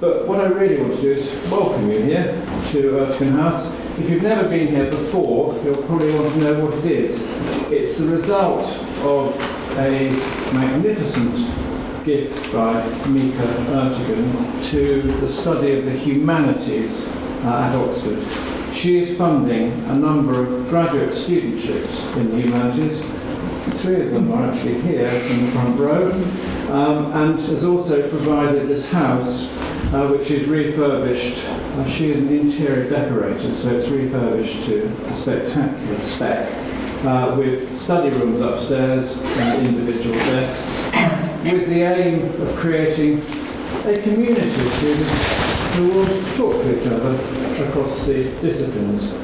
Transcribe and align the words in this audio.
But 0.00 0.28
what 0.28 0.40
I 0.40 0.46
really 0.46 0.80
want 0.80 0.94
to 0.94 1.02
do 1.02 1.10
is 1.10 1.28
welcome 1.50 1.90
you 1.90 2.00
here 2.00 2.32
to 2.70 2.82
Ertegun 2.92 3.32
House. 3.32 3.66
If 3.98 4.08
you've 4.08 4.22
never 4.22 4.48
been 4.48 4.68
here 4.68 4.88
before, 4.88 5.52
you'll 5.64 5.82
probably 5.82 6.14
want 6.14 6.32
to 6.34 6.38
know 6.38 6.64
what 6.64 6.78
it 6.78 6.84
is. 6.84 7.20
It's 7.72 7.98
the 7.98 8.06
result 8.06 8.64
of 9.02 9.34
a 9.76 10.10
magnificent 10.52 11.34
gift 12.04 12.52
by 12.52 12.80
Mica 13.08 13.42
Ertegun 13.42 14.70
to 14.70 15.02
the 15.02 15.28
study 15.28 15.80
of 15.80 15.84
the 15.84 15.90
humanities 15.90 17.08
uh, 17.44 17.68
at 17.68 17.74
Oxford. 17.74 18.24
She 18.76 19.00
is 19.00 19.18
funding 19.18 19.72
a 19.86 19.96
number 19.96 20.40
of 20.40 20.68
graduate 20.68 21.10
studentships 21.10 22.16
in 22.16 22.30
the 22.30 22.42
humanities. 22.42 23.02
Three 23.82 24.00
of 24.02 24.12
them 24.12 24.32
are 24.32 24.48
actually 24.48 24.80
here 24.80 25.08
in 25.08 25.44
the 25.44 25.50
front 25.50 25.78
row, 25.78 26.12
um, 26.70 27.12
and 27.12 27.40
has 27.40 27.64
also 27.64 28.08
provided 28.08 28.68
this 28.68 28.88
house, 28.90 29.52
uh, 29.92 30.08
which 30.08 30.30
is 30.30 30.46
refurbished. 30.46 31.44
Uh, 31.46 31.88
she 31.88 32.12
is 32.12 32.22
an 32.22 32.28
interior 32.28 32.88
decorator, 32.88 33.54
so 33.54 33.70
it's 33.70 33.88
refurbished 33.88 34.64
to 34.66 34.86
a 35.06 35.14
spectacular 35.14 35.98
spec, 36.00 36.52
uh, 37.04 37.34
with 37.38 37.78
study 37.78 38.10
rooms 38.10 38.42
upstairs 38.42 39.20
and 39.22 39.66
individual 39.66 40.16
desks, 40.16 40.84
with 41.42 41.68
the 41.68 41.82
aim 41.82 42.24
of 42.42 42.54
creating 42.56 43.18
a 43.86 43.94
community 44.02 44.40
of 44.42 44.72
students 44.74 45.76
who 45.76 45.88
will 45.88 46.22
talk 46.36 46.62
to 46.62 46.80
each 46.80 46.86
other 46.86 47.14
across 47.64 48.06
the 48.06 48.24
disciplines. 48.40 49.14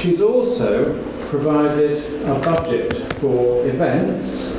She's 0.00 0.22
also 0.22 0.94
provided 1.28 2.22
a 2.24 2.38
budget 2.40 3.12
for 3.14 3.66
events 3.66 4.56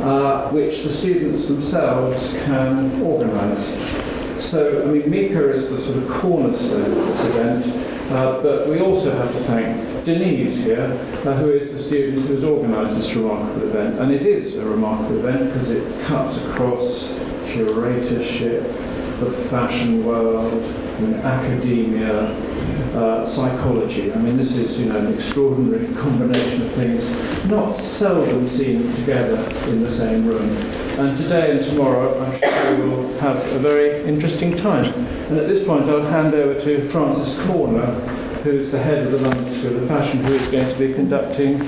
uh, 0.00 0.48
which 0.50 0.82
the 0.84 0.92
students 0.92 1.48
themselves 1.48 2.32
can 2.44 3.02
organise. 3.02 4.05
So, 4.46 4.84
I 4.84 4.86
mean, 4.86 5.10
Mica 5.10 5.50
is 5.50 5.70
the 5.70 5.80
sort 5.80 5.98
of 5.98 6.08
cornerstone 6.08 6.92
of 6.92 6.94
this 6.94 7.24
event, 7.24 7.66
uh, 8.12 8.40
but 8.40 8.68
we 8.68 8.78
also 8.78 9.10
have 9.10 9.32
to 9.32 9.40
thank 9.40 10.04
Denise 10.04 10.62
here, 10.62 10.84
uh, 11.26 11.34
who 11.34 11.50
is 11.50 11.74
the 11.74 11.80
student 11.80 12.24
who 12.28 12.34
has 12.34 12.44
organised 12.44 12.96
this 12.96 13.12
remarkable 13.16 13.64
event. 13.64 13.98
And 13.98 14.12
it 14.12 14.24
is 14.24 14.54
a 14.54 14.64
remarkable 14.64 15.18
event 15.18 15.52
because 15.52 15.70
it 15.70 16.06
cuts 16.06 16.36
across 16.44 17.08
curatorship, 17.48 18.62
the 19.18 19.32
fashion 19.50 20.06
world, 20.06 20.52
and 20.52 21.16
academia, 21.16 22.28
uh, 22.96 23.26
psychology. 23.26 24.12
I 24.12 24.16
mean, 24.16 24.36
this 24.36 24.56
is 24.56 24.80
you 24.80 24.86
know 24.86 24.98
an 24.98 25.14
extraordinary 25.14 25.92
combination 26.02 26.62
of 26.62 26.72
things, 26.72 27.08
not 27.46 27.76
seldom 27.76 28.48
seen 28.48 28.92
together 28.94 29.36
in 29.68 29.82
the 29.82 29.90
same 29.90 30.26
room. 30.26 30.56
And 30.98 31.16
today 31.18 31.56
and 31.56 31.64
tomorrow, 31.64 32.18
I'm 32.18 32.38
sure 32.38 32.76
we 32.76 32.88
will 32.88 33.18
have 33.18 33.36
a 33.52 33.58
very 33.58 34.02
interesting 34.04 34.56
time. 34.56 34.94
And 35.28 35.38
at 35.38 35.48
this 35.48 35.64
point, 35.64 35.88
I'll 35.88 36.06
hand 36.06 36.34
over 36.34 36.58
to 36.60 36.88
Frances 36.88 37.38
Corner, 37.46 37.86
who's 38.42 38.72
the 38.72 38.78
head 38.78 39.06
of 39.06 39.12
the 39.12 39.18
London 39.18 39.52
School 39.52 39.76
of 39.76 39.88
Fashion, 39.88 40.24
who 40.24 40.34
is 40.34 40.48
going 40.48 40.68
to 40.68 40.78
be 40.78 40.94
conducting 40.94 41.58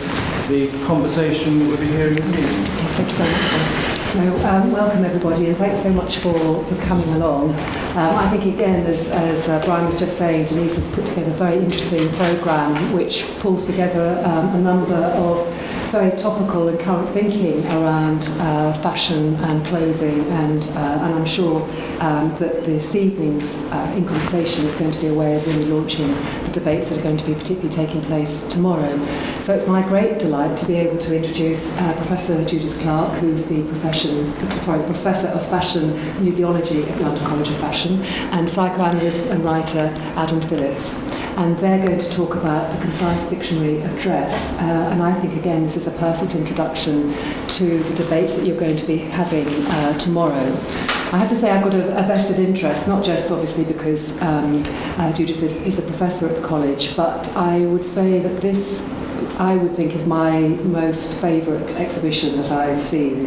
the 0.48 0.70
conversation 0.86 1.59
we'll 1.59 1.77
be 1.78 1.86
hearing 1.86 2.14
this 2.14 3.00
evening. 3.00 3.88
So, 4.12 4.20
um, 4.47 4.73
welcome 4.73 5.05
everybody, 5.05 5.48
and 5.48 5.56
thanks 5.59 5.83
so 5.83 5.92
much 5.92 6.17
for, 6.17 6.33
for 6.64 6.77
coming 6.87 7.11
along. 7.11 7.51
Um, 7.51 8.17
I 8.17 8.31
think, 8.31 8.55
again, 8.55 8.87
as, 8.87 9.11
as 9.11 9.50
uh, 9.50 9.62
Brian 9.67 9.84
was 9.84 9.98
just 9.98 10.17
saying, 10.17 10.47
Denise 10.47 10.77
has 10.77 10.95
put 10.95 11.05
together 11.05 11.31
a 11.31 11.34
very 11.34 11.59
interesting 11.59 12.09
programme 12.15 12.95
which 12.95 13.27
pulls 13.39 13.67
together 13.67 14.23
um, 14.25 14.48
a 14.56 14.61
number 14.61 14.95
of 14.95 15.47
very 15.91 16.17
topical 16.17 16.69
and 16.69 16.81
current 16.81 17.11
thinking 17.11 17.65
around 17.67 18.25
uh, 18.41 18.73
fashion 18.83 19.34
and 19.37 19.65
clothing, 19.67 20.27
and, 20.31 20.62
uh, 20.62 21.05
and 21.05 21.15
I'm 21.15 21.27
sure 21.27 21.62
um, 22.00 22.34
that 22.39 22.65
this 22.65 22.95
evening's 22.95 23.67
uh, 23.67 23.95
in 23.95 24.06
conversation 24.06 24.65
is 24.65 24.75
going 24.77 24.91
to 24.91 25.00
be 25.00 25.09
a 25.09 25.15
way 25.15 25.37
of 25.37 25.47
really 25.47 25.67
launching 25.67 26.15
debates 26.59 26.91
that 26.91 26.98
are 26.98 27.03
going 27.03 27.17
to 27.17 27.25
be 27.25 27.34
particularly 27.34 27.70
taking 27.70 28.03
place 28.03 28.47
tomorrow. 28.48 28.97
So 29.43 29.55
it's 29.55 29.66
my 29.66 29.83
great 29.83 30.19
delight 30.19 30.56
to 30.59 30.66
be 30.66 30.77
able 30.77 30.99
to 30.99 31.16
introduce 31.16 31.78
uh, 31.78 31.94
Professor 31.94 32.44
Judith 32.44 32.78
Clark, 32.81 33.19
who's 33.19 33.47
the 33.47 33.62
profession, 33.65 34.33
sorry, 34.62 34.84
Professor 34.84 35.28
of 35.28 35.47
Fashion 35.49 35.91
Museology 36.21 36.88
at 36.91 37.00
London 37.00 37.25
College 37.25 37.49
of 37.49 37.56
Fashion, 37.56 38.03
and 38.33 38.49
psychoanalyst 38.49 39.31
and 39.31 39.44
writer 39.44 39.93
Adam 40.16 40.41
Phillips 40.43 41.09
and 41.38 41.56
they're 41.59 41.87
going 41.87 42.00
to 42.00 42.10
talk 42.10 42.34
about 42.34 42.75
the 42.75 42.83
concise 42.83 43.31
dictionary 43.31 43.81
of 43.83 44.00
dress. 44.00 44.60
Uh, 44.60 44.65
and 44.65 45.00
I 45.00 45.15
think, 45.21 45.37
again, 45.37 45.62
this 45.62 45.77
is 45.77 45.87
a 45.87 45.97
perfect 45.97 46.34
introduction 46.34 47.15
to 47.47 47.78
the 47.84 47.94
debates 47.94 48.34
that 48.34 48.44
you're 48.44 48.59
going 48.59 48.75
to 48.75 48.87
be 48.87 48.97
having 48.97 49.47
uh, 49.47 49.97
tomorrow. 49.99 50.44
I 51.11 51.17
have 51.17 51.31
to 51.31 51.35
say 51.37 51.51
I've 51.51 51.65
got 51.65 51.73
a, 51.73 51.99
a 51.99 52.03
vested 52.03 52.39
interest, 52.39 52.87
not 52.87 53.03
just 53.03 53.33
obviously 53.33 53.65
because 53.65 54.21
um, 54.21 54.63
uh, 54.99 55.11
Judith 55.15 55.43
is, 55.43 55.57
is 55.63 55.79
a 55.79 55.83
professor 55.83 56.29
at 56.29 56.37
the 56.37 56.47
college, 56.47 56.95
but 56.99 57.35
I 57.35 57.61
would 57.61 57.87
say 57.87 58.19
that 58.19 58.43
this, 58.43 58.93
I 59.39 59.57
would 59.57 59.75
think, 59.75 59.95
is 59.95 60.05
my 60.05 60.41
most 60.41 61.19
favourite 61.19 61.81
exhibition 61.81 62.37
that 62.37 62.53
I've 62.53 62.79
seen. 62.79 63.27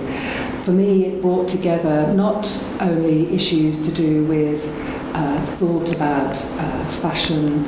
For 0.64 0.72
me, 0.74 1.06
it 1.06 1.24
brought 1.24 1.50
together 1.50 2.14
not 2.14 2.46
only 2.82 3.34
issues 3.34 3.84
to 3.88 3.92
do 3.92 4.26
with 4.26 4.64
uh, 5.16 5.44
thought 5.48 5.92
about 5.96 6.38
uh, 6.38 6.92
fashion, 7.02 7.66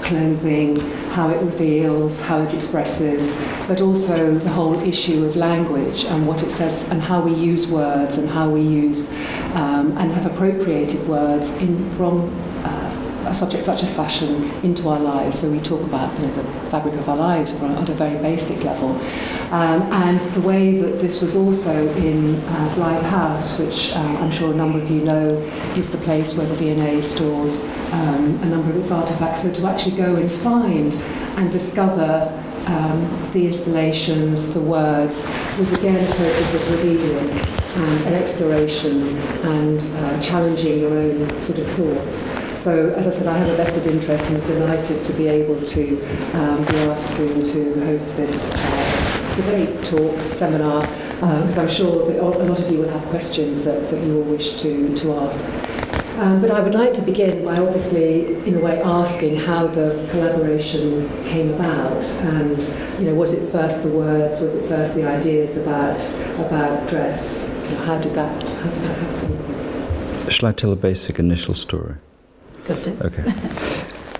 clothing, 0.00 0.80
how 1.10 1.28
it 1.28 1.40
reveals, 1.42 2.22
how 2.22 2.40
it 2.40 2.54
expresses, 2.54 3.46
but 3.68 3.80
also 3.80 4.38
the 4.38 4.48
whole 4.48 4.80
issue 4.80 5.24
of 5.24 5.36
language 5.36 6.04
and 6.04 6.26
what 6.26 6.42
it 6.42 6.50
says 6.50 6.90
and 6.90 7.02
how 7.02 7.20
we 7.20 7.34
use 7.34 7.70
words 7.70 8.16
and 8.16 8.28
how 8.28 8.48
we 8.48 8.62
use 8.62 9.12
um, 9.54 9.96
and 9.98 10.12
have 10.12 10.26
appropriated 10.26 11.06
words 11.08 11.60
in, 11.60 11.90
from 11.92 12.28
uh, 12.64 13.26
a 13.26 13.34
subject 13.34 13.64
such 13.64 13.82
as 13.82 13.94
fashion 13.94 14.50
into 14.62 14.88
our 14.88 14.98
lives. 14.98 15.40
So 15.40 15.50
we 15.50 15.60
talk 15.60 15.82
about 15.82 16.12
you 16.18 16.26
know, 16.26 16.34
the 16.34 16.44
fabric 16.70 16.94
of 16.94 17.08
our 17.08 17.16
lives 17.16 17.54
at 17.62 17.88
a 17.88 17.94
very 17.94 18.18
basic 18.18 18.64
level. 18.64 18.90
Um, 19.52 19.82
and 19.92 20.20
the 20.34 20.40
way 20.40 20.78
that 20.78 21.00
this 21.00 21.20
was 21.20 21.36
also 21.36 21.92
in 21.96 22.36
uh, 22.36 23.02
House, 23.10 23.58
which 23.58 23.92
um, 23.94 24.16
I'm 24.18 24.30
sure 24.30 24.52
a 24.52 24.56
number 24.56 24.78
of 24.78 24.90
you 24.90 25.02
know 25.02 25.30
is 25.76 25.90
the 25.90 25.98
place 25.98 26.36
where 26.36 26.46
the 26.46 26.54
V&A 26.54 27.02
stores 27.02 27.70
um, 27.92 28.38
a 28.42 28.46
number 28.46 28.70
of 28.70 28.76
its 28.76 28.90
artifacts. 28.90 29.42
So 29.42 29.52
to 29.52 29.66
actually 29.66 29.96
go 29.96 30.16
and 30.16 30.30
find 30.30 30.94
and 31.36 31.50
discover 31.50 32.32
um, 32.70 33.30
the 33.32 33.46
installations, 33.46 34.54
the 34.54 34.60
words, 34.60 35.26
was 35.58 35.72
again 35.72 35.96
a 35.96 36.06
process 36.14 36.54
of 36.54 36.70
revealing 36.70 37.30
and 37.76 38.06
an 38.06 38.14
exploration 38.14 39.16
and 39.44 39.82
uh, 39.82 40.20
challenging 40.20 40.80
your 40.80 40.96
own 40.96 41.40
sort 41.40 41.58
of 41.58 41.70
thoughts. 41.72 42.16
So, 42.58 42.90
as 42.90 43.06
I 43.06 43.10
said, 43.10 43.26
I 43.26 43.38
have 43.38 43.48
a 43.48 43.56
vested 43.56 43.86
interest 43.86 44.24
and 44.26 44.34
was 44.34 44.44
delighted 44.44 45.04
to 45.04 45.12
be 45.14 45.28
able 45.28 45.60
to 45.62 46.02
um, 46.34 46.64
be 46.64 46.76
asked 46.90 47.16
to, 47.16 47.42
to 47.42 47.84
host 47.84 48.16
this 48.16 48.52
uh, 48.54 49.36
debate 49.36 49.84
talk 49.84 50.16
seminar 50.32 50.82
because 51.20 51.58
um, 51.58 51.64
I'm 51.64 51.70
sure 51.70 52.10
that 52.10 52.18
a 52.18 52.24
lot 52.24 52.58
of 52.58 52.70
you 52.70 52.78
will 52.78 52.88
have 52.88 53.04
questions 53.06 53.64
that, 53.64 53.90
that 53.90 54.04
you 54.04 54.14
will 54.14 54.22
wish 54.22 54.54
to, 54.62 54.94
to 54.96 55.12
ask. 55.14 55.79
Um, 56.18 56.40
but 56.40 56.50
I 56.50 56.60
would 56.60 56.74
like 56.74 56.92
to 56.94 57.02
begin 57.02 57.44
by 57.44 57.58
obviously, 57.58 58.26
in 58.46 58.56
a 58.56 58.60
way, 58.60 58.80
asking 58.82 59.36
how 59.36 59.66
the 59.66 60.06
collaboration 60.10 61.08
came 61.24 61.50
about, 61.54 62.04
and 62.22 62.58
you 62.98 63.06
know, 63.06 63.14
was 63.14 63.32
it 63.32 63.50
first 63.50 63.82
the 63.82 63.88
words, 63.88 64.40
was 64.40 64.56
it 64.56 64.68
first 64.68 64.94
the 64.94 65.06
ideas 65.06 65.56
about 65.56 66.00
about 66.38 66.88
dress? 66.88 67.54
How 67.84 67.98
did 67.98 68.14
that 68.14 68.42
how 68.42 68.70
did 68.70 68.82
that 68.82 68.98
happen? 68.98 70.30
Shall 70.30 70.48
I 70.48 70.52
tell 70.52 70.72
a 70.72 70.76
basic 70.76 71.18
initial 71.18 71.54
story? 71.54 71.94
Got 72.64 72.86
it. 72.86 73.00
Okay. 73.00 73.32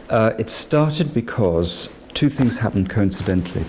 Uh, 0.09 0.33
it 0.39 0.51
started 0.51 1.15
because 1.15 1.89
two 2.15 2.28
things 2.28 2.59
happened 2.59 2.91
coincidentally. 2.91 3.65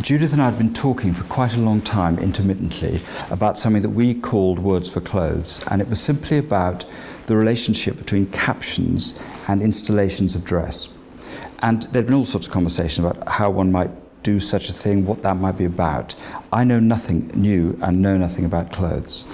Judith 0.00 0.32
and 0.32 0.40
I 0.40 0.46
had 0.46 0.56
been 0.56 0.72
talking 0.72 1.12
for 1.12 1.24
quite 1.24 1.54
a 1.54 1.58
long 1.58 1.80
time 1.80 2.18
intermittently 2.18 3.00
about 3.30 3.58
something 3.58 3.82
that 3.82 3.90
we 3.90 4.14
called 4.14 4.58
words 4.58 4.88
for 4.88 5.00
clothes, 5.00 5.62
and 5.70 5.82
it 5.82 5.88
was 5.88 6.00
simply 6.00 6.38
about 6.38 6.84
the 7.28 7.36
relationship 7.36 7.96
between 7.96 8.26
captions 8.26 9.18
and 9.46 9.62
installations 9.62 10.34
of 10.34 10.44
dress. 10.44 10.88
And 11.60 11.82
there'd 11.84 12.06
been 12.06 12.14
all 12.14 12.24
sorts 12.24 12.46
of 12.46 12.52
conversation 12.52 13.04
about 13.04 13.28
how 13.28 13.50
one 13.50 13.70
might 13.70 13.90
do 14.22 14.40
such 14.40 14.68
a 14.70 14.72
thing, 14.72 15.06
what 15.06 15.22
that 15.22 15.36
might 15.36 15.56
be 15.56 15.64
about. 15.64 16.14
I 16.52 16.64
know 16.64 16.80
nothing 16.80 17.30
new 17.34 17.78
and 17.82 18.02
know 18.02 18.16
nothing 18.16 18.44
about 18.44 18.72
clothes. 18.72 19.26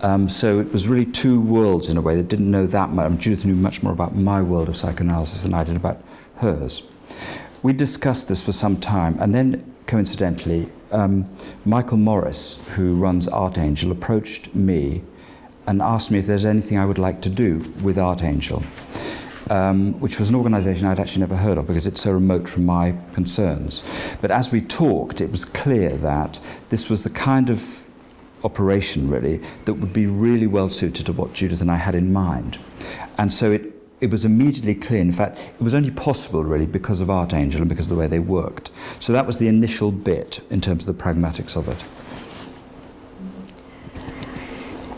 Um, 0.00 0.28
so 0.28 0.58
it 0.58 0.72
was 0.72 0.88
really 0.88 1.06
two 1.06 1.40
worlds 1.40 1.88
in 1.88 1.96
a 1.96 2.00
way 2.00 2.16
that 2.16 2.28
didn't 2.28 2.50
know 2.50 2.66
that 2.66 2.90
much. 2.90 3.06
And 3.06 3.20
Judith 3.20 3.44
knew 3.44 3.54
much 3.54 3.82
more 3.82 3.92
about 3.92 4.16
my 4.16 4.40
world 4.40 4.68
of 4.68 4.76
psychoanalysis 4.76 5.42
than 5.42 5.54
I 5.54 5.64
did 5.64 5.76
about 5.76 6.02
hers. 6.36 6.82
We 7.62 7.72
discussed 7.72 8.28
this 8.28 8.40
for 8.40 8.52
some 8.52 8.78
time, 8.78 9.16
and 9.20 9.34
then 9.34 9.74
coincidentally, 9.86 10.70
um, 10.92 11.28
Michael 11.64 11.96
Morris, 11.96 12.58
who 12.74 12.96
runs 12.96 13.26
Artangel, 13.28 13.90
approached 13.90 14.54
me 14.54 15.02
and 15.66 15.80
asked 15.80 16.10
me 16.10 16.18
if 16.18 16.26
there's 16.26 16.44
anything 16.44 16.78
I 16.78 16.86
would 16.86 16.98
like 16.98 17.22
to 17.22 17.30
do 17.30 17.58
with 17.82 17.96
Artangel, 17.96 18.64
um, 19.50 19.98
which 20.00 20.18
was 20.18 20.30
an 20.30 20.36
organization 20.36 20.86
I'd 20.86 21.00
actually 21.00 21.20
never 21.20 21.36
heard 21.36 21.58
of 21.58 21.66
because 21.66 21.86
it's 21.86 22.00
so 22.00 22.12
remote 22.12 22.48
from 22.48 22.64
my 22.66 22.96
concerns. 23.12 23.82
But 24.20 24.30
as 24.30 24.52
we 24.52 24.60
talked, 24.60 25.20
it 25.20 25.30
was 25.30 25.44
clear 25.44 25.96
that 25.98 26.40
this 26.68 26.88
was 26.88 27.04
the 27.04 27.10
kind 27.10 27.50
of 27.50 27.84
operation, 28.44 29.08
really, 29.08 29.40
that 29.64 29.74
would 29.74 29.92
be 29.92 30.06
really 30.06 30.46
well 30.46 30.68
suited 30.68 31.06
to 31.06 31.12
what 31.12 31.32
Judith 31.32 31.60
and 31.60 31.70
I 31.70 31.76
had 31.76 31.94
in 31.94 32.12
mind. 32.12 32.58
And 33.16 33.32
so 33.32 33.50
it, 33.52 33.72
it 34.00 34.10
was 34.10 34.24
immediately 34.24 34.74
clear. 34.74 35.00
In 35.00 35.12
fact, 35.12 35.38
it 35.38 35.62
was 35.62 35.72
only 35.72 35.90
possible, 35.90 36.44
really, 36.44 36.66
because 36.66 37.00
of 37.00 37.08
Artangel 37.08 37.56
and 37.56 37.68
because 37.68 37.86
of 37.86 37.90
the 37.90 38.00
way 38.00 38.06
they 38.06 38.18
worked. 38.18 38.70
So 39.00 39.14
that 39.14 39.26
was 39.26 39.38
the 39.38 39.48
initial 39.48 39.90
bit 39.90 40.40
in 40.50 40.60
terms 40.60 40.86
of 40.86 40.96
the 40.96 41.02
pragmatics 41.02 41.56
of 41.56 41.68
it. 41.68 41.82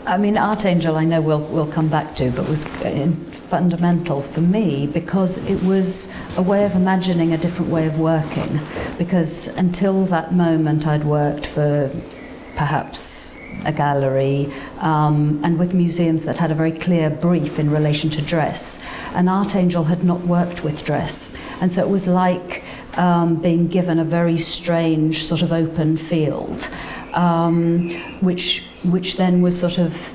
I 0.07 0.17
mean, 0.17 0.35
Artangel, 0.35 0.95
I 0.95 1.03
know 1.03 1.19
we'll, 1.19 1.43
we'll 1.47 1.67
come 1.67 1.89
back 1.89 2.15
to, 2.15 2.31
but 2.31 2.47
was 2.47 2.65
uh, 2.65 3.11
fundamental 3.29 4.21
for 4.21 4.39
me 4.39 4.87
because 4.87 5.37
it 5.49 5.61
was 5.63 6.07
a 6.37 6.41
way 6.41 6.63
of 6.63 6.75
imagining 6.75 7.33
a 7.33 7.37
different 7.37 7.69
way 7.69 7.87
of 7.87 7.99
working. 7.99 8.61
Because 8.97 9.49
until 9.49 10.05
that 10.05 10.31
moment, 10.31 10.87
I'd 10.87 11.03
worked 11.03 11.45
for 11.45 11.91
perhaps 12.55 13.35
a 13.65 13.73
gallery 13.73 14.49
um, 14.79 15.41
and 15.43 15.59
with 15.59 15.73
museums 15.73 16.23
that 16.23 16.37
had 16.37 16.51
a 16.51 16.55
very 16.55 16.71
clear 16.71 17.09
brief 17.09 17.59
in 17.59 17.69
relation 17.69 18.09
to 18.11 18.21
dress. 18.21 18.79
And 19.13 19.27
Artangel 19.27 19.87
had 19.87 20.05
not 20.05 20.21
worked 20.21 20.63
with 20.63 20.85
dress. 20.85 21.35
And 21.59 21.73
so 21.73 21.81
it 21.81 21.89
was 21.89 22.07
like 22.07 22.63
um, 22.97 23.41
being 23.41 23.67
given 23.67 23.99
a 23.99 24.05
very 24.05 24.37
strange 24.37 25.25
sort 25.25 25.41
of 25.41 25.51
open 25.51 25.97
field 25.97 26.69
um, 27.17 27.89
which 28.21 28.66
which 28.83 29.17
then 29.17 29.41
was 29.41 29.59
sort 29.59 29.77
of 29.77 30.13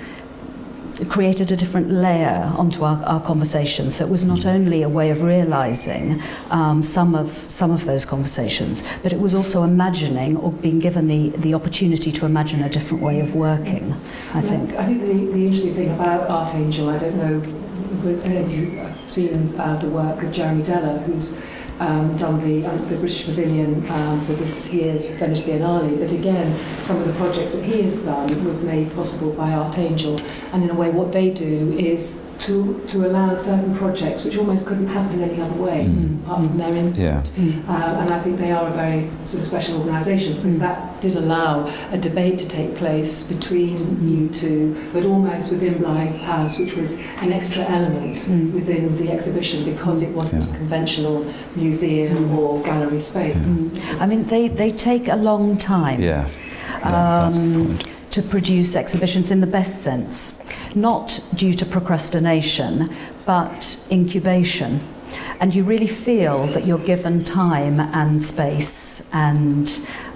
created 1.08 1.50
a 1.50 1.56
different 1.56 1.90
layer 1.90 2.52
onto 2.56 2.84
our, 2.84 3.02
our 3.04 3.20
conversation. 3.20 3.90
So 3.90 4.04
it 4.04 4.10
was 4.10 4.24
not 4.24 4.46
only 4.46 4.82
a 4.82 4.88
way 4.88 5.10
of 5.10 5.22
realizing 5.22 6.20
um, 6.50 6.82
some 6.82 7.14
of 7.14 7.30
some 7.50 7.70
of 7.70 7.84
those 7.84 8.04
conversations, 8.04 8.84
but 9.02 9.12
it 9.12 9.20
was 9.20 9.34
also 9.34 9.62
imagining 9.64 10.36
or 10.36 10.52
being 10.52 10.78
given 10.78 11.06
the, 11.08 11.30
the 11.30 11.54
opportunity 11.54 12.12
to 12.12 12.26
imagine 12.26 12.62
a 12.62 12.68
different 12.68 13.02
way 13.02 13.20
of 13.20 13.34
working. 13.34 13.94
I 14.34 14.40
think. 14.40 14.72
I 14.74 14.86
think 14.86 15.00
the, 15.00 15.12
the 15.32 15.46
interesting 15.46 15.74
thing 15.74 15.90
about 15.90 16.28
Artangel, 16.28 16.88
I 16.88 16.98
don't 16.98 17.16
know 17.16 17.62
if 18.04 18.50
you 18.50 18.70
have 18.78 19.10
seen 19.10 19.58
uh, 19.58 19.76
the 19.76 19.88
work 19.88 20.22
of 20.22 20.32
Jeremy 20.32 20.62
Deller, 20.64 21.02
who's 21.04 21.40
um, 21.82 22.16
done 22.16 22.40
the, 22.40 22.64
um, 22.66 22.78
the 22.88 22.96
British 22.96 23.24
Pavilion 23.24 23.88
um, 23.90 24.24
for 24.24 24.34
this 24.34 24.72
year's 24.72 25.14
Venice 25.16 25.44
Biennale. 25.46 25.98
But 25.98 26.12
again, 26.12 26.58
some 26.80 26.98
of 26.98 27.06
the 27.06 27.12
projects 27.14 27.54
that 27.54 27.64
he 27.64 27.82
has 27.82 28.04
done 28.04 28.44
was 28.44 28.64
made 28.64 28.94
possible 28.94 29.32
by 29.32 29.52
Art 29.52 29.78
Angel. 29.78 30.20
And 30.52 30.62
in 30.62 30.70
a 30.70 30.74
way, 30.74 30.90
what 30.90 31.12
they 31.12 31.30
do 31.30 31.76
is 31.76 32.30
to, 32.42 32.82
to 32.88 33.06
allow 33.06 33.34
certain 33.36 33.74
projects 33.74 34.24
which 34.24 34.36
almost 34.36 34.66
couldn't 34.66 34.88
happen 34.88 35.22
any 35.22 35.40
other 35.40 35.54
way, 35.62 35.84
Mm. 35.86 36.22
apart 36.24 36.38
from 36.46 36.58
their 36.58 36.74
input. 36.74 36.96
Yeah. 36.96 37.22
Mm. 37.38 37.68
Um, 37.68 38.00
and 38.02 38.14
I 38.14 38.20
think 38.20 38.38
they 38.38 38.50
are 38.50 38.66
a 38.68 38.72
very 38.72 39.08
sort 39.24 39.40
of 39.42 39.46
special 39.46 39.78
organisation 39.80 40.34
because 40.36 40.56
Mm. 40.56 40.60
that 40.66 41.00
did 41.00 41.14
allow 41.16 41.70
a 41.92 41.98
debate 41.98 42.38
to 42.38 42.48
take 42.48 42.74
place 42.76 43.12
between 43.34 43.76
you 44.08 44.28
two, 44.28 44.76
but 44.92 45.04
almost 45.06 45.52
within 45.52 45.74
Blythe 45.78 46.16
House, 46.16 46.58
which 46.58 46.76
was 46.76 46.96
an 47.20 47.32
extra 47.32 47.62
element 47.64 48.16
Mm. 48.28 48.52
within 48.52 48.96
the 48.96 49.10
exhibition 49.12 49.64
because 49.64 50.02
it 50.02 50.12
wasn't 50.14 50.42
Yeah. 50.44 50.52
a 50.54 50.56
conventional 50.56 51.24
museum 51.54 52.16
Mm. 52.30 52.36
or 52.38 52.60
gallery 52.62 53.00
space. 53.00 53.74
I 54.00 54.06
mean, 54.06 54.24
they, 54.26 54.48
they 54.48 54.70
take 54.70 55.08
a 55.08 55.16
long 55.16 55.56
time. 55.56 56.00
Yeah. 56.00 56.26
yeah 56.80 56.90
that's 57.26 57.38
the 57.38 57.44
Um, 57.46 57.66
point. 57.66 57.88
To 58.12 58.22
produce 58.22 58.76
exhibitions 58.76 59.30
in 59.30 59.40
the 59.40 59.46
best 59.46 59.82
sense, 59.82 60.38
not 60.74 61.18
due 61.34 61.52
to 61.54 61.66
procrastination, 61.66 62.90
but 63.26 63.84
incubation. 63.90 64.80
And 65.40 65.54
you 65.54 65.64
really 65.64 65.86
feel 65.86 66.46
that 66.48 66.66
you're 66.66 66.78
given 66.78 67.24
time 67.24 67.80
and 67.80 68.22
space 68.22 69.08
and 69.12 69.68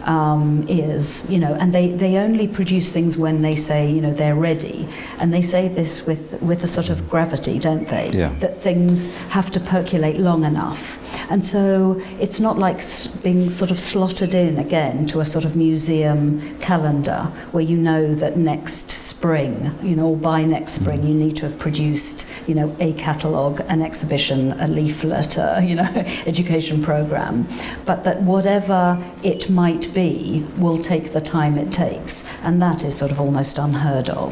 um, 0.06 0.64
ears, 0.68 1.28
you 1.30 1.38
know, 1.38 1.54
and 1.54 1.74
they, 1.74 1.90
they 1.90 2.16
only 2.16 2.46
produce 2.46 2.90
things 2.90 3.18
when 3.18 3.40
they 3.40 3.56
say, 3.56 3.90
you 3.90 4.00
know, 4.00 4.12
they're 4.12 4.36
ready. 4.36 4.88
And 5.18 5.32
they 5.32 5.42
say 5.42 5.68
this 5.68 6.06
with, 6.06 6.40
with 6.40 6.62
a 6.62 6.66
sort 6.66 6.88
of 6.88 7.10
gravity, 7.10 7.58
don't 7.58 7.88
they? 7.88 8.10
Yeah. 8.10 8.32
That 8.38 8.60
things 8.60 9.14
have 9.28 9.50
to 9.52 9.60
percolate 9.60 10.18
long 10.18 10.44
enough. 10.44 10.98
And 11.30 11.44
so 11.44 12.00
it's 12.20 12.38
not 12.38 12.56
like 12.58 12.80
being 13.22 13.50
sort 13.50 13.70
of 13.70 13.80
slotted 13.80 14.34
in 14.34 14.58
again 14.58 15.06
to 15.06 15.20
a 15.20 15.24
sort 15.24 15.44
of 15.44 15.56
museum 15.56 16.56
calendar 16.58 17.24
where 17.50 17.64
you 17.64 17.76
know 17.76 18.14
that 18.14 18.36
next 18.36 18.90
spring, 18.92 19.76
you 19.82 19.96
know, 19.96 20.06
or 20.06 20.16
by 20.16 20.44
next 20.44 20.72
spring, 20.72 21.04
you 21.04 21.14
need 21.14 21.36
to 21.38 21.46
have 21.46 21.58
produced, 21.58 22.28
you 22.46 22.54
know, 22.54 22.74
a 22.78 22.92
catalogue, 22.92 23.60
an 23.68 23.82
exhibition, 23.82 24.52
a 24.60 24.68
leaflet, 24.68 25.36
a, 25.36 25.62
you 25.64 25.74
know, 25.74 25.82
education 26.26 26.80
program. 26.82 27.48
But 27.84 28.04
that 28.04 28.22
whatever 28.22 29.02
it 29.24 29.50
might 29.50 29.92
be 29.96 30.46
will 30.58 30.78
take 30.92 31.06
the 31.18 31.20
time 31.36 31.54
it 31.64 31.70
takes. 31.72 32.14
And 32.44 32.60
that 32.62 32.84
is 32.84 32.96
sort 33.02 33.10
of 33.10 33.18
almost 33.20 33.58
unheard 33.58 34.08
of. 34.10 34.30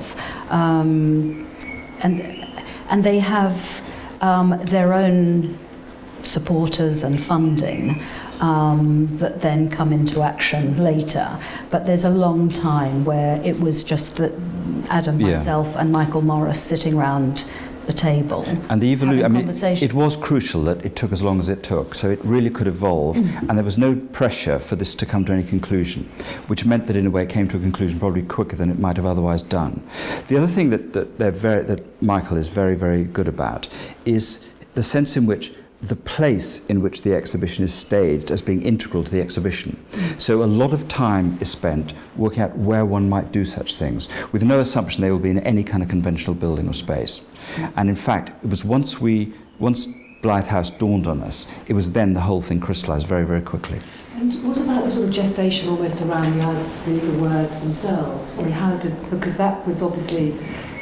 Um, 0.50 1.48
and, 2.04 2.20
and 2.90 3.02
they 3.02 3.18
have 3.18 3.56
um, 4.20 4.48
their 4.74 4.92
own 4.92 5.58
supporters 6.22 7.02
and 7.02 7.22
funding 7.22 8.00
um, 8.40 9.08
that 9.22 9.40
then 9.40 9.68
come 9.68 9.92
into 9.92 10.22
action 10.22 10.62
later. 10.90 11.26
But 11.70 11.86
there's 11.86 12.04
a 12.04 12.10
long 12.26 12.50
time 12.50 13.04
where 13.04 13.40
it 13.42 13.58
was 13.60 13.84
just 13.84 14.16
that 14.16 14.32
Adam, 14.88 15.20
Yeah. 15.20 15.28
myself, 15.28 15.76
and 15.76 15.90
Michael 15.92 16.22
Morris 16.22 16.60
sitting 16.62 16.96
round 16.96 17.44
the 17.86 17.92
table. 17.92 18.44
And 18.68 18.80
the 18.80 18.92
evolution, 18.92 19.24
I 19.24 19.28
mean, 19.28 19.48
it 19.48 19.92
was 19.92 20.16
crucial 20.16 20.62
that 20.64 20.84
it 20.84 20.96
took 20.96 21.12
as 21.12 21.22
long 21.22 21.38
as 21.40 21.48
it 21.48 21.62
took, 21.62 21.94
so 21.94 22.10
it 22.10 22.20
really 22.24 22.50
could 22.50 22.66
evolve, 22.66 23.16
Mm. 23.16 23.48
and 23.48 23.58
there 23.58 23.64
was 23.64 23.78
no 23.78 23.94
pressure 23.94 24.58
for 24.58 24.76
this 24.76 24.94
to 24.96 25.06
come 25.06 25.24
to 25.26 25.32
any 25.32 25.42
conclusion, 25.42 26.08
which 26.46 26.64
meant 26.64 26.86
that 26.86 26.96
in 26.96 27.06
a 27.06 27.10
way 27.10 27.22
it 27.22 27.28
came 27.28 27.48
to 27.48 27.56
a 27.56 27.60
conclusion 27.60 27.98
probably 27.98 28.22
quicker 28.22 28.56
than 28.56 28.70
it 28.70 28.78
might 28.78 28.96
have 28.96 29.06
otherwise 29.06 29.42
done. 29.42 29.82
The 30.28 30.36
other 30.36 30.46
thing 30.46 30.70
that, 30.70 30.92
that, 30.92 31.18
they're 31.18 31.30
very, 31.30 31.64
that 31.64 32.02
Michael 32.02 32.36
is 32.36 32.48
very, 32.48 32.74
very 32.74 33.04
good 33.04 33.28
about 33.28 33.68
is 34.04 34.44
the 34.74 34.82
sense 34.82 35.16
in 35.16 35.26
which 35.26 35.52
the 35.88 35.96
place 35.96 36.64
in 36.66 36.80
which 36.80 37.02
the 37.02 37.14
exhibition 37.14 37.62
is 37.64 37.74
staged 37.74 38.30
as 38.30 38.40
being 38.40 38.62
integral 38.62 39.04
to 39.04 39.10
the 39.10 39.20
exhibition. 39.20 39.78
So 40.18 40.42
a 40.42 40.44
lot 40.44 40.72
of 40.72 40.88
time 40.88 41.36
is 41.40 41.50
spent 41.50 41.92
working 42.16 42.42
out 42.42 42.56
where 42.56 42.86
one 42.86 43.08
might 43.08 43.32
do 43.32 43.44
such 43.44 43.74
things, 43.74 44.08
with 44.32 44.42
no 44.42 44.60
assumption 44.60 45.02
they 45.02 45.10
will 45.10 45.18
be 45.18 45.30
in 45.30 45.40
any 45.40 45.62
kind 45.62 45.82
of 45.82 45.88
conventional 45.88 46.34
building 46.34 46.68
or 46.68 46.72
space. 46.72 47.20
And 47.76 47.88
in 47.90 47.96
fact, 47.96 48.32
it 48.42 48.48
was 48.48 48.64
once 48.64 49.00
we, 49.00 49.34
once 49.58 49.88
Blythe 50.22 50.46
House 50.46 50.70
dawned 50.70 51.06
on 51.06 51.22
us, 51.22 51.48
it 51.66 51.74
was 51.74 51.92
then 51.92 52.14
the 52.14 52.20
whole 52.20 52.40
thing 52.40 52.60
crystallised 52.60 53.06
very, 53.06 53.26
very 53.26 53.42
quickly. 53.42 53.78
And 54.16 54.32
what 54.46 54.58
about 54.58 54.84
the 54.84 54.90
sort 54.90 55.08
of 55.08 55.14
gestation 55.14 55.68
almost 55.68 56.00
around 56.00 56.38
the, 56.38 56.90
the, 56.90 56.98
the 56.98 57.18
words 57.18 57.60
themselves? 57.60 58.38
I 58.38 58.44
mean, 58.44 58.52
how 58.52 58.74
did, 58.76 58.94
because 59.10 59.36
that 59.36 59.66
was 59.66 59.82
obviously 59.82 60.34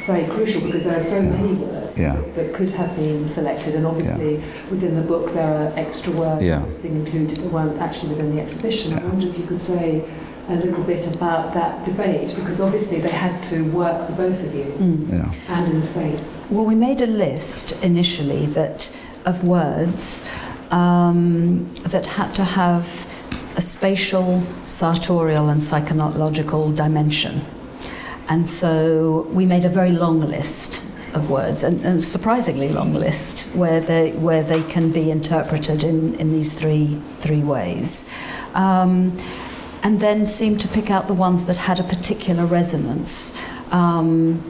very 0.05 0.25
crucial 0.27 0.61
because 0.61 0.83
there 0.85 0.97
are 0.99 1.03
so 1.03 1.21
many 1.21 1.53
words 1.53 1.97
Yeah. 1.99 2.15
that, 2.15 2.35
that 2.35 2.53
could 2.53 2.71
have 2.71 2.95
been 2.95 3.27
selected 3.29 3.75
and 3.75 3.85
obviously 3.85 4.35
within 4.69 4.95
the 4.95 5.01
book 5.01 5.31
there 5.33 5.53
are 5.53 5.71
extra 5.79 6.11
words 6.13 6.43
Yeah. 6.43 6.59
that's 6.59 6.75
been 6.77 7.05
included 7.05 7.37
that 7.37 7.51
weren't 7.51 7.79
actually 7.79 8.09
within 8.09 8.35
the 8.35 8.41
exhibition. 8.41 8.93
I 8.97 9.03
wonder 9.05 9.27
if 9.27 9.37
you 9.37 9.45
could 9.45 9.61
say 9.61 10.03
a 10.49 10.55
little 10.55 10.83
bit 10.83 11.13
about 11.15 11.53
that 11.53 11.85
debate 11.85 12.35
because 12.35 12.59
obviously 12.59 12.99
they 12.99 13.09
had 13.09 13.41
to 13.43 13.61
work 13.71 14.07
for 14.07 14.13
both 14.13 14.43
of 14.45 14.53
you 14.53 14.65
Mm. 14.65 15.13
You 15.13 15.31
and 15.49 15.71
in 15.73 15.79
the 15.81 15.87
space. 15.87 16.43
Well, 16.49 16.65
we 16.65 16.75
made 16.75 17.01
a 17.01 17.07
list 17.07 17.71
initially 17.81 18.45
that 18.47 18.91
of 19.25 19.43
words 19.45 20.23
um, 20.71 21.73
that 21.83 22.05
had 22.07 22.33
to 22.35 22.43
have 22.43 23.07
a 23.55 23.61
spatial, 23.61 24.43
sartorial, 24.65 25.47
and 25.49 25.63
psychological 25.63 26.71
dimension. 26.71 27.41
And 28.29 28.49
so 28.49 29.27
we 29.31 29.45
made 29.45 29.65
a 29.65 29.69
very 29.69 29.91
long 29.91 30.21
list 30.21 30.85
of 31.13 31.29
words, 31.29 31.63
and, 31.63 32.03
surprisingly 32.03 32.69
long 32.69 32.93
list, 32.93 33.47
where 33.55 33.79
they 33.79 34.11
where 34.13 34.43
they 34.43 34.63
can 34.63 34.91
be 34.91 35.11
interpreted 35.11 35.83
in, 35.83 36.15
in 36.15 36.31
these 36.31 36.53
three 36.53 36.99
three 37.15 37.43
ways. 37.43 38.05
Um, 38.53 39.15
and 39.83 39.99
then 39.99 40.25
seemed 40.25 40.61
to 40.61 40.67
pick 40.67 40.89
out 40.89 41.07
the 41.07 41.13
ones 41.13 41.45
that 41.45 41.57
had 41.57 41.79
a 41.79 41.83
particular 41.83 42.45
resonance. 42.45 43.33
Um, 43.71 44.41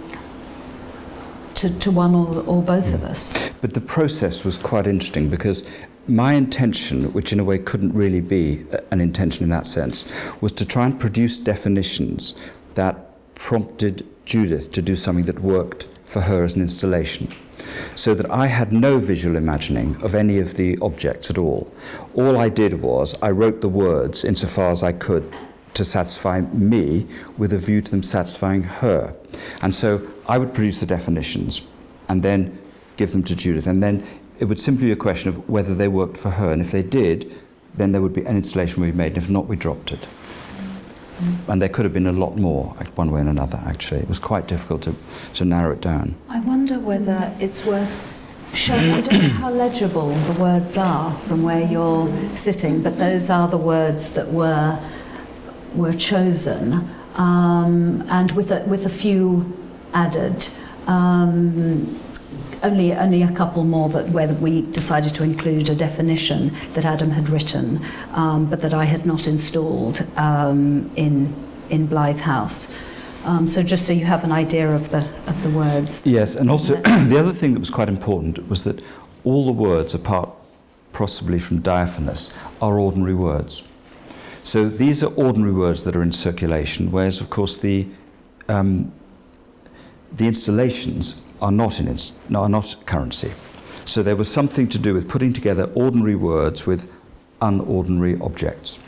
to, 1.55 1.69
to 1.79 1.91
one 1.91 2.13
or, 2.13 2.41
or 2.41 2.61
both 2.61 2.93
of 2.93 3.05
us. 3.05 3.51
But 3.61 3.73
the 3.73 3.79
process 3.79 4.43
was 4.43 4.57
quite 4.57 4.85
interesting 4.85 5.29
because 5.29 5.65
my 6.07 6.33
intention, 6.33 7.13
which 7.13 7.31
in 7.31 7.39
a 7.39 7.43
way 7.43 7.57
couldn't 7.57 7.93
really 7.93 8.19
be 8.19 8.65
an 8.91 8.99
intention 8.99 9.43
in 9.43 9.49
that 9.51 9.65
sense, 9.65 10.05
was 10.41 10.51
to 10.53 10.65
try 10.65 10.85
and 10.85 10.99
produce 10.99 11.37
definitions 11.37 12.35
that 12.75 13.12
prompted 13.35 14.05
Judith 14.25 14.71
to 14.71 14.81
do 14.81 14.95
something 14.95 15.25
that 15.25 15.39
worked 15.39 15.87
for 16.05 16.21
her 16.21 16.43
as 16.43 16.55
an 16.55 16.61
installation. 16.61 17.33
So 17.95 18.13
that 18.13 18.29
I 18.29 18.47
had 18.47 18.71
no 18.71 18.99
visual 18.99 19.35
imagining 19.35 19.95
of 20.03 20.15
any 20.15 20.39
of 20.39 20.55
the 20.55 20.77
objects 20.81 21.29
at 21.29 21.37
all. 21.37 21.71
All 22.13 22.37
I 22.37 22.49
did 22.49 22.81
was 22.81 23.15
I 23.21 23.31
wrote 23.31 23.61
the 23.61 23.69
words 23.69 24.23
insofar 24.23 24.71
as 24.71 24.83
I 24.83 24.91
could 24.91 25.33
to 25.73 25.83
satisfy 25.83 26.41
me 26.41 27.07
with 27.37 27.51
a 27.53 27.57
view 27.57 27.81
to 27.81 27.91
them 27.91 28.03
satisfying 28.03 28.63
her. 28.63 29.15
And 29.61 29.73
so 29.73 30.07
I 30.27 30.37
would 30.37 30.53
produce 30.53 30.79
the 30.79 30.85
definitions 30.85 31.63
and 32.07 32.21
then 32.21 32.59
give 32.97 33.11
them 33.11 33.23
to 33.23 33.35
Judith. 33.35 33.65
And 33.65 33.81
then 33.81 34.05
it 34.39 34.45
would 34.45 34.59
simply 34.59 34.87
be 34.87 34.91
a 34.91 34.97
question 34.97 35.29
of 35.29 35.49
whether 35.49 35.73
they 35.73 35.87
worked 35.87 36.17
for 36.17 36.31
her. 36.31 36.51
And 36.51 36.61
if 36.61 36.71
they 36.71 36.83
did, 36.83 37.31
then 37.75 37.91
there 37.91 38.01
would 38.01 38.13
be 38.13 38.25
an 38.25 38.35
installation 38.35 38.83
we 38.83 38.91
made. 38.91 39.13
And 39.13 39.17
if 39.17 39.29
not, 39.29 39.47
we 39.47 39.55
dropped 39.55 39.91
it. 39.91 40.07
And 41.47 41.61
there 41.61 41.69
could 41.69 41.85
have 41.85 41.93
been 41.93 42.07
a 42.07 42.11
lot 42.11 42.37
more, 42.37 42.75
one 42.95 43.11
way 43.11 43.19
and 43.19 43.29
another, 43.29 43.61
actually. 43.65 44.01
It 44.01 44.07
was 44.07 44.19
quite 44.19 44.47
difficult 44.47 44.81
to, 44.83 44.95
to 45.35 45.45
narrow 45.45 45.73
it 45.73 45.81
down. 45.81 46.15
I 46.29 46.39
wonder 46.39 46.79
whether 46.79 47.35
it's 47.39 47.65
worth 47.65 48.09
showing. 48.53 48.91
I 48.91 49.01
don't 49.01 49.21
know 49.21 49.29
how 49.29 49.51
legible 49.51 50.09
the 50.09 50.39
words 50.39 50.77
are 50.77 51.15
from 51.19 51.43
where 51.43 51.65
you're 51.65 52.07
sitting, 52.35 52.81
but 52.81 52.97
those 52.97 53.29
are 53.29 53.47
the 53.47 53.57
words 53.57 54.11
that 54.11 54.31
were 54.31 54.79
were 55.75 55.93
chosen, 55.93 56.87
um, 57.15 58.03
and 58.07 58.31
with 58.33 58.51
a, 58.51 58.63
with 58.65 58.85
a 58.85 58.89
few 58.89 59.57
added. 59.93 60.47
Um, 60.87 61.99
only 62.63 62.93
only 62.93 63.22
a 63.22 63.32
couple 63.32 63.63
more 63.63 63.89
that 63.89 64.10
where 64.10 64.34
we 64.36 64.62
decided 64.72 65.13
to 65.15 65.24
include 65.24 65.70
a 65.70 65.75
definition 65.75 66.51
that 66.74 66.86
Adam 66.86 67.12
had 67.12 67.29
written, 67.29 67.79
um, 68.12 68.46
but 68.46 68.62
that 68.62 68.74
I 68.74 68.86
had 68.86 69.05
not 69.05 69.27
installed 69.27 70.05
um, 70.17 70.89
in 70.96 71.34
in 71.70 71.88
Blythe 71.88 72.22
House. 72.22 72.74
Um, 73.25 73.48
so 73.48 73.63
just 73.63 73.86
so 73.86 73.93
you 73.93 74.05
have 74.05 74.24
an 74.24 74.32
idea 74.32 74.70
of 74.70 74.89
the 74.89 75.08
of 75.27 75.43
the 75.43 75.50
words. 75.50 76.01
Yes, 76.05 76.36
and 76.36 76.50
also 76.50 76.75
the 77.08 77.17
other 77.20 77.34
thing 77.34 77.53
that 77.53 77.60
was 77.60 77.70
quite 77.70 77.89
important 77.89 78.50
was 78.50 78.63
that 78.63 78.82
all 79.24 79.46
the 79.46 79.51
words, 79.51 79.93
apart 79.93 80.29
possibly 80.91 81.39
from 81.39 81.60
diaphanous, 81.60 82.32
are 82.62 82.79
ordinary 82.79 83.15
words. 83.15 83.63
So 84.43 84.67
these 84.67 85.03
are 85.03 85.13
ordinary 85.15 85.53
words 85.53 85.84
that 85.86 85.96
are 85.96 86.03
in 86.03 86.12
circulation, 86.12 86.91
whereas, 86.91 87.22
of 87.22 87.29
course, 87.29 87.58
the, 87.58 87.88
um, 88.50 88.91
the 90.12 90.27
installations 90.27 91.22
are 91.43 91.51
not, 91.51 91.79
in 91.79 91.97
are 92.33 92.50
not 92.50 92.75
currency. 92.85 93.31
So 93.85 94.01
there 94.01 94.15
was 94.15 94.31
something 94.31 94.69
to 94.69 94.79
do 94.79 94.93
with 94.93 95.09
putting 95.09 95.33
together 95.33 95.69
ordinary 95.75 96.15
words 96.15 96.65
with 96.65 96.89
unordinary 97.41 98.19
objects. 98.21 98.79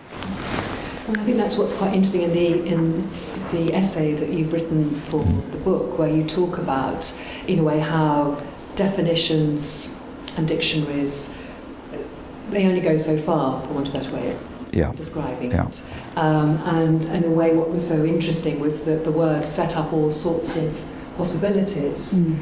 Well, 1.07 1.19
I 1.19 1.23
think 1.25 1.37
that's 1.37 1.57
what's 1.57 1.73
quite 1.73 1.93
interesting 1.93 2.21
in 2.21 2.33
the 2.33 2.65
in 2.65 3.09
the 3.51 3.73
essay 3.75 4.13
that 4.15 4.29
you've 4.29 4.53
written 4.53 4.95
for 5.09 5.19
Mm. 5.23 5.51
the 5.51 5.57
book, 5.57 5.99
where 5.99 6.09
you 6.09 6.23
talk 6.23 6.57
about, 6.57 7.13
in 7.47 7.59
a 7.59 7.63
way, 7.63 7.79
how 7.79 8.37
definitions 8.75 9.99
and 10.37 10.47
dictionaries 10.47 11.37
they 12.51 12.65
only 12.65 12.79
go 12.81 12.95
so 12.95 13.17
far, 13.17 13.61
for 13.61 13.73
want 13.73 13.87
of 13.89 13.95
a 13.95 13.97
better 13.97 14.11
way 14.15 14.35
Yeah. 14.71 14.89
of 14.89 14.95
describing 14.95 15.51
Yeah. 15.51 15.67
it. 15.67 15.81
Um, 16.15 16.59
and 16.65 17.03
in 17.05 17.23
a 17.25 17.29
way, 17.29 17.53
what 17.55 17.69
was 17.71 17.85
so 17.87 18.05
interesting 18.05 18.59
was 18.59 18.81
that 18.81 19.03
the 19.03 19.11
word 19.11 19.43
set 19.43 19.75
up 19.77 19.91
all 19.93 20.11
sorts 20.11 20.55
of 20.55 20.71
possibilities 21.17 22.19
Mm. 22.19 22.35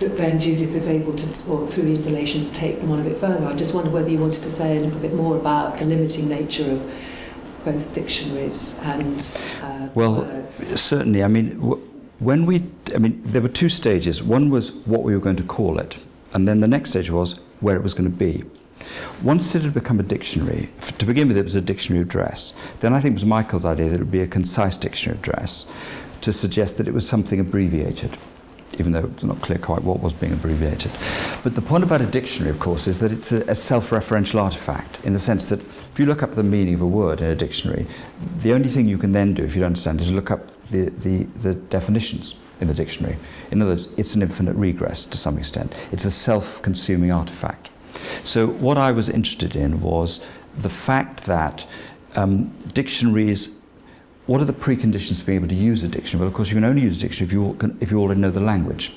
that 0.00 0.16
then 0.16 0.40
Judith 0.40 0.74
is 0.74 0.88
able 0.88 1.12
to, 1.14 1.26
or 1.50 1.66
through 1.66 1.84
the 1.84 1.90
installations, 1.92 2.50
to 2.50 2.56
take 2.58 2.80
them 2.80 2.90
on 2.90 3.00
a 3.00 3.02
bit 3.04 3.18
further. 3.18 3.46
I 3.46 3.54
just 3.54 3.74
wonder 3.74 3.90
whether 3.90 4.08
you 4.10 4.18
wanted 4.18 4.42
to 4.42 4.50
say 4.50 4.76
a 4.78 4.80
little 4.80 4.98
bit 4.98 5.14
more 5.14 5.36
about 5.36 5.76
the 5.78 5.84
limiting 5.84 6.28
nature 6.28 6.70
of 6.72 6.80
both 7.64 7.92
dictionaries 7.92 8.80
and 8.82 9.20
uh, 9.62 9.88
Well, 9.94 10.14
words. 10.22 10.54
Certainly. 10.80 11.22
I 11.22 11.28
mean, 11.28 11.56
w- 11.58 11.82
when 12.18 12.46
we, 12.46 12.62
I 12.94 12.98
mean, 12.98 13.20
there 13.24 13.42
were 13.42 13.48
two 13.50 13.68
stages. 13.68 14.22
One 14.22 14.48
was 14.50 14.72
what 14.86 15.02
we 15.02 15.14
were 15.14 15.20
going 15.20 15.36
to 15.36 15.42
call 15.42 15.78
it, 15.78 15.98
and 16.32 16.48
then 16.48 16.60
the 16.60 16.68
next 16.68 16.90
stage 16.90 17.10
was 17.10 17.38
where 17.60 17.76
it 17.76 17.82
was 17.82 17.92
going 17.92 18.10
to 18.10 18.16
be. 18.16 18.44
Once 19.22 19.54
it 19.54 19.60
had 19.62 19.74
become 19.74 20.00
a 20.00 20.02
dictionary, 20.02 20.70
f- 20.78 20.96
to 20.96 21.04
begin 21.04 21.28
with, 21.28 21.36
it 21.36 21.44
was 21.44 21.54
a 21.54 21.60
dictionary 21.60 22.00
of 22.02 22.08
dress. 22.08 22.54
Then 22.80 22.94
I 22.94 23.00
think 23.00 23.12
it 23.12 23.16
was 23.16 23.26
Michael's 23.26 23.66
idea 23.66 23.90
that 23.90 23.96
it 23.96 23.98
would 24.00 24.10
be 24.10 24.22
a 24.22 24.26
concise 24.26 24.78
dictionary 24.78 25.16
of 25.18 25.22
dress 25.22 25.66
to 26.22 26.32
suggest 26.32 26.76
that 26.78 26.88
it 26.88 26.94
was 26.94 27.08
something 27.08 27.40
abbreviated, 27.40 28.16
even 28.78 28.92
though 28.92 29.10
it's 29.12 29.22
not 29.22 29.40
clear 29.40 29.58
quite 29.58 29.82
what 29.82 30.00
was 30.00 30.12
being 30.12 30.32
abbreviated. 30.32 30.90
But 31.42 31.54
the 31.54 31.62
point 31.62 31.84
about 31.84 32.00
a 32.00 32.06
dictionary, 32.06 32.50
of 32.50 32.60
course, 32.60 32.86
is 32.86 32.98
that 32.98 33.12
it's 33.12 33.32
a, 33.32 33.40
a 33.42 33.54
self 33.54 33.90
referential 33.90 34.42
artifact 34.42 35.04
in 35.04 35.12
the 35.12 35.18
sense 35.18 35.48
that 35.48 35.60
if 35.60 35.98
you 35.98 36.06
look 36.06 36.22
up 36.22 36.34
the 36.34 36.42
meaning 36.42 36.74
of 36.74 36.82
a 36.82 36.86
word 36.86 37.20
in 37.20 37.30
a 37.30 37.34
dictionary, 37.34 37.86
the 38.38 38.52
only 38.52 38.68
thing 38.68 38.86
you 38.86 38.98
can 38.98 39.12
then 39.12 39.34
do, 39.34 39.42
if 39.42 39.54
you 39.54 39.60
don't 39.60 39.68
understand, 39.68 40.00
is 40.00 40.10
look 40.12 40.30
up 40.30 40.50
the, 40.70 40.90
the, 40.90 41.24
the 41.40 41.54
definitions 41.54 42.36
in 42.60 42.68
the 42.68 42.74
dictionary. 42.74 43.16
In 43.50 43.60
other 43.62 43.72
words, 43.72 43.92
it's 43.96 44.14
an 44.14 44.22
infinite 44.22 44.54
regress 44.54 45.04
to 45.06 45.18
some 45.18 45.38
extent. 45.38 45.74
It's 45.92 46.04
a 46.04 46.10
self 46.10 46.62
consuming 46.62 47.10
artifact. 47.10 47.70
So, 48.24 48.46
what 48.46 48.78
I 48.78 48.92
was 48.92 49.08
interested 49.08 49.56
in 49.56 49.80
was 49.80 50.24
the 50.56 50.68
fact 50.68 51.24
that 51.24 51.66
um, 52.16 52.48
dictionaries. 52.72 53.56
What 54.30 54.40
are 54.40 54.44
the 54.44 54.52
preconditions 54.52 55.18
for 55.18 55.24
being 55.24 55.38
able 55.40 55.48
to 55.48 55.56
use 55.56 55.82
a 55.82 55.88
dictionary? 55.88 56.20
Well, 56.20 56.28
of 56.28 56.34
course, 56.34 56.50
you 56.50 56.54
can 56.54 56.62
only 56.62 56.82
use 56.82 56.98
a 56.98 57.00
dictionary 57.00 57.26
if 57.26 57.32
you, 57.32 57.56
can- 57.58 57.76
if 57.80 57.90
you 57.90 57.98
already 57.98 58.20
know 58.20 58.30
the 58.30 58.38
language. 58.38 58.92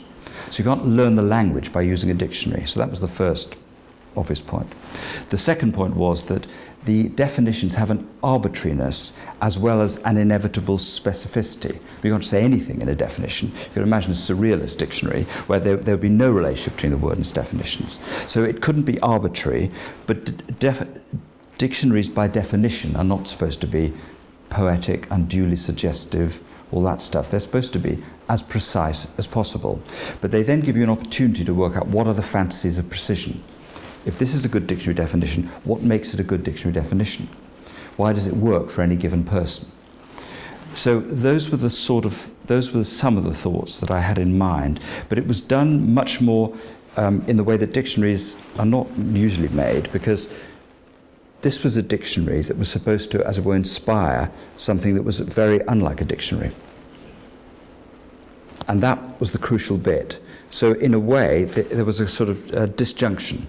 So, 0.51 0.59
you 0.59 0.63
can't 0.63 0.85
learn 0.85 1.15
the 1.15 1.23
language 1.23 1.73
by 1.73 1.81
using 1.81 2.11
a 2.11 2.13
dictionary. 2.13 2.67
So, 2.67 2.79
that 2.79 2.91
was 2.91 2.99
the 2.99 3.07
first 3.07 3.55
obvious 4.15 4.41
point. 4.41 4.71
The 5.29 5.37
second 5.37 5.73
point 5.73 5.95
was 5.95 6.21
that 6.25 6.45
the 6.85 7.09
definitions 7.09 7.73
have 7.73 7.89
an 7.89 8.07
arbitrariness 8.21 9.13
as 9.41 9.57
well 9.57 9.81
as 9.81 9.97
an 10.03 10.17
inevitable 10.17 10.77
specificity. 10.77 11.79
You 12.03 12.11
can't 12.11 12.23
say 12.23 12.43
anything 12.43 12.79
in 12.83 12.87
a 12.87 12.93
definition. 12.93 13.53
You 13.55 13.73
can 13.73 13.81
imagine 13.81 14.11
a 14.11 14.13
surrealist 14.13 14.77
dictionary 14.77 15.23
where 15.47 15.59
there, 15.59 15.77
there 15.77 15.95
would 15.95 16.01
be 16.01 16.09
no 16.09 16.31
relationship 16.31 16.73
between 16.73 16.91
the 16.91 16.99
word 16.99 17.13
and 17.13 17.21
its 17.21 17.31
definitions. 17.31 17.99
So 18.27 18.43
it 18.43 18.61
couldn't 18.61 18.83
be 18.83 18.99
arbitrary, 18.99 19.71
but 20.05 20.59
def- 20.59 20.87
dictionaries 21.57 22.09
by 22.09 22.27
definition 22.27 22.95
are 22.95 23.03
not 23.03 23.27
supposed 23.27 23.61
to 23.61 23.67
be 23.67 23.93
poetic, 24.53 25.07
unduly 25.09 25.55
suggestive, 25.55 26.41
all 26.71 26.83
that 26.83 27.01
stuff. 27.01 27.31
They're 27.31 27.39
supposed 27.39 27.73
to 27.73 27.79
be 27.79 28.03
as 28.29 28.41
precise 28.41 29.07
as 29.17 29.27
possible. 29.27 29.81
But 30.21 30.31
they 30.31 30.43
then 30.43 30.61
give 30.61 30.77
you 30.77 30.83
an 30.83 30.89
opportunity 30.89 31.43
to 31.43 31.53
work 31.53 31.75
out 31.75 31.87
what 31.87 32.07
are 32.07 32.13
the 32.13 32.21
fantasies 32.21 32.77
of 32.77 32.89
precision. 32.89 33.43
If 34.05 34.17
this 34.17 34.33
is 34.33 34.45
a 34.45 34.49
good 34.49 34.67
dictionary 34.67 34.95
definition, 34.95 35.43
what 35.63 35.81
makes 35.81 36.13
it 36.13 36.19
a 36.19 36.23
good 36.23 36.43
dictionary 36.43 36.73
definition? 36.73 37.27
Why 37.97 38.13
does 38.13 38.27
it 38.27 38.35
work 38.35 38.69
for 38.69 38.81
any 38.81 38.95
given 38.95 39.23
person? 39.23 39.71
So 40.73 40.99
those 40.99 41.49
were 41.49 41.57
the 41.57 41.69
sort 41.69 42.05
of 42.05 42.31
those 42.45 42.71
were 42.71 42.83
some 42.83 43.17
of 43.17 43.23
the 43.23 43.33
thoughts 43.33 43.79
that 43.79 43.91
I 43.91 44.01
had 44.01 44.17
in 44.17 44.37
mind, 44.37 44.79
but 45.07 45.17
it 45.17 45.27
was 45.27 45.39
done 45.39 45.93
much 45.93 46.19
more 46.19 46.53
um, 46.97 47.23
in 47.27 47.37
the 47.37 47.43
way 47.43 47.57
that 47.57 47.73
dictionaries 47.73 48.35
are 48.57 48.65
not 48.65 48.87
usually 48.97 49.49
made, 49.49 49.91
because 49.93 50.33
this 51.43 51.61
was 51.61 51.77
a 51.77 51.81
dictionary 51.81 52.41
that 52.41 52.57
was 52.57 52.69
supposed 52.69 53.11
to, 53.11 53.25
as 53.27 53.37
it 53.37 53.43
were, 53.43 53.55
inspire 53.55 54.31
something 54.57 54.95
that 54.95 55.03
was 55.03 55.19
very 55.19 55.59
unlike 55.67 56.01
a 56.01 56.05
dictionary, 56.05 56.55
and 58.67 58.81
that 58.81 59.19
was 59.19 59.31
the 59.31 59.37
crucial 59.37 59.77
bit. 59.77 60.19
So 60.49 60.71
in 60.71 60.93
a 60.93 60.99
way, 60.99 61.45
th- 61.45 61.67
there 61.69 61.85
was 61.85 61.99
a 61.99 62.07
sort 62.07 62.29
of 62.29 62.51
uh, 62.53 62.65
disjunction 62.67 63.47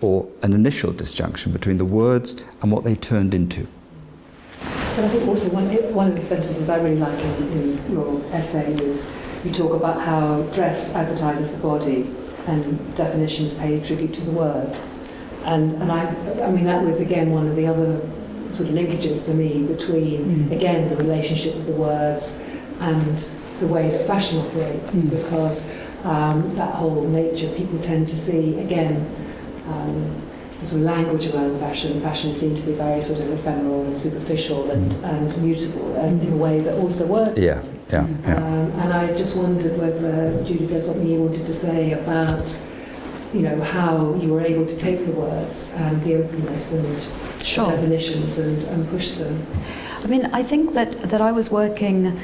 or 0.00 0.28
an 0.42 0.52
initial 0.52 0.92
disjunction 0.92 1.52
between 1.52 1.78
the 1.78 1.84
words 1.84 2.42
and 2.62 2.72
what 2.72 2.84
they 2.84 2.96
turned 2.96 3.32
into. 3.32 3.68
But 4.60 5.04
I 5.04 5.08
think 5.08 5.28
also 5.28 5.48
one, 5.50 5.66
one 5.94 6.08
of 6.08 6.14
the 6.16 6.24
sentences 6.24 6.68
I 6.68 6.78
really 6.78 6.96
like 6.96 7.18
in, 7.20 7.52
in 7.52 7.92
your 7.92 8.20
essay 8.32 8.72
is 8.72 9.16
you 9.44 9.52
talk 9.52 9.72
about 9.72 10.00
how 10.00 10.42
dress 10.54 10.94
advertises 10.94 11.52
the 11.52 11.58
body 11.58 12.14
and 12.46 12.96
definitions 12.96 13.54
pay 13.54 13.80
tribute 13.80 14.14
to 14.14 14.20
the 14.22 14.32
words. 14.32 15.09
And, 15.44 15.72
and 15.74 15.90
I, 15.90 16.06
I 16.42 16.50
mean, 16.50 16.64
that 16.64 16.84
was 16.84 17.00
again 17.00 17.30
one 17.30 17.46
of 17.48 17.56
the 17.56 17.66
other 17.66 18.00
sort 18.50 18.68
of 18.68 18.74
linkages 18.74 19.24
for 19.24 19.32
me 19.32 19.62
between, 19.62 20.48
Mm. 20.48 20.52
again, 20.52 20.88
the 20.88 20.96
relationship 20.96 21.54
of 21.54 21.66
the 21.66 21.72
words 21.72 22.44
and 22.80 23.16
the 23.60 23.66
way 23.66 23.90
that 23.90 24.06
fashion 24.06 24.38
operates, 24.40 24.96
Mm. 24.96 25.10
because 25.10 25.76
um, 26.04 26.52
that 26.56 26.74
whole 26.74 27.02
nature, 27.08 27.46
people 27.48 27.78
tend 27.78 28.08
to 28.08 28.16
see, 28.16 28.58
again, 28.58 29.06
um, 29.68 30.10
the 30.60 30.66
sort 30.66 30.80
of 30.82 30.86
language 30.86 31.26
around 31.28 31.58
fashion. 31.60 32.00
Fashion 32.00 32.30
is 32.30 32.40
seen 32.40 32.54
to 32.54 32.62
be 32.62 32.72
very 32.72 33.00
sort 33.02 33.20
of 33.20 33.30
ephemeral 33.32 33.82
and 33.84 33.96
superficial 33.96 34.70
and, 34.70 34.92
and 35.04 35.42
mutable 35.42 35.94
as 35.96 36.20
in 36.20 36.32
a 36.32 36.36
way 36.36 36.60
that 36.60 36.74
also 36.74 37.06
words. 37.06 37.40
Yeah, 37.42 37.62
yeah, 37.90 38.06
yeah. 38.26 38.36
Um, 38.36 38.70
and 38.80 38.92
I 38.92 39.14
just 39.16 39.36
wondered 39.36 39.78
whether, 39.78 40.42
Judy, 40.44 40.66
there's 40.66 40.86
something 40.86 41.06
you 41.06 41.20
wanted 41.22 41.46
to 41.46 41.54
say 41.54 41.92
about, 41.92 42.48
you 43.32 43.42
know, 43.42 43.60
how 43.62 44.14
you 44.14 44.32
were 44.32 44.40
able 44.40 44.66
to 44.66 44.76
take 44.78 45.06
the 45.06 45.12
words 45.12 45.74
and 45.76 46.02
the 46.02 46.16
openness 46.16 46.72
and 46.72 47.10
Sure. 47.44 47.66
definitions 47.66 48.38
and, 48.38 48.62
and 48.64 48.88
push 48.90 49.12
them. 49.12 49.46
I 50.02 50.06
mean, 50.06 50.26
I 50.26 50.42
think 50.42 50.74
that, 50.74 51.00
that 51.10 51.20
I 51.20 51.32
was 51.32 51.50
working 51.50 52.18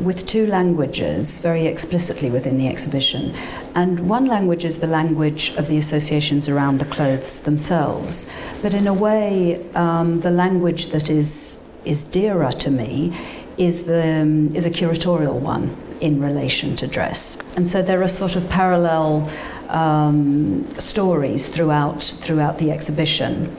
with 0.00 0.26
two 0.26 0.46
languages 0.46 1.40
very 1.40 1.66
explicitly 1.66 2.30
within 2.30 2.56
the 2.56 2.68
exhibition. 2.68 3.32
And 3.74 4.08
one 4.08 4.26
language 4.26 4.64
is 4.64 4.78
the 4.78 4.86
language 4.86 5.50
of 5.56 5.68
the 5.68 5.76
associations 5.76 6.48
around 6.48 6.78
the 6.78 6.84
clothes 6.84 7.40
themselves. 7.40 8.30
But 8.62 8.74
in 8.74 8.86
a 8.86 8.94
way, 8.94 9.66
um, 9.74 10.20
the 10.20 10.30
language 10.30 10.88
that 10.88 11.10
is, 11.10 11.60
is 11.84 12.04
dearer 12.04 12.52
to 12.52 12.70
me 12.70 13.12
is, 13.56 13.86
the, 13.86 14.22
um, 14.22 14.54
is 14.54 14.66
a 14.66 14.70
curatorial 14.70 15.40
one 15.40 15.76
in 16.00 16.22
relation 16.22 16.76
to 16.76 16.86
dress. 16.86 17.36
And 17.56 17.68
so 17.68 17.82
there 17.82 18.00
are 18.02 18.08
sort 18.08 18.36
of 18.36 18.48
parallel 18.48 19.28
um, 19.68 20.66
stories 20.78 21.48
throughout, 21.48 22.02
throughout 22.02 22.58
the 22.58 22.70
exhibition. 22.70 23.56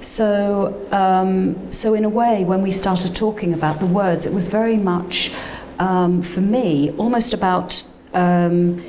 So, 0.00 0.86
um, 0.92 1.72
so 1.72 1.94
in 1.94 2.04
a 2.04 2.08
way, 2.08 2.44
when 2.44 2.62
we 2.62 2.70
started 2.70 3.14
talking 3.14 3.52
about 3.52 3.80
the 3.80 3.86
words, 3.86 4.26
it 4.26 4.32
was 4.32 4.48
very 4.48 4.76
much, 4.76 5.30
um, 5.78 6.22
for 6.22 6.40
me, 6.40 6.90
almost 6.92 7.34
about 7.34 7.82
um, 8.14 8.82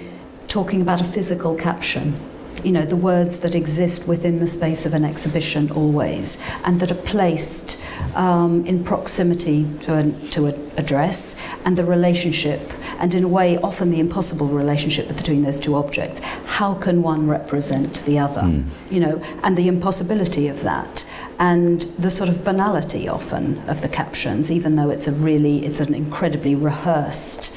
talking 0.48 0.82
about 0.82 1.02
a 1.02 1.06
physical 1.06 1.56
caption 1.56 2.16
you 2.64 2.72
know, 2.72 2.86
the 2.86 2.96
words 2.96 3.40
that 3.40 3.56
exist 3.56 4.08
within 4.08 4.40
the 4.40 4.48
space 4.48 4.86
of 4.86 4.94
an 4.94 5.04
exhibition 5.04 5.72
always, 5.72 6.38
and 6.64 6.80
that 6.80 6.92
are 6.92 7.04
placed 7.04 7.80
um, 8.16 8.66
in 8.66 8.84
proximity 8.84 9.66
to, 9.82 9.98
a, 9.98 10.12
to 10.30 10.48
a, 10.48 10.54
and 11.66 11.78
the 11.78 11.84
relationship, 11.84 12.62
and 13.00 13.14
in 13.14 13.24
a 13.24 13.28
way, 13.28 13.58
often 13.60 13.90
the 13.90 14.00
impossible 14.00 14.48
relationship 14.48 15.08
between 15.08 15.42
those 15.42 15.60
two 15.60 15.76
objects. 15.76 16.22
How 16.62 16.76
can 16.76 17.02
one 17.02 17.28
represent 17.28 18.06
the 18.06 18.20
other? 18.20 18.42
Mm. 18.42 18.66
You 18.92 19.00
know, 19.00 19.24
and 19.42 19.58
the 19.58 19.68
impossibility 19.68 20.48
of 20.48 20.62
that, 20.62 21.04
and 21.40 21.82
the 21.98 22.12
sort 22.12 22.30
of 22.30 22.44
banality 22.44 23.10
often 23.10 23.58
of 23.68 23.82
the 23.82 23.90
captions, 23.90 24.52
even 24.52 24.76
though 24.76 24.92
it's 24.92 25.08
a 25.08 25.12
really, 25.12 25.66
it's 25.66 25.80
an 25.80 25.96
incredibly 25.96 26.54
rehearsed. 26.54 27.52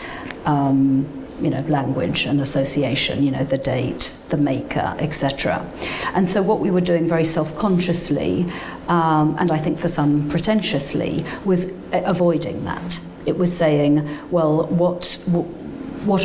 Um, 0.47 1.05
you 1.43 1.51
know, 1.51 1.61
language 1.69 2.25
and 2.25 2.41
association, 2.41 3.23
you 3.23 3.31
know, 3.31 3.45
the 3.45 3.59
date, 3.59 4.17
the 4.31 4.39
maker, 4.39 4.97
etc. 4.99 5.69
And 6.15 6.31
so 6.31 6.41
what 6.41 6.61
we 6.61 6.71
were 6.71 6.81
doing 6.81 7.07
very 7.07 7.25
self-consciously, 7.27 8.47
um, 8.89 9.37
and 9.39 9.53
I 9.53 9.59
think 9.59 9.79
for 9.79 9.89
some 9.89 10.31
pretentiously, 10.31 11.27
was 11.45 11.73
avoiding 11.93 12.65
that. 12.65 13.01
It 13.27 13.37
was 13.37 13.55
saying, 13.55 14.09
well, 14.31 14.65
what, 14.69 15.23
what 15.27 15.45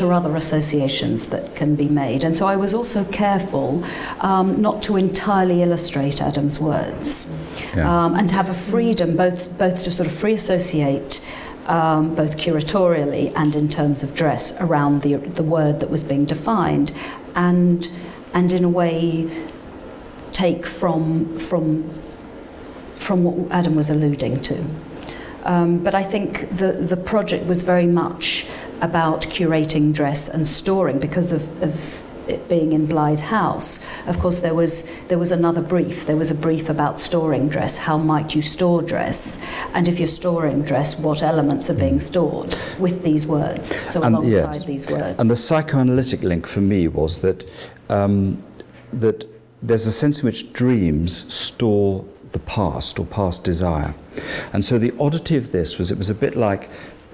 are 0.02 0.14
other 0.14 0.36
associations 0.36 1.28
that 1.28 1.56
can 1.56 1.76
be 1.76 1.88
made? 1.88 2.24
And 2.24 2.36
so 2.36 2.46
I 2.48 2.56
was 2.56 2.74
also 2.74 3.04
careful 3.06 3.84
um, 4.22 4.62
not 4.62 4.84
to 4.84 4.98
entirely 4.98 5.62
illustrate 5.62 6.22
Adam's 6.22 6.60
words 6.60 7.28
Yeah. 7.76 8.06
um, 8.06 8.16
and 8.16 8.30
to 8.30 8.36
have 8.36 8.50
a 8.50 8.54
freedom 8.54 9.16
both, 9.16 9.58
both 9.58 9.84
to 9.84 9.92
sort 9.92 10.08
of 10.08 10.14
free 10.14 10.34
associate 10.34 11.22
um, 11.68 12.16
both 12.16 12.36
curatorially 12.38 13.32
and 13.36 13.56
in 13.56 13.70
terms 13.70 14.04
of 14.04 14.16
dress 14.16 14.54
around 14.60 15.02
the, 15.04 15.16
the 15.16 15.44
word 15.44 15.80
that 15.80 15.90
was 15.90 16.04
being 16.04 16.26
defined 16.26 16.92
and, 17.36 17.90
and 18.34 18.52
in 18.52 18.64
a 18.64 18.70
way 18.70 19.30
take 20.32 20.66
from, 20.66 21.38
from, 21.38 21.88
from 22.96 23.24
what 23.24 23.52
Adam 23.52 23.76
was 23.76 23.90
alluding 23.90 24.42
to. 24.42 24.66
Um, 25.44 25.84
but 25.84 25.96
I 25.96 26.04
think 26.04 26.50
the, 26.50 26.74
the 26.74 26.98
project 26.98 27.46
was 27.46 27.64
very 27.64 27.88
much 27.88 28.46
about 28.82 29.22
curating 29.24 29.94
dress 29.94 30.30
and 30.30 30.48
storing 30.48 31.00
because 31.00 31.32
of, 31.32 31.62
of 31.64 32.04
it 32.30 32.48
being 32.48 32.74
in 32.74 32.86
Blythe 32.86 33.20
House. 33.20 33.80
Of 34.06 34.20
course, 34.20 34.40
there 34.40 34.54
was 34.54 34.84
there 35.08 35.18
was 35.18 35.32
another 35.32 35.62
brief. 35.62 36.06
There 36.06 36.16
was 36.16 36.32
a 36.32 36.36
brief 36.36 36.70
about 36.70 37.00
storing 37.00 37.50
dress. 37.50 37.78
How 37.78 37.98
might 37.98 38.36
you 38.36 38.42
store 38.42 38.82
dress? 38.82 39.40
And 39.74 39.88
if 39.88 40.00
you're 40.00 40.08
storing 40.08 40.62
dress, 40.64 40.98
what 40.98 41.24
elements 41.24 41.70
are 41.70 41.74
being 41.76 42.00
stored 42.00 42.56
with 42.78 43.04
these 43.04 43.26
words? 43.28 43.76
So 43.92 44.02
And- 44.04 44.16
alongside 44.16 44.56
yes. 44.56 44.66
these 44.66 44.88
words. 44.88 45.20
And 45.20 45.30
the 45.30 45.36
psychoanalytic 45.36 46.22
link 46.22 46.48
for 46.48 46.62
me 46.62 46.88
was 46.88 47.18
that 47.18 47.50
um, 47.90 48.42
that 48.94 49.26
there's 49.62 49.88
a 49.88 49.92
sense 49.92 50.20
in 50.20 50.26
which 50.26 50.54
dreams 50.54 51.32
store 51.34 52.06
the 52.32 52.40
past 52.40 53.00
or 53.00 53.06
past 53.06 53.44
desire, 53.44 53.96
and 54.54 54.64
so 54.64 54.78
the 54.78 54.94
oddity 55.00 55.36
of 55.36 55.52
this 55.52 55.80
was 55.80 55.90
it 55.90 55.98
was 55.98 56.12
a 56.12 56.14
bit 56.14 56.38
like 56.38 56.70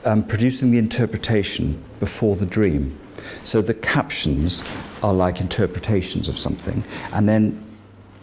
um, 0.05 0.23
producing 0.23 0.71
the 0.71 0.77
interpretation 0.77 1.83
before 1.99 2.35
the 2.35 2.45
dream. 2.45 2.97
So 3.43 3.61
the 3.61 3.73
captions 3.73 4.63
are 5.01 5.13
like 5.13 5.41
interpretations 5.41 6.27
of 6.27 6.37
something, 6.37 6.83
and 7.11 7.27
then 7.27 7.61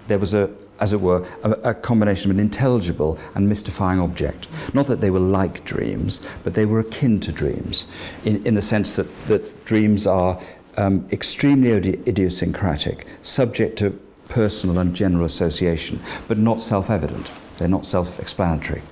there 0.09 0.19
was 0.19 0.35
a 0.35 0.51
as 0.83 0.93
it 0.93 1.01
were, 1.01 1.25
a, 1.45 1.51
a 1.51 1.75
combination 1.75 2.29
of 2.29 2.37
an 2.37 2.41
intelligible 2.41 3.17
and 3.37 3.49
mystifying 3.49 4.01
object. 4.01 4.49
Not 4.75 4.89
that 4.89 5.01
they 5.01 5.11
were 5.11 5.21
like 5.21 5.65
dreams, 5.65 6.27
but 6.43 6.55
they 6.55 6.67
were 6.67 6.81
akin 6.81 7.21
to 7.21 7.31
dreams, 7.31 7.87
in, 8.25 8.45
in 8.45 8.55
the 8.55 8.63
sense 8.63 8.97
that, 8.97 9.07
that 9.27 9.65
dreams 9.65 10.09
are 10.09 10.41
um, 10.77 11.07
extremely 11.13 11.71
idiosyncratic, 11.71 13.07
subject 13.23 13.79
to 13.79 13.91
personal 14.29 14.79
and 14.79 14.93
general 14.93 15.25
association, 15.25 16.01
but 16.27 16.39
not 16.39 16.61
self 16.61 16.91
evident. 16.91 17.31
They're 17.59 17.69
not 17.69 17.87
self 17.87 18.19
explanatory. 18.19 18.83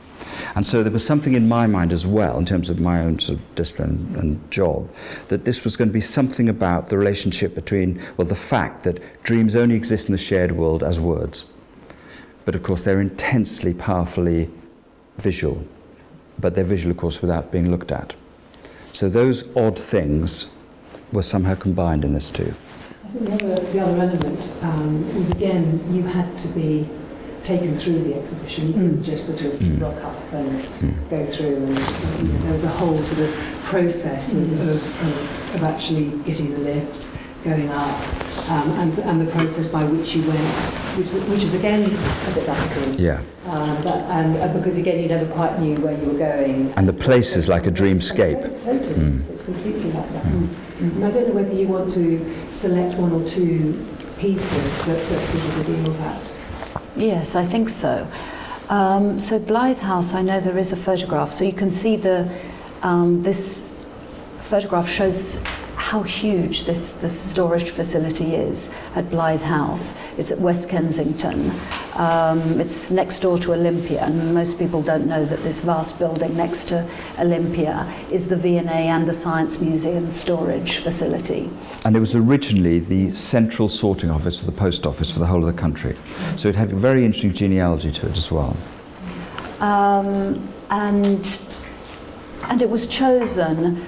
And 0.54 0.66
so 0.66 0.82
there 0.82 0.92
was 0.92 1.04
something 1.04 1.34
in 1.34 1.49
my 1.49 1.66
mind 1.66 1.92
as 1.92 2.06
well, 2.06 2.38
in 2.38 2.46
terms 2.46 2.70
of 2.70 2.80
my 2.80 3.00
own 3.00 3.18
sort 3.18 3.38
of 3.38 3.54
discipline 3.54 4.14
and 4.18 4.50
job, 4.50 4.88
that 5.28 5.44
this 5.44 5.64
was 5.64 5.76
going 5.76 5.88
to 5.88 5.92
be 5.92 6.00
something 6.00 6.49
about 6.49 6.88
the 6.88 6.99
relationship 6.99 7.54
between, 7.54 8.00
well, 8.16 8.26
the 8.26 8.34
fact 8.34 8.82
that 8.84 9.22
dreams 9.22 9.54
only 9.56 9.75
exist 9.75 10.09
in 10.09 10.12
the 10.12 10.18
shared 10.18 10.52
world 10.52 10.83
as 10.83 10.98
words. 11.00 11.46
But 12.44 12.55
of 12.55 12.62
course, 12.62 12.83
they're 12.83 13.00
intensely, 13.00 13.74
powerfully 13.74 14.50
visual. 15.18 15.64
But 16.38 16.55
they're 16.55 16.64
visual, 16.64 16.90
of 16.90 16.96
course, 16.96 17.20
without 17.20 17.52
being 17.52 17.70
looked 17.70 17.92
at. 17.92 18.14
So 18.92 19.09
those 19.09 19.44
odd 19.57 19.78
things 19.78 20.46
were 21.12 21.22
somehow 21.22 21.55
combined 21.55 22.05
in 22.05 22.14
this 22.14 22.31
too. 22.31 22.55
I 23.05 23.09
think 23.09 23.40
the 23.40 23.55
other, 23.55 23.61
the 23.72 23.81
other 23.81 24.00
element 24.02 24.57
um, 24.62 25.18
was 25.18 25.31
again 25.31 25.83
you 25.92 26.02
had 26.02 26.37
to 26.38 26.48
be 26.48 26.88
taken 27.42 27.76
through 27.76 28.03
the 28.05 28.14
exhibition. 28.14 28.68
You 28.68 28.72
couldn't 28.74 29.03
just 29.03 29.26
sort 29.26 29.40
of 29.42 29.59
Mm. 29.61 29.81
rock 29.81 29.96
up 30.05 30.33
and 30.33 30.61
Mm. 30.83 30.94
go 31.11 31.24
through, 31.24 31.57
and 31.57 31.68
you 31.79 32.33
know, 32.33 32.42
there 32.44 32.53
was 32.53 32.64
a 32.64 32.68
whole 32.68 32.96
sort 32.98 33.20
of 33.20 33.31
process 33.64 34.35
of, 34.35 34.53
of, 34.61 34.68
of, 34.68 35.55
of 35.57 35.62
actually 35.64 36.12
getting 36.26 36.53
the 36.53 36.59
lift, 36.59 37.11
going 37.44 37.68
up, 37.70 37.98
um, 38.50 38.70
and, 38.81 38.98
and 39.00 39.20
the 39.20 39.31
process 39.33 39.68
by 39.68 39.83
which 39.85 40.14
you 40.14 40.22
went, 40.29 40.38
which, 40.98 41.11
which 41.31 41.42
is 41.42 41.55
again 41.55 41.85
a 41.85 42.35
bit 42.35 42.46
like 42.46 42.70
a 42.70 42.74
dream. 42.85 42.96
Yeah. 42.98 43.20
Um, 43.48 43.76
but, 43.83 43.96
and 44.11 44.37
uh, 44.37 44.48
because 44.53 44.76
again 44.76 45.00
you 45.03 45.09
never 45.09 45.24
quite 45.33 45.59
knew 45.59 45.76
where 45.81 45.98
you 45.98 46.07
were 46.12 46.18
going. 46.18 46.72
And 46.76 46.87
the 46.87 46.92
place 46.92 47.37
is 47.37 47.48
like 47.48 47.66
a 47.66 47.70
dreamscape. 47.72 48.42
Totally, 48.62 48.94
Mm. 48.94 49.29
it's 49.31 49.44
completely 49.46 49.90
like 49.92 50.12
that. 50.12 50.24
Mm. 50.26 50.48
And 50.81 51.05
I 51.05 51.11
don't 51.11 51.29
know 51.29 51.35
whether 51.35 51.53
you 51.55 51.66
want 51.68 51.90
to 51.92 52.20
select 52.53 52.98
one 52.98 53.12
or 53.12 53.26
two 53.26 53.87
pieces 54.18 54.85
that, 54.85 55.09
that 55.09 55.24
sort 55.24 55.42
of 55.44 55.68
reveal 55.68 55.92
that. 55.94 56.35
Yes, 56.96 57.37
I 57.37 57.44
think 57.44 57.68
so. 57.68 58.07
Um, 58.68 59.18
so 59.18 59.38
Blythe 59.38 59.79
House, 59.79 60.14
I 60.14 60.22
know 60.22 60.40
there 60.40 60.59
is 60.59 60.72
a 60.72 60.76
photograph, 60.76 61.33
so 61.33 61.44
you 61.44 61.53
can 61.53 61.72
see 61.72 61.96
the 61.96 62.31
um, 62.83 63.22
this 63.22 63.72
photograph 64.42 64.88
shows 64.88 65.42
how 65.76 66.03
huge 66.03 66.64
this, 66.64 66.92
this 66.94 67.18
storage 67.18 67.70
facility 67.70 68.35
is 68.35 68.70
at 68.94 69.09
Blythe 69.11 69.42
House. 69.42 69.98
It's 70.18 70.31
at 70.31 70.38
West 70.38 70.68
Kensington. 70.68 71.53
Um, 71.94 72.61
it's 72.61 72.90
next 72.90 73.20
door 73.20 73.38
to 73.38 73.53
Olympia, 73.53 74.03
and 74.05 74.35
most 74.35 74.59
people 74.59 74.83
don't 74.83 75.07
know 75.07 75.24
that 75.24 75.42
this 75.42 75.61
vast 75.61 75.98
building 75.98 76.37
next 76.37 76.64
to 76.68 76.88
Olympia 77.18 77.92
is 78.11 78.29
the 78.29 78.37
V&A 78.37 78.62
and 78.62 79.07
the 79.07 79.12
Science 79.12 79.61
Museum 79.61 80.09
storage 80.09 80.79
facility. 80.79 81.50
And 81.85 81.96
it 81.96 82.00
was 82.00 82.14
originally 82.14 82.79
the 82.79 83.12
central 83.12 83.68
sorting 83.68 84.11
office 84.11 84.38
for 84.40 84.46
the 84.46 84.53
post 84.53 84.87
office 84.87 85.11
for 85.11 85.18
the 85.18 85.26
whole 85.26 85.46
of 85.46 85.55
the 85.55 85.61
country. 85.61 85.96
So 86.37 86.48
it 86.48 86.57
had 86.57 86.72
a 86.72 86.76
very 86.76 87.05
interesting 87.05 87.35
genealogy 87.35 87.92
to 87.92 88.09
it 88.09 88.16
as 88.16 88.31
well. 88.31 88.57
um, 89.61 90.48
and 90.70 91.42
and 92.44 92.62
it 92.62 92.70
was 92.70 92.87
chosen 92.87 93.85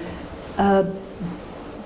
uh, 0.57 0.83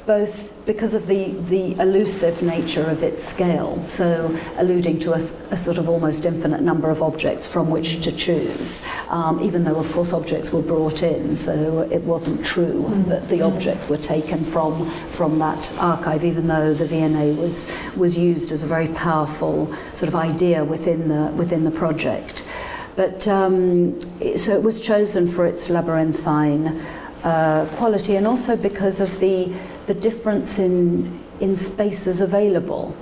both 0.07 0.53
because 0.65 0.95
of 0.95 1.05
the 1.07 1.31
the 1.49 1.73
elusive 1.81 2.41
nature 2.41 2.83
of 2.83 3.03
its 3.03 3.23
scale, 3.23 3.83
so 3.89 4.33
alluding 4.57 4.97
to 4.99 5.13
a 5.13 5.19
sort 5.19 5.77
of 5.77 5.89
almost 5.89 6.25
infinite 6.25 6.61
number 6.61 6.89
of 6.89 7.03
objects 7.03 7.45
from 7.45 7.69
which 7.69 8.01
to 8.01 8.11
choose. 8.11 8.81
Um, 9.09 9.41
even 9.43 9.65
though, 9.65 9.75
of 9.75 9.91
course, 9.91 10.13
objects 10.13 10.51
were 10.51 10.61
brought 10.61 11.03
in, 11.03 11.35
so 11.35 11.81
it 11.91 12.01
wasn't 12.03 12.43
true 12.43 12.89
that 13.07 13.27
the 13.27 13.41
objects 13.41 13.89
were 13.89 13.97
taken 13.97 14.45
from 14.45 14.89
from 15.09 15.37
that 15.39 15.71
archive. 15.77 16.23
Even 16.23 16.47
though 16.47 16.73
the 16.73 16.85
V&A 16.85 17.33
was 17.33 17.69
was 17.97 18.17
used 18.17 18.51
as 18.53 18.63
a 18.63 18.67
very 18.67 18.87
powerful 18.87 19.71
sort 19.93 20.07
of 20.07 20.15
idea 20.15 20.63
within 20.63 21.09
the 21.09 21.31
within 21.35 21.65
the 21.65 21.71
project. 21.71 22.47
But 22.95 23.27
um, 23.27 23.99
so 24.35 24.55
it 24.55 24.63
was 24.63 24.81
chosen 24.81 25.27
for 25.27 25.45
its 25.45 25.69
labyrinthine 25.69 26.81
uh, 27.23 27.65
quality 27.75 28.15
and 28.15 28.25
also 28.25 28.55
because 28.55 28.99
of 28.99 29.19
the 29.19 29.51
the 29.87 29.93
difference 29.93 30.59
in 30.59 31.23
in 31.39 31.57
spaces 31.57 32.21
available. 32.21 32.95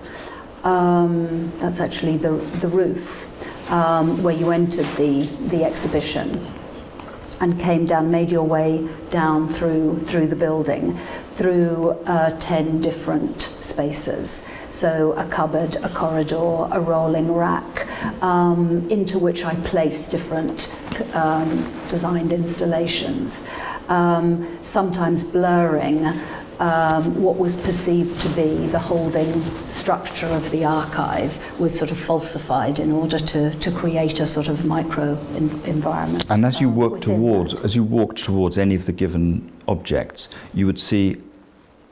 Um, 0.64 1.52
that's 1.60 1.80
actually 1.80 2.18
the 2.18 2.32
the 2.62 2.68
roof 2.68 3.28
um, 3.72 4.24
where 4.24 4.36
you 4.36 4.52
entered 4.52 4.88
the 4.96 5.26
the 5.50 5.64
exhibition 5.64 6.46
and 7.42 7.60
came 7.60 7.86
down, 7.86 8.10
made 8.10 8.32
your 8.32 8.48
way 8.48 8.88
down 9.10 9.50
through 9.50 10.00
through 10.06 10.28
the 10.28 10.36
building, 10.36 10.98
through 11.36 11.92
uh, 12.06 12.38
ten 12.40 12.82
different 12.82 13.42
spaces. 13.42 14.48
So 14.70 15.14
a 15.14 15.26
cupboard, 15.26 15.76
a 15.78 15.90
corridor, 15.90 16.68
a 16.72 16.80
rolling 16.80 17.34
rack, 17.34 17.88
um, 18.22 18.90
into 18.90 19.20
which 19.20 19.44
I 19.44 19.56
place 19.56 20.08
different 20.08 20.74
um, 21.14 21.72
designed 21.90 22.32
installations, 22.32 23.46
um, 23.90 24.58
sometimes 24.62 25.24
blurring. 25.24 26.06
Um, 26.60 27.22
what 27.22 27.38
was 27.38 27.56
perceived 27.58 28.20
to 28.22 28.30
be 28.30 28.68
the 28.68 28.80
holding 28.80 29.44
structure 29.68 30.28
of 30.28 30.50
the 30.52 30.64
archive 30.64 31.60
was 31.60 31.78
sort 31.78 31.92
of 31.92 31.98
falsified 31.98 32.80
in 32.80 32.92
order 32.92 33.20
to, 33.20 33.52
to 33.52 33.72
create 33.72 34.22
a 34.22 34.26
sort 34.26 34.48
of 34.48 34.66
micro 34.66 35.18
in, 35.36 35.50
environment. 35.66 36.26
And 36.30 36.46
as 36.46 36.62
you 36.62 36.70
um, 36.70 36.76
worked 36.78 37.04
towards, 37.04 37.54
that. 37.54 37.66
as 37.66 37.76
you 37.76 37.84
walked 37.84 38.24
towards 38.24 38.58
any 38.58 38.76
of 38.76 38.86
the 38.86 38.94
given 38.94 39.52
objects, 39.68 40.30
you 40.54 40.66
would 40.66 40.80
see 40.80 41.18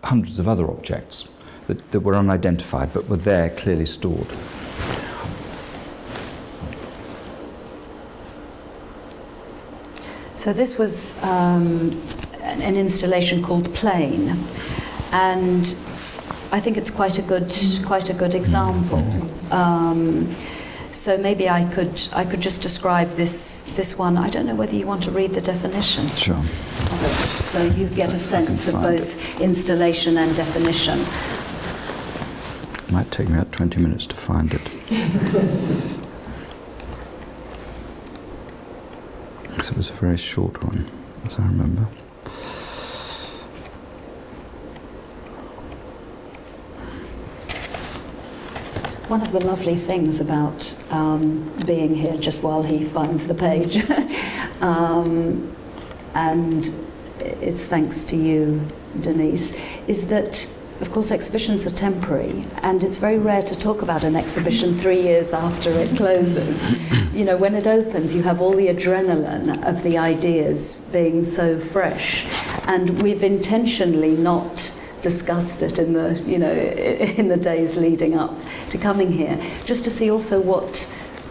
hundreds 0.03 0.39
of 0.39 0.47
other 0.47 0.67
objects. 0.69 1.27
that, 1.67 1.91
that 1.91 1.99
were 2.01 2.15
unidentified 2.15 2.93
but 2.93 3.07
were 3.07 3.17
there 3.17 3.49
clearly 3.51 3.85
stored. 3.85 4.27
So 10.35 10.51
this 10.51 10.77
was 10.77 11.21
um, 11.23 11.91
an 12.53 12.61
an 12.61 12.75
installation 12.75 13.41
called 13.41 13.73
Plain, 13.73 14.37
and 15.11 15.75
I 16.51 16.59
think 16.59 16.77
it's 16.77 16.91
quite 16.91 17.17
a 17.17 17.21
good 17.21 17.53
quite 17.85 18.09
a 18.09 18.13
good 18.13 18.35
example. 18.35 19.03
Um, 19.51 20.35
so 20.91 21.17
maybe 21.17 21.49
I 21.49 21.65
could 21.65 22.07
I 22.13 22.23
could 22.23 22.41
just 22.41 22.61
describe 22.61 23.09
this 23.11 23.63
this 23.75 23.97
one. 23.97 24.17
I 24.17 24.29
don't 24.29 24.45
know 24.45 24.55
whether 24.55 24.75
you 24.75 24.85
want 24.85 25.03
to 25.03 25.11
read 25.11 25.33
the 25.33 25.41
definition. 25.41 26.07
Sure. 26.09 26.43
so 27.41 27.63
you 27.63 27.87
get 27.87 28.13
a 28.13 28.19
sense 28.19 28.67
of 28.67 28.75
find 28.75 28.97
both 28.97 29.41
installation 29.41 30.17
and 30.17 30.35
definition. 30.35 30.99
Might 32.91 33.09
take 33.09 33.27
me 33.27 33.35
about 33.35 33.51
20 33.51 33.81
minutes 33.81 34.05
to 34.07 34.15
find 34.15 34.53
it. 34.53 34.69
So 39.63 39.71
it 39.71 39.77
was 39.77 39.91
a 39.91 39.93
very 39.93 40.17
short 40.17 40.61
one, 40.61 40.89
as 41.25 41.39
I 41.39 41.43
remember. 41.43 41.87
One 49.13 49.21
of 49.21 49.31
the 49.31 49.45
lovely 49.45 49.75
things 49.75 50.19
about 50.19 50.75
um, 50.89 51.47
being 51.67 51.93
here 51.93 52.17
just 52.17 52.41
while 52.41 52.63
he 52.63 52.83
finds 52.83 53.27
the 53.27 53.35
page, 53.35 53.87
um, 54.59 55.55
and 56.15 56.71
it's 57.19 57.67
thanks 57.67 58.03
to 58.05 58.15
you, 58.15 58.67
Denise, 59.01 59.55
is 59.85 60.07
that, 60.07 60.51
of 60.81 60.91
course, 60.91 61.11
exhibitions 61.11 61.63
are 61.67 61.75
temporary, 61.75 62.43
and 62.63 62.83
it's 62.83 62.97
very 62.97 63.19
rare 63.19 63.43
to 63.43 63.55
talk 63.55 63.83
about 63.83 64.03
an 64.03 64.15
exhibition 64.15 64.75
three 64.79 65.03
years 65.03 65.31
after 65.31 65.69
it 65.69 65.89
closes. 65.95 66.71
you 67.13 67.23
know, 67.23 67.37
when 67.37 67.53
it 67.53 67.67
opens, 67.67 68.15
you 68.15 68.23
have 68.23 68.41
all 68.41 68.53
the 68.53 68.69
adrenaline 68.69 69.63
of 69.63 69.83
the 69.83 69.95
ideas 69.95 70.83
being 70.91 71.23
so 71.23 71.59
fresh, 71.59 72.25
and 72.63 73.03
we've 73.03 73.21
intentionally 73.21 74.17
not 74.17 74.72
discussed 75.03 75.61
it 75.61 75.77
in 75.77 75.93
the 75.93 76.19
you 76.25 76.39
know 76.39 76.51
in 77.21 77.27
the 77.27 77.37
days 77.37 77.77
leading 77.77 78.15
up 78.15 78.33
to 78.71 78.77
coming 78.79 79.11
here 79.11 79.39
just 79.65 79.83
to 79.85 79.91
see 79.91 80.09
also 80.09 80.41
what 80.41 80.89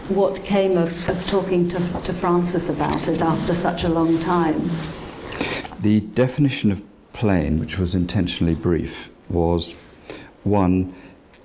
what 0.09 0.43
came 0.43 0.77
of, 0.77 1.09
of 1.09 1.27
talking 1.27 1.67
to, 1.67 1.79
to 2.03 2.13
Frances 2.13 2.69
about 2.69 3.07
it 3.07 3.21
after 3.21 3.53
such 3.55 3.83
a 3.83 3.89
long 3.89 4.17
time 4.19 4.69
The 5.83 5.99
definition 5.99 6.71
of 6.71 6.81
plain, 7.11 7.59
which 7.59 7.77
was 7.77 7.93
intentionally 7.93 8.55
brief, 8.55 9.11
was 9.27 9.75
one, 10.43 10.93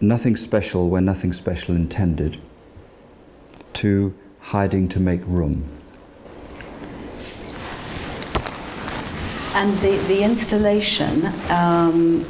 nothing 0.00 0.36
special 0.36 0.88
where 0.88 1.00
nothing 1.00 1.32
special 1.32 1.74
intended. 1.74 2.40
Two, 3.72 4.14
hiding 4.40 4.88
to 4.90 5.00
make 5.00 5.22
room. 5.26 5.68
And 9.58 9.76
the, 9.78 9.96
the 10.06 10.22
installation 10.22 11.26
um, 11.50 12.24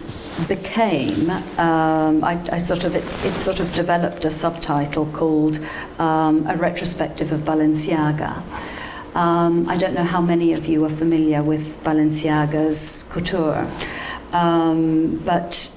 became 0.49 1.29
um, 1.59 2.25
I, 2.25 2.41
I 2.51 2.57
sort 2.59 2.85
of 2.85 2.95
it, 2.95 3.05
it 3.23 3.35
sort 3.35 3.61
of 3.61 3.75
developed 3.75 4.25
a 4.25 4.31
subtitle 4.31 5.05
called 5.13 5.61
um, 5.99 6.47
a 6.47 6.57
retrospective 6.57 7.31
of 7.33 7.41
Balenciaga. 7.41 8.43
Um, 9.15 9.69
I 9.69 9.77
don't 9.77 9.93
know 9.93 10.05
how 10.05 10.23
many 10.23 10.55
of 10.55 10.67
you 10.67 10.83
are 10.87 10.91
familiar 11.05 11.43
with 11.43 11.83
Balenciaga's 11.85 13.05
couture. 13.11 13.71
Um, 14.33 15.19
but 15.19 15.71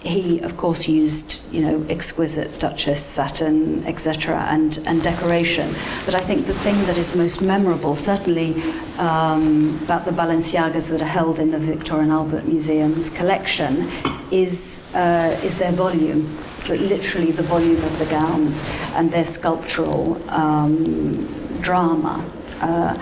he 0.00 0.38
of 0.40 0.56
course 0.56 0.86
used 0.88 1.40
you 1.50 1.60
know 1.60 1.84
exquisite 1.88 2.60
duchess 2.60 3.04
satin 3.04 3.84
etc 3.86 4.46
and 4.48 4.78
and 4.86 5.02
decoration. 5.02 5.74
But 6.04 6.14
i 6.14 6.20
think 6.20 6.46
the 6.46 6.54
thing 6.54 6.76
that 6.86 6.96
is 6.96 7.16
most 7.16 7.42
memorable 7.42 7.96
certainly 7.96 8.54
um, 8.98 9.78
about 9.82 10.04
the 10.04 10.12
balenciagas 10.12 10.90
that 10.90 11.02
are 11.02 11.14
held 11.18 11.38
in 11.40 11.50
the 11.50 11.58
victoria 11.58 12.04
and 12.04 12.12
albert 12.12 12.44
museum's 12.44 13.10
collection 13.10 13.88
is 14.30 14.82
uh, 14.94 15.38
is 15.42 15.56
their 15.56 15.72
volume 15.72 16.38
literally 16.68 17.32
the 17.32 17.42
volume 17.42 17.82
of 17.82 17.98
the 17.98 18.06
gowns 18.06 18.62
and 18.94 19.10
their 19.10 19.24
sculptural 19.24 20.20
um, 20.30 21.26
drama. 21.60 22.24
Uh, 22.60 22.94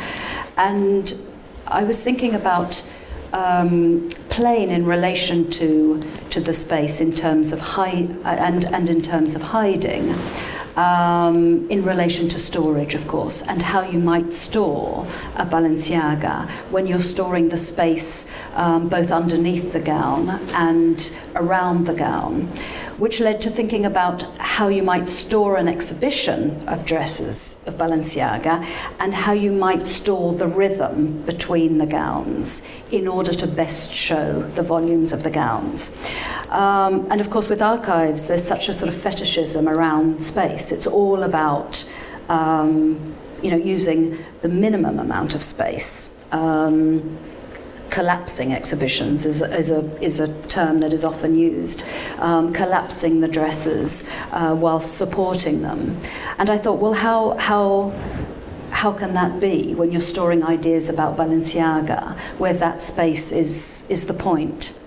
and 0.56 1.14
i 1.66 1.82
was 1.82 2.02
thinking 2.02 2.34
about 2.34 2.82
um, 3.32 4.10
plain 4.28 4.70
in 4.70 4.84
relation 4.84 5.50
to 5.50 6.00
to 6.30 6.40
the 6.40 6.54
space 6.54 7.00
in 7.00 7.14
terms 7.14 7.52
of 7.52 7.60
hide 7.60 8.10
and 8.24 8.64
and 8.66 8.90
in 8.90 9.00
terms 9.00 9.34
of 9.34 9.42
hiding 9.42 10.14
um, 10.76 11.66
in 11.70 11.82
relation 11.82 12.28
to 12.28 12.38
storage 12.38 12.94
of 12.94 13.08
course 13.08 13.42
and 13.42 13.62
how 13.62 13.82
you 13.82 13.98
might 13.98 14.32
store 14.32 15.06
a 15.36 15.46
Balenciaga 15.46 16.48
when 16.70 16.86
you're 16.86 16.98
storing 16.98 17.48
the 17.48 17.56
space 17.56 18.30
um, 18.54 18.88
both 18.88 19.10
underneath 19.10 19.72
the 19.72 19.80
gown 19.80 20.28
and 20.52 21.10
around 21.34 21.86
the 21.86 21.94
gown 21.94 22.50
which 22.98 23.20
led 23.20 23.40
to 23.40 23.50
thinking 23.50 23.84
about 23.84 24.22
how 24.38 24.68
you 24.68 24.82
might 24.82 25.08
store 25.08 25.56
an 25.56 25.68
exhibition 25.68 26.66
of 26.68 26.84
dresses 26.84 27.60
of 27.66 27.74
Balenciaga 27.74 28.64
and 28.98 29.14
how 29.14 29.32
you 29.32 29.52
might 29.52 29.86
store 29.86 30.32
the 30.32 30.46
rhythm 30.46 31.22
between 31.22 31.78
the 31.78 31.86
gowns 31.86 32.62
in 32.90 33.06
order 33.06 33.32
to 33.32 33.46
best 33.46 33.94
show 33.94 34.42
the 34.54 34.62
volumes 34.62 35.12
of 35.12 35.22
the 35.22 35.30
gowns. 35.30 35.90
Um, 36.48 37.06
and 37.10 37.20
of 37.20 37.30
course, 37.30 37.48
with 37.48 37.60
archives, 37.60 38.28
there's 38.28 38.44
such 38.44 38.68
a 38.68 38.72
sort 38.72 38.88
of 38.88 38.94
fetishism 38.94 39.68
around 39.68 40.24
space. 40.24 40.72
It's 40.72 40.86
all 40.86 41.22
about 41.22 41.84
um, 42.28 43.14
you 43.42 43.50
know, 43.50 43.56
using 43.56 44.16
the 44.42 44.48
minimum 44.48 44.98
amount 44.98 45.34
of 45.34 45.42
space. 45.42 46.16
Um, 46.32 47.18
collapsing 47.90 48.52
exhibitions 48.52 49.26
is, 49.26 49.42
is, 49.42 49.70
a, 49.70 49.80
is 50.02 50.20
a 50.20 50.28
term 50.44 50.80
that 50.80 50.92
is 50.92 51.04
often 51.04 51.36
used, 51.36 51.84
um, 52.18 52.52
collapsing 52.52 53.20
the 53.20 53.28
dresses 53.28 54.08
uh, 54.32 54.54
whilst 54.58 54.96
supporting 54.96 55.62
them. 55.62 56.00
And 56.38 56.50
I 56.50 56.58
thought, 56.58 56.78
well, 56.78 56.94
how, 56.94 57.36
how, 57.36 57.92
how 58.70 58.92
can 58.92 59.14
that 59.14 59.40
be 59.40 59.74
when 59.74 59.90
you're 59.90 60.00
storing 60.00 60.44
ideas 60.44 60.88
about 60.88 61.16
Balenciaga, 61.16 62.16
where 62.38 62.54
that 62.54 62.82
space 62.82 63.32
is, 63.32 63.84
is 63.88 64.06
the 64.06 64.14
point? 64.14 64.78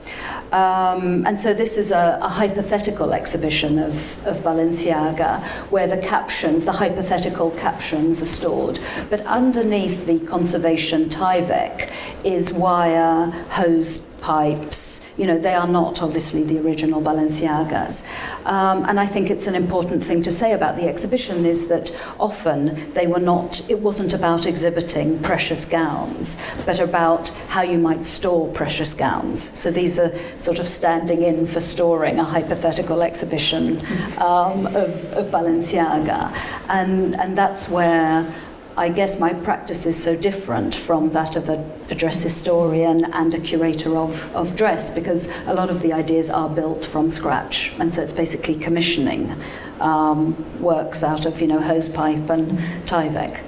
Um, 0.52 1.26
and 1.28 1.40
so 1.40 1.54
this 1.54 1.78
is 1.78 1.92
a, 1.92 2.18
a 2.22 2.28
hypothetical 2.28 3.14
exhibition 3.14 3.78
of, 3.78 4.26
of 4.26 4.40
Balenciaga 4.40 5.42
where 5.70 5.88
the 5.88 5.98
captions, 5.98 6.66
the 6.66 6.72
hypothetical 6.72 7.52
captions 7.52 8.22
are 8.22 8.26
stored. 8.26 8.80
But 9.10 9.22
underneath 9.22 10.06
the 10.06 10.20
conservation 10.20 11.10
Tyvek 11.10 11.92
is 12.24 12.52
wire, 12.52 13.28
hose 13.50 14.09
pipes. 14.22 15.06
You 15.18 15.28
know, 15.28 15.38
they 15.38 15.54
are 15.54 15.68
not 15.68 16.02
obviously 16.02 16.44
the 16.44 16.60
original 16.60 17.02
Balenciagas. 17.02 18.06
Um, 18.46 18.86
and 18.88 19.00
I 19.00 19.06
think 19.06 19.30
it's 19.30 19.48
an 19.48 19.56
important 19.56 20.04
thing 20.04 20.22
to 20.24 20.32
say 20.32 20.54
about 20.54 20.76
the 20.76 20.88
exhibition 20.88 21.46
is 21.46 21.68
that 21.68 21.92
often 22.20 22.92
they 22.94 23.08
were 23.08 23.20
not, 23.20 23.68
it 23.70 23.80
wasn't 23.80 24.14
about 24.14 24.46
exhibiting 24.46 25.20
precious 25.20 25.66
gowns, 25.66 26.38
but 26.66 26.80
about 26.80 27.30
how 27.50 27.62
you 27.62 27.80
might 27.80 28.06
store 28.06 28.48
precious 28.50 28.94
gowns. 28.94 29.58
So 29.58 29.72
these 29.72 30.00
are 30.00 30.16
sort 30.40 30.60
of 30.60 30.68
standing 30.68 31.24
in 31.24 31.46
for 31.46 31.62
storing 31.62 32.20
a 32.20 32.24
hypothetical 32.24 33.02
exhibition 33.02 33.78
um, 34.18 34.68
of, 34.68 35.14
of 35.14 35.28
Balenciaga. 35.28 36.32
And, 36.70 37.16
and 37.20 37.38
that's 37.38 37.70
where 37.70 38.32
I 38.80 38.88
guess 38.88 39.20
my 39.20 39.34
practice 39.34 39.86
is 39.86 40.02
so 40.02 40.15
different 40.15 40.74
from 40.74 41.10
that 41.10 41.36
of 41.36 41.50
a, 41.50 41.70
a 41.89 41.96
dress 41.96 42.24
historian 42.24 43.04
and 43.13 43.34
a 43.34 43.39
curator 43.42 43.98
of, 43.98 44.34
of 44.34 44.56
dress 44.56 44.89
because 44.89 45.28
a 45.48 45.54
lot 45.54 45.70
of 45.70 45.82
the 45.82 45.92
ideas 45.92 46.30
are 46.30 46.48
built 46.48 46.86
from 46.86 47.12
scratch. 47.12 47.74
And 47.78 47.94
so 47.94 48.02
it's 48.02 48.13
basically 48.13 48.56
commissioning 48.56 49.36
um, 49.82 50.34
works 50.62 51.04
out 51.04 51.26
of, 51.26 51.42
you 51.42 51.48
know, 51.48 51.60
hosepipe 51.60 52.30
and 52.30 52.58
Tyvek. 52.88 53.42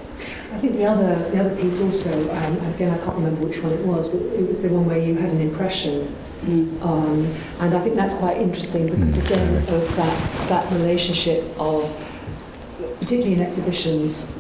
I 0.52 0.58
think 0.58 0.74
the 0.74 0.86
other 0.86 1.16
the 1.30 1.40
other 1.40 1.56
piece 1.56 1.82
also, 1.82 2.12
um, 2.36 2.58
again 2.76 2.94
I 2.94 2.98
can't 2.98 3.16
remember 3.16 3.46
which 3.46 3.64
one 3.64 3.72
it 3.72 3.86
was, 3.86 4.10
but 4.10 4.22
it 4.34 4.46
was 4.46 4.62
the 4.62 4.68
one 4.68 4.86
where 4.86 5.00
you 5.00 5.16
had 5.16 5.30
an 5.32 5.40
impression, 5.40 6.14
Mm. 6.42 6.82
um, 6.82 7.26
and 7.60 7.76
I 7.76 7.80
think 7.80 7.96
that's 7.96 8.16
quite 8.16 8.38
interesting 8.38 8.90
because 8.90 9.18
again 9.20 9.58
of 9.70 9.96
that 9.96 10.50
that 10.50 10.72
relationship 10.74 11.44
of, 11.58 11.86
particularly 13.00 13.34
in 13.36 13.42
exhibitions, 13.42 14.36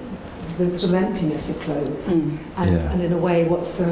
the 0.69 0.79
sort 0.79 0.93
of 0.93 1.03
emptiness 1.03 1.55
of 1.55 1.61
clothes, 1.63 2.17
Mm. 2.17 2.37
and, 2.57 2.71
Yeah. 2.81 2.91
and 2.91 3.01
in 3.01 3.13
a 3.13 3.17
way 3.17 3.43
what's 3.45 3.69
so 3.69 3.85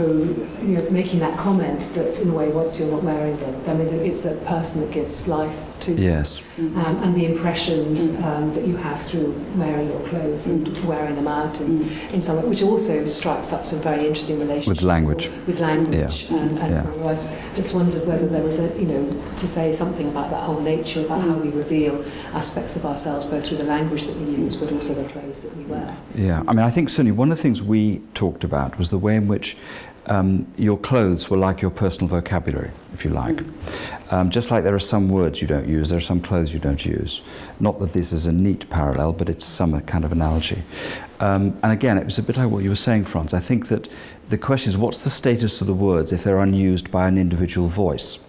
you 0.62 0.73
know 0.75 0.84
making 0.89 1.19
that 1.19 1.38
comment 1.38 1.82
that 1.95 2.19
in 2.19 2.29
a 2.29 2.34
way 2.34 2.49
once 2.49 2.79
you're 2.79 2.91
not 2.91 3.03
wearing 3.03 3.38
them, 3.38 3.55
I 3.67 3.73
mean 3.73 3.88
it's 3.88 4.21
the 4.21 4.32
person 4.53 4.82
that 4.82 4.91
gives 4.91 5.27
life 5.27 5.55
to 5.81 5.93
Yes. 5.93 6.41
Mm-hmm. 6.57 6.79
um, 6.79 6.97
and 7.03 7.15
the 7.15 7.25
impressions 7.25 8.09
mm-hmm. 8.09 8.23
um, 8.23 8.53
that 8.53 8.67
you 8.67 8.77
have 8.77 9.01
through 9.01 9.31
wearing 9.55 9.87
your 9.89 9.99
clothes 10.07 10.47
and 10.47 10.67
mm-hmm. 10.67 10.87
wearing 10.87 11.15
them 11.15 11.27
out 11.27 11.61
in, 11.61 11.89
in 12.13 12.21
some 12.21 12.37
way, 12.37 12.43
which 12.43 12.63
also 12.63 13.05
strikes 13.05 13.53
up 13.53 13.65
some 13.65 13.79
very 13.79 14.07
interesting 14.07 14.39
relationships 14.39 14.81
With 14.81 14.83
language. 14.83 15.29
With 15.47 15.59
language, 15.59 16.27
and, 16.29 16.57
and 16.57 16.75
Yeah. 16.75 16.81
so 16.81 17.07
I 17.07 17.55
just 17.55 17.73
wondered 17.73 18.05
whether 18.07 18.27
there 18.27 18.43
was 18.43 18.59
a, 18.59 18.67
you 18.79 18.87
know, 18.87 19.21
to 19.37 19.47
say 19.47 19.71
something 19.71 20.07
about 20.07 20.29
that 20.31 20.43
whole 20.43 20.59
nature, 20.59 21.05
about 21.05 21.21
how 21.21 21.33
we 21.33 21.49
reveal 21.49 22.03
aspects 22.33 22.75
of 22.75 22.85
ourselves, 22.85 23.25
both 23.25 23.45
through 23.45 23.57
the 23.57 23.63
language 23.63 24.03
that 24.05 24.15
we 24.15 24.35
use, 24.35 24.55
but 24.55 24.71
also 24.71 24.93
the 24.93 25.07
clothes 25.09 25.43
that 25.43 25.55
we 25.55 25.63
wear. 25.63 25.95
Yeah, 26.15 26.43
I 26.47 26.53
mean, 26.53 26.65
I 26.65 26.71
think 26.71 26.89
certainly 26.89 27.11
one 27.11 27.31
of 27.31 27.37
the 27.37 27.41
things 27.41 27.63
we 27.63 28.01
talked 28.13 28.43
about 28.43 28.77
was 28.77 28.89
the 28.89 28.97
way 28.97 29.15
in 29.15 29.27
which 29.27 29.57
um, 30.09 30.51
your 30.57 30.77
clothes 30.77 31.29
were 31.29 31.37
like 31.37 31.61
your 31.61 31.71
personal 31.71 32.07
vocabulary, 32.07 32.71
if 32.93 33.05
you 33.05 33.11
like. 33.11 33.41
Um, 34.09 34.31
just 34.31 34.49
like 34.49 34.63
there 34.63 34.73
are 34.73 34.79
some 34.79 35.07
words 35.07 35.41
you 35.41 35.47
don't 35.47 35.67
use, 35.67 35.89
there 35.89 35.99
are 35.99 36.01
some 36.01 36.19
clothes 36.19 36.51
you 36.53 36.59
don't 36.59 36.83
use. 36.83 37.21
Not 37.59 37.79
that 37.79 37.93
this 37.93 38.11
is 38.11 38.25
a 38.25 38.31
neat 38.31 38.69
parallel, 38.69 39.13
but 39.13 39.29
it's 39.29 39.45
some 39.45 39.79
kind 39.81 40.03
of 40.03 40.11
analogy. 40.11 40.63
Um, 41.19 41.57
and 41.61 41.71
again, 41.71 41.97
it 41.97 42.05
was 42.05 42.17
a 42.17 42.23
bit 42.23 42.37
like 42.37 42.49
what 42.49 42.63
you 42.63 42.69
were 42.69 42.75
saying, 42.75 43.05
Franz. 43.05 43.33
I 43.33 43.39
think 43.39 43.67
that 43.67 43.87
the 44.29 44.37
question 44.37 44.69
is 44.69 44.77
what's 44.77 45.03
the 45.03 45.09
status 45.11 45.61
of 45.61 45.67
the 45.67 45.73
words 45.73 46.11
if 46.11 46.23
they're 46.23 46.39
unused 46.39 46.89
by 46.89 47.07
an 47.07 47.17
individual 47.17 47.67
voice? 47.67 48.19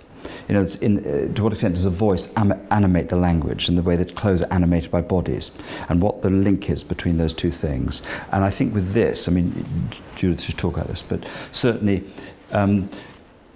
You 0.49 0.55
know, 0.55 0.67
in, 0.81 0.99
uh, 0.99 1.35
to 1.35 1.43
what 1.43 1.53
extent 1.53 1.75
does 1.75 1.85
a 1.85 1.91
voice 1.91 2.33
animate 2.35 3.09
the 3.09 3.17
language 3.17 3.69
and 3.69 3.79
the 3.79 3.83
way 3.83 3.97
that 3.97 4.15
clothes 4.17 4.43
are 4.43 4.53
animated 4.53 4.91
by 4.91 5.01
bodies, 5.01 5.51
and 5.89 6.03
what 6.03 6.23
the 6.23 6.31
link 6.31 6.71
is 6.71 6.83
between 6.83 7.19
those 7.19 7.35
two 7.35 7.51
things? 7.51 8.03
And 8.33 8.45
I 8.45 8.51
think 8.51 8.75
with 8.75 8.93
this, 8.93 9.29
I 9.29 9.33
mean, 9.33 9.89
Judith 10.17 10.43
should 10.43 10.59
talk 10.59 10.77
about 10.77 10.89
this, 10.89 11.03
but 11.03 11.25
certainly, 11.53 12.05
um, 12.53 12.89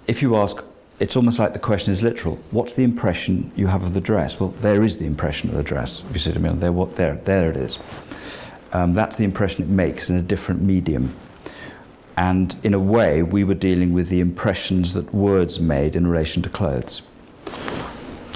if 0.07 0.21
you 0.21 0.35
ask, 0.35 0.63
it's 0.99 1.15
almost 1.15 1.39
like 1.39 1.53
the 1.53 1.59
question 1.59 1.91
is 1.91 2.01
literal. 2.01 2.37
What's 2.51 2.73
the 2.73 2.83
impression 2.83 3.51
you 3.55 3.67
have 3.67 3.83
of 3.83 3.93
the 3.93 4.01
dress? 4.01 4.39
Well, 4.39 4.53
there 4.61 4.83
is 4.83 4.97
the 4.97 5.05
impression 5.05 5.49
of 5.49 5.57
the 5.57 5.63
dress. 5.63 6.03
If 6.09 6.13
you 6.13 6.19
see 6.19 6.29
what 6.29 6.37
I 6.37 6.41
mean, 6.41 6.59
there, 6.59 6.71
what, 6.71 6.95
there, 6.95 7.15
there 7.25 7.49
it 7.49 7.57
is. 7.57 7.79
Um, 8.71 8.93
that's 8.93 9.17
the 9.17 9.23
impression 9.23 9.63
it 9.63 9.69
makes 9.69 10.09
in 10.09 10.17
a 10.17 10.21
different 10.21 10.61
medium. 10.61 11.15
And 12.17 12.55
in 12.63 12.73
a 12.73 12.79
way, 12.79 13.23
we 13.23 13.43
were 13.43 13.55
dealing 13.55 13.93
with 13.93 14.09
the 14.09 14.19
impressions 14.19 14.93
that 14.93 15.13
words 15.13 15.59
made 15.59 15.95
in 15.95 16.07
relation 16.07 16.41
to 16.43 16.49
clothes. 16.49 17.01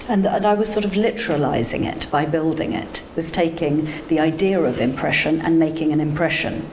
And, 0.10 0.26
and 0.26 0.44
I 0.44 0.56
was 0.56 0.74
sort 0.74 0.86
of 0.86 0.94
literalizing 0.94 1.86
it 1.86 2.08
by 2.10 2.26
building 2.26 2.74
it, 2.74 3.08
was 3.16 3.32
taking 3.32 3.88
the 4.08 4.20
idea 4.20 4.60
of 4.60 4.82
impression 4.82 5.40
and 5.40 5.60
making 5.60 5.94
an 5.94 6.02
impression, 6.02 6.68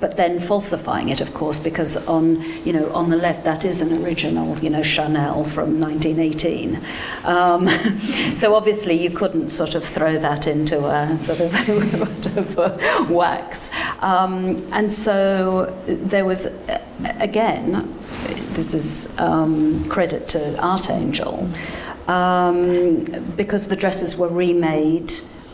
but 0.00 0.16
then 0.16 0.40
falsifying 0.40 1.10
it, 1.10 1.20
of 1.20 1.34
course, 1.34 1.58
because 1.58 1.98
on 2.08 2.42
you 2.64 2.72
know 2.72 2.90
on 2.94 3.10
the 3.10 3.16
left 3.16 3.44
that 3.44 3.66
is 3.66 3.82
an 3.82 4.02
original, 4.02 4.58
you 4.60 4.70
know, 4.70 4.82
Chanel 4.82 5.44
from 5.44 5.78
1918. 5.78 6.80
Um, 7.24 7.68
so 8.34 8.54
obviously 8.54 8.94
you 8.94 9.10
couldn't 9.10 9.50
sort 9.50 9.74
of 9.74 9.84
throw 9.84 10.18
that 10.18 10.46
into 10.46 10.86
a 10.86 11.18
sort 11.18 11.40
of, 11.40 12.38
of 12.58 13.10
wax, 13.10 13.70
um, 14.00 14.56
and 14.72 14.92
so 14.92 15.66
there 15.86 16.24
was 16.24 16.46
again, 17.20 17.94
this 18.52 18.74
is 18.74 19.08
um, 19.18 19.84
credit 19.88 20.28
to 20.28 20.38
Artangel 20.58 21.48
um, 22.08 23.04
because 23.36 23.68
the 23.68 23.76
dresses 23.76 24.16
were 24.16 24.28
remade 24.28 25.12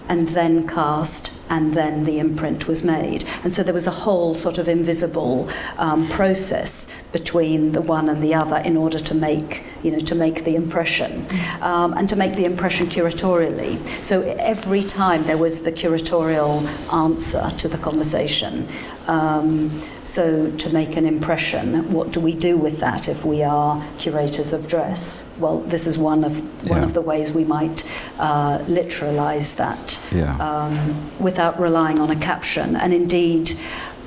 and 0.08 0.28
then 0.28 0.66
cast 0.66 1.32
and 1.48 1.74
then 1.74 2.04
the 2.04 2.18
imprint 2.18 2.66
was 2.66 2.82
made. 2.84 3.24
And 3.44 3.52
so 3.54 3.62
there 3.62 3.74
was 3.74 3.86
a 3.86 3.90
whole 3.90 4.34
sort 4.34 4.58
of 4.58 4.68
invisible 4.68 5.48
um, 5.78 6.08
process 6.08 6.88
between 7.12 7.72
the 7.72 7.80
one 7.80 8.08
and 8.08 8.22
the 8.22 8.34
other 8.34 8.56
in 8.58 8.76
order 8.76 8.98
to 8.98 9.14
make, 9.14 9.64
you 9.82 9.90
know, 9.90 9.98
to 10.00 10.14
make 10.14 10.44
the 10.44 10.54
impression 10.56 11.24
um, 11.60 11.92
and 11.94 12.08
to 12.08 12.16
make 12.16 12.36
the 12.36 12.44
impression 12.44 12.86
curatorially. 12.86 13.78
So 14.02 14.22
every 14.38 14.82
time 14.82 15.22
there 15.24 15.38
was 15.38 15.62
the 15.62 15.72
curatorial 15.72 16.64
answer 16.92 17.50
to 17.58 17.68
the 17.68 17.78
conversation. 17.78 18.68
Um, 19.06 19.70
so 20.02 20.50
to 20.50 20.72
make 20.72 20.96
an 20.96 21.06
impression, 21.06 21.92
what 21.92 22.12
do 22.12 22.20
we 22.20 22.34
do 22.34 22.56
with 22.56 22.80
that 22.80 23.08
if 23.08 23.24
we 23.24 23.42
are 23.42 23.82
curators 23.98 24.52
of 24.52 24.66
dress? 24.68 25.32
Well, 25.38 25.60
this 25.60 25.86
is 25.86 25.96
one 25.98 26.24
of 26.24 26.40
one 26.68 26.78
Yeah. 26.78 26.84
of 26.84 26.94
the 26.94 27.00
ways 27.00 27.30
we 27.32 27.44
might 27.44 27.84
uh, 28.18 28.58
literalize 28.66 29.54
that 29.56 30.00
Yeah. 30.10 30.36
um, 30.38 30.94
without 31.36 31.60
relying 31.60 31.98
on 31.98 32.08
a 32.10 32.16
caption. 32.16 32.76
And 32.76 32.94
indeed, 32.94 33.52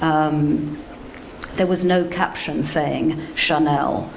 um, 0.02 0.80
there 1.58 1.68
was 1.68 1.84
no 1.84 2.04
caption 2.06 2.64
saying 2.64 3.22
Chanel 3.36 4.12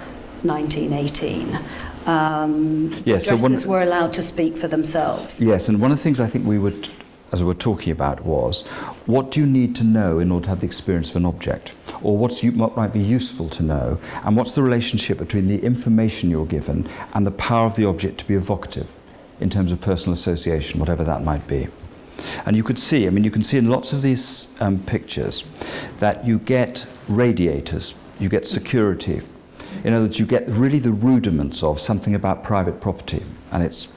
1918. 0.44 1.58
Um, 2.06 2.90
Yes, 3.04 3.26
so 3.26 3.36
one- 3.36 3.54
were 3.66 3.82
allowed 3.82 4.14
to 4.14 4.22
speak 4.22 4.56
for 4.56 4.66
themselves. 4.66 5.42
Yes, 5.42 5.68
and 5.68 5.78
one 5.78 5.92
of 5.92 5.98
the 5.98 6.02
things 6.02 6.20
I 6.20 6.26
think 6.26 6.46
we 6.46 6.58
would, 6.58 6.88
as 7.32 7.42
we 7.42 7.46
were 7.48 7.62
talking 7.70 7.92
about, 7.92 8.24
was 8.24 8.62
what 9.04 9.30
do 9.30 9.40
you 9.40 9.46
need 9.46 9.76
to 9.76 9.84
know 9.84 10.18
in 10.18 10.32
order 10.32 10.44
to 10.44 10.48
have 10.48 10.60
the 10.60 10.66
experience 10.66 11.10
of 11.10 11.16
an 11.16 11.26
object? 11.26 11.74
Or 12.02 12.16
what's 12.16 12.42
you, 12.42 12.52
what 12.52 12.78
might 12.78 12.94
be 12.94 13.00
useful 13.18 13.50
to 13.50 13.62
know? 13.62 13.98
And 14.24 14.38
what's 14.38 14.52
the 14.52 14.62
relationship 14.62 15.18
between 15.18 15.48
the 15.48 15.58
information 15.62 16.30
you're 16.30 16.46
given 16.46 16.88
and 17.12 17.26
the 17.26 17.30
power 17.30 17.66
of 17.66 17.76
the 17.76 17.84
object 17.84 18.16
to 18.20 18.26
be 18.26 18.34
evocative 18.34 18.88
in 19.38 19.50
terms 19.50 19.70
of 19.70 19.82
personal 19.82 20.14
association, 20.14 20.80
whatever 20.80 21.04
that 21.04 21.22
might 21.22 21.46
be? 21.46 21.68
And 22.44 22.56
you 22.56 22.62
could 22.62 22.78
see, 22.78 23.06
I 23.06 23.10
mean, 23.10 23.24
you 23.24 23.30
can 23.30 23.42
see 23.42 23.58
in 23.58 23.68
lots 23.68 23.92
of 23.92 24.02
these 24.02 24.48
um, 24.60 24.80
pictures 24.80 25.44
that 25.98 26.26
you 26.26 26.38
get 26.38 26.86
radiators, 27.08 27.94
you 28.18 28.28
get 28.28 28.46
security. 28.46 29.22
In 29.84 29.94
other 29.94 30.04
words, 30.04 30.18
you 30.18 30.26
get 30.26 30.48
really 30.48 30.78
the 30.78 30.92
rudiments 30.92 31.62
of 31.62 31.80
something 31.80 32.14
about 32.14 32.44
private 32.44 32.80
property 32.80 33.22
and 33.50 33.62
its 33.62 33.88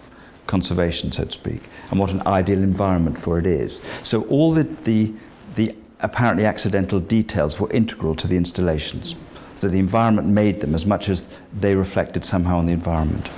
conservation, 0.48 1.12
so 1.12 1.26
to 1.26 1.32
speak, 1.32 1.64
and 1.90 2.00
what 2.00 2.12
an 2.12 2.26
ideal 2.26 2.62
environment 2.62 3.20
for 3.20 3.40
it 3.40 3.46
is. 3.46 3.82
So 4.04 4.24
all 4.24 4.54
the, 4.54 4.64
the, 4.64 5.14
the 5.56 5.76
apparently 6.00 6.46
accidental 6.46 7.00
details 7.00 7.60
were 7.60 7.72
integral 7.72 8.16
to 8.16 8.28
the 8.28 8.38
installations. 8.38 9.16
That 9.62 9.70
the 9.70 9.80
environment 9.80 10.28
made 10.28 10.60
them 10.60 10.76
as 10.76 10.86
much 10.86 11.10
as 11.10 11.28
they 11.54 11.76
reflected 11.76 12.26
somehow 12.26 12.58
on 12.58 12.66
the 12.66 12.74
environment. 12.74 13.30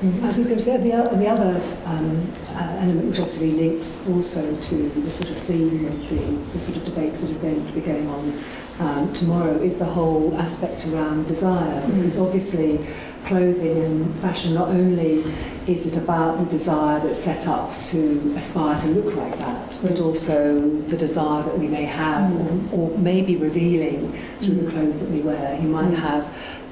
I 0.00 0.26
was 0.26 0.46
going 0.46 0.58
to 0.58 0.60
say 0.60 0.78
the, 0.78 1.16
the 1.18 1.26
other 1.26 1.60
um, 1.84 2.32
uh, 2.48 2.78
element, 2.80 3.08
which 3.08 3.20
obviously 3.20 3.52
links 3.52 4.08
also 4.08 4.56
to 4.58 4.88
the 4.88 5.10
sort 5.10 5.28
of 5.28 5.36
theme 5.36 5.84
of 5.84 6.08
the, 6.08 6.52
the 6.54 6.60
sort 6.60 6.78
of 6.78 6.84
debates 6.84 7.20
that 7.20 7.36
are 7.36 7.40
going 7.40 7.66
to 7.66 7.72
be 7.72 7.82
going 7.82 8.08
on 8.08 8.44
um, 8.78 9.12
tomorrow, 9.12 9.60
is 9.60 9.78
the 9.78 9.84
whole 9.84 10.34
aspect 10.40 10.86
around 10.86 11.28
desire. 11.28 11.86
Because 11.86 12.18
obviously, 12.18 12.78
clothing 13.26 13.84
and 13.84 14.20
fashion 14.20 14.54
not 14.54 14.68
only 14.68 15.22
is 15.66 15.84
it 15.84 16.02
about 16.02 16.38
the 16.38 16.50
desire 16.50 16.98
that's 17.00 17.22
set 17.22 17.46
up 17.46 17.78
to 17.82 18.34
aspire 18.38 18.78
to 18.78 18.88
look 18.88 19.14
like 19.14 19.36
that, 19.36 19.78
but 19.82 20.00
also 20.00 20.58
the 20.58 20.96
desire 20.96 21.42
that 21.42 21.58
we 21.58 21.68
may 21.68 21.84
have 21.84 22.32
or, 22.72 22.90
or 22.90 22.98
may 22.98 23.20
be 23.20 23.36
revealing 23.36 24.10
through 24.38 24.54
the 24.54 24.70
clothes 24.70 25.00
that 25.00 25.10
we 25.10 25.20
wear. 25.20 25.60
You 25.60 25.68
might 25.68 25.92
have, 25.92 26.24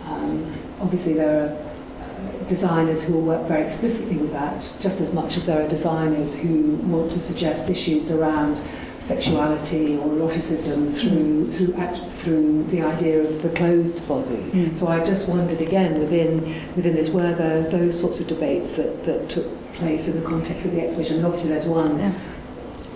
um, 0.06 0.50
obviously, 0.80 1.12
there 1.12 1.44
are 1.44 1.67
designers 2.48 3.04
who 3.04 3.14
will 3.14 3.22
work 3.22 3.46
very 3.46 3.64
explicitly 3.64 4.16
with 4.16 4.32
that, 4.32 4.58
just 4.80 5.00
as 5.00 5.12
much 5.12 5.36
as 5.36 5.44
there 5.44 5.64
are 5.64 5.68
designers 5.68 6.38
who 6.38 6.76
want 6.86 7.10
to 7.12 7.20
suggest 7.20 7.70
issues 7.70 8.10
around 8.10 8.60
sexuality 9.00 9.96
or 9.96 10.08
eroticism 10.08 10.92
through 10.92 11.46
mm. 11.46 11.54
through 11.54 11.74
act, 11.74 11.98
through 12.12 12.64
the 12.64 12.82
idea 12.82 13.20
of 13.20 13.42
the 13.42 13.50
closed 13.50 14.06
body. 14.08 14.36
Mm. 14.50 14.76
So 14.76 14.88
I 14.88 15.04
just 15.04 15.28
wondered 15.28 15.60
again 15.60 16.00
within 16.00 16.40
within 16.74 16.94
this 16.94 17.08
were 17.08 17.32
there 17.34 17.62
those 17.62 17.98
sorts 17.98 18.18
of 18.20 18.26
debates 18.26 18.76
that 18.76 19.04
that 19.04 19.28
took 19.28 19.46
place 19.74 20.08
in 20.08 20.20
the 20.20 20.28
context 20.28 20.66
of 20.66 20.72
the 20.72 20.82
exhibition. 20.82 21.16
And 21.16 21.26
obviously, 21.26 21.50
there's 21.50 21.66
one. 21.66 21.98
Yeah. 21.98 22.12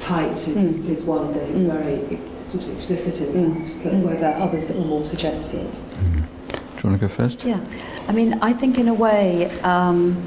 Tight 0.01 0.33
is, 0.33 0.85
mm. 0.85 0.91
is 0.91 1.05
one 1.05 1.33
that 1.33 1.49
is 1.51 1.63
mm. 1.63 1.73
very 1.73 2.19
sort 2.45 2.65
of 2.65 2.73
explicit 2.73 3.29
in 3.29 3.55
mm. 3.55 3.67
that, 3.67 3.85
but 3.85 3.93
mm. 3.93 4.03
were 4.03 4.17
there 4.17 4.37
others 4.37 4.67
that 4.67 4.77
were 4.77 4.85
more 4.85 5.05
suggestive? 5.05 5.71
Mm. 5.71 6.25
Do 6.83 6.89
you 6.89 6.91
want 6.95 7.01
to 7.01 7.07
go 7.07 7.13
first? 7.15 7.45
Yeah, 7.45 7.61
I 8.09 8.13
mean, 8.13 8.35
I 8.43 8.53
think 8.53 8.77
in 8.77 8.89
a 8.89 8.95
way 8.95 9.49
um, 9.61 10.21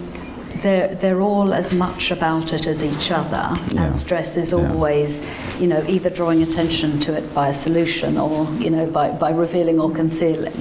they're 0.61 0.95
they're 0.95 1.19
all 1.19 1.53
as 1.53 1.73
much 1.73 2.11
about 2.11 2.53
it 2.53 2.65
as 2.65 2.81
each 2.81 3.11
other. 3.11 3.53
Yeah. 3.73 3.87
As 3.87 4.03
dress 4.05 4.37
is 4.37 4.53
Yeah. 4.53 4.59
always, 4.71 5.21
you 5.59 5.67
know, 5.67 5.83
either 5.85 6.09
drawing 6.09 6.41
attention 6.41 7.01
to 7.01 7.13
it 7.13 7.33
by 7.33 7.49
a 7.49 7.53
solution 7.53 8.17
or 8.17 8.45
you 8.53 8.69
know 8.69 8.85
by, 8.85 9.09
by 9.09 9.31
revealing 9.31 9.81
or 9.81 9.91
concealing. 9.91 10.55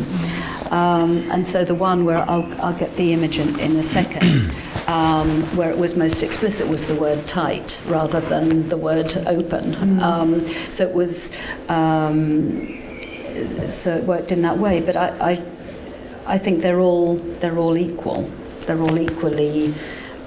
Um, 0.72 1.30
and 1.30 1.46
so 1.46 1.64
the 1.64 1.76
one 1.76 2.04
where 2.04 2.28
I'll 2.28 2.48
I'll 2.60 2.74
get 2.76 2.96
the 2.96 3.12
image 3.12 3.38
in, 3.38 3.56
in 3.60 3.76
a 3.76 3.84
second. 3.84 4.50
Um, 4.86 5.40
where 5.56 5.70
it 5.70 5.78
was 5.78 5.96
most 5.96 6.22
explicit 6.22 6.68
was 6.68 6.86
the 6.86 6.94
word 6.94 7.26
tight 7.26 7.80
rather 7.86 8.20
than 8.20 8.68
the 8.68 8.76
word 8.76 9.16
open. 9.26 9.98
Um, 9.98 10.46
so 10.70 10.84
it 10.86 10.92
was, 10.92 11.32
um, 11.70 12.68
so 13.70 13.96
it 13.96 14.04
worked 14.04 14.30
in 14.30 14.42
that 14.42 14.58
way. 14.58 14.80
But 14.82 14.96
I, 14.98 15.32
I 15.32 15.34
I 16.26 16.38
think 16.38 16.62
they're 16.62 16.80
all 16.80 17.16
they're 17.16 17.58
all 17.58 17.76
equal. 17.76 18.30
They're 18.66 18.80
all 18.80 18.98
equally 18.98 19.74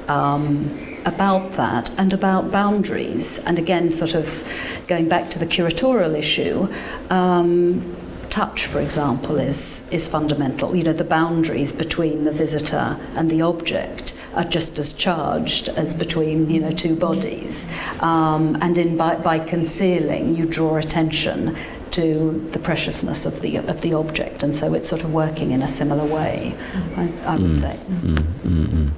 um, 0.08 1.00
about 1.06 1.54
that 1.54 1.90
and 1.98 2.14
about 2.14 2.52
boundaries. 2.52 3.40
And 3.40 3.58
again, 3.58 3.92
sort 3.92 4.14
of 4.14 4.44
going 4.88 5.10
back 5.10 5.30
to 5.32 5.40
the 5.40 5.48
curatorial 5.48 6.16
issue, 6.16 6.68
um, 7.10 7.96
touch, 8.30 8.66
for 8.66 8.80
example, 8.82 9.38
is, 9.38 9.88
is 9.90 10.08
fundamental. 10.08 10.76
You 10.76 10.84
know, 10.84 10.94
the 10.94 11.04
boundaries 11.04 11.72
between 11.72 12.26
the 12.26 12.32
visitor 12.32 12.98
and 13.16 13.32
the 13.32 13.42
object 13.42 14.14
are 14.36 14.44
just 14.44 14.78
as 14.78 14.94
charged 14.94 15.70
as 15.70 15.94
between, 15.94 16.50
you 16.50 16.60
know, 16.60 16.70
two 16.70 16.96
bodies. 16.96 17.68
Um, 18.02 18.58
and 18.62 18.78
in 18.78 18.98
by, 18.98 19.16
by 19.16 19.40
concealing, 19.40 20.36
you 20.36 20.46
draw 20.46 20.76
attention 20.76 21.58
to 21.98 22.06
the 22.54 22.60
preciousness 22.60 23.26
of 23.26 23.42
the 23.42 23.58
of 23.58 23.82
the 23.82 23.94
object, 23.94 24.44
and 24.44 24.56
so 24.56 24.74
it's 24.76 24.90
sort 24.90 25.04
of 25.04 25.14
working 25.14 25.52
in 25.52 25.62
a 25.62 25.68
similar 25.68 26.06
way. 26.06 26.54
I, 27.02 27.04
I 27.32 27.36
would 27.42 27.52
Mm. 27.52 27.56
say. 27.64 27.76
Mm, 28.06 28.24
mm, 28.46 28.68
mm. 28.68 28.90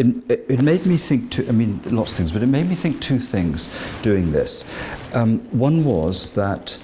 It, 0.00 0.06
it, 0.32 0.40
it 0.48 0.60
made 0.62 0.86
me 0.86 0.96
think, 0.96 1.30
two, 1.32 1.44
I 1.48 1.52
mean, 1.52 1.80
lots 1.86 2.12
of 2.12 2.16
things, 2.18 2.32
but 2.32 2.42
it 2.42 2.46
made 2.58 2.68
me 2.68 2.76
think 2.76 3.00
two 3.00 3.18
things 3.18 3.68
doing 4.02 4.30
this. 4.32 4.64
Um, 5.14 5.40
one 5.50 5.84
was 5.84 6.30
that, 6.34 6.78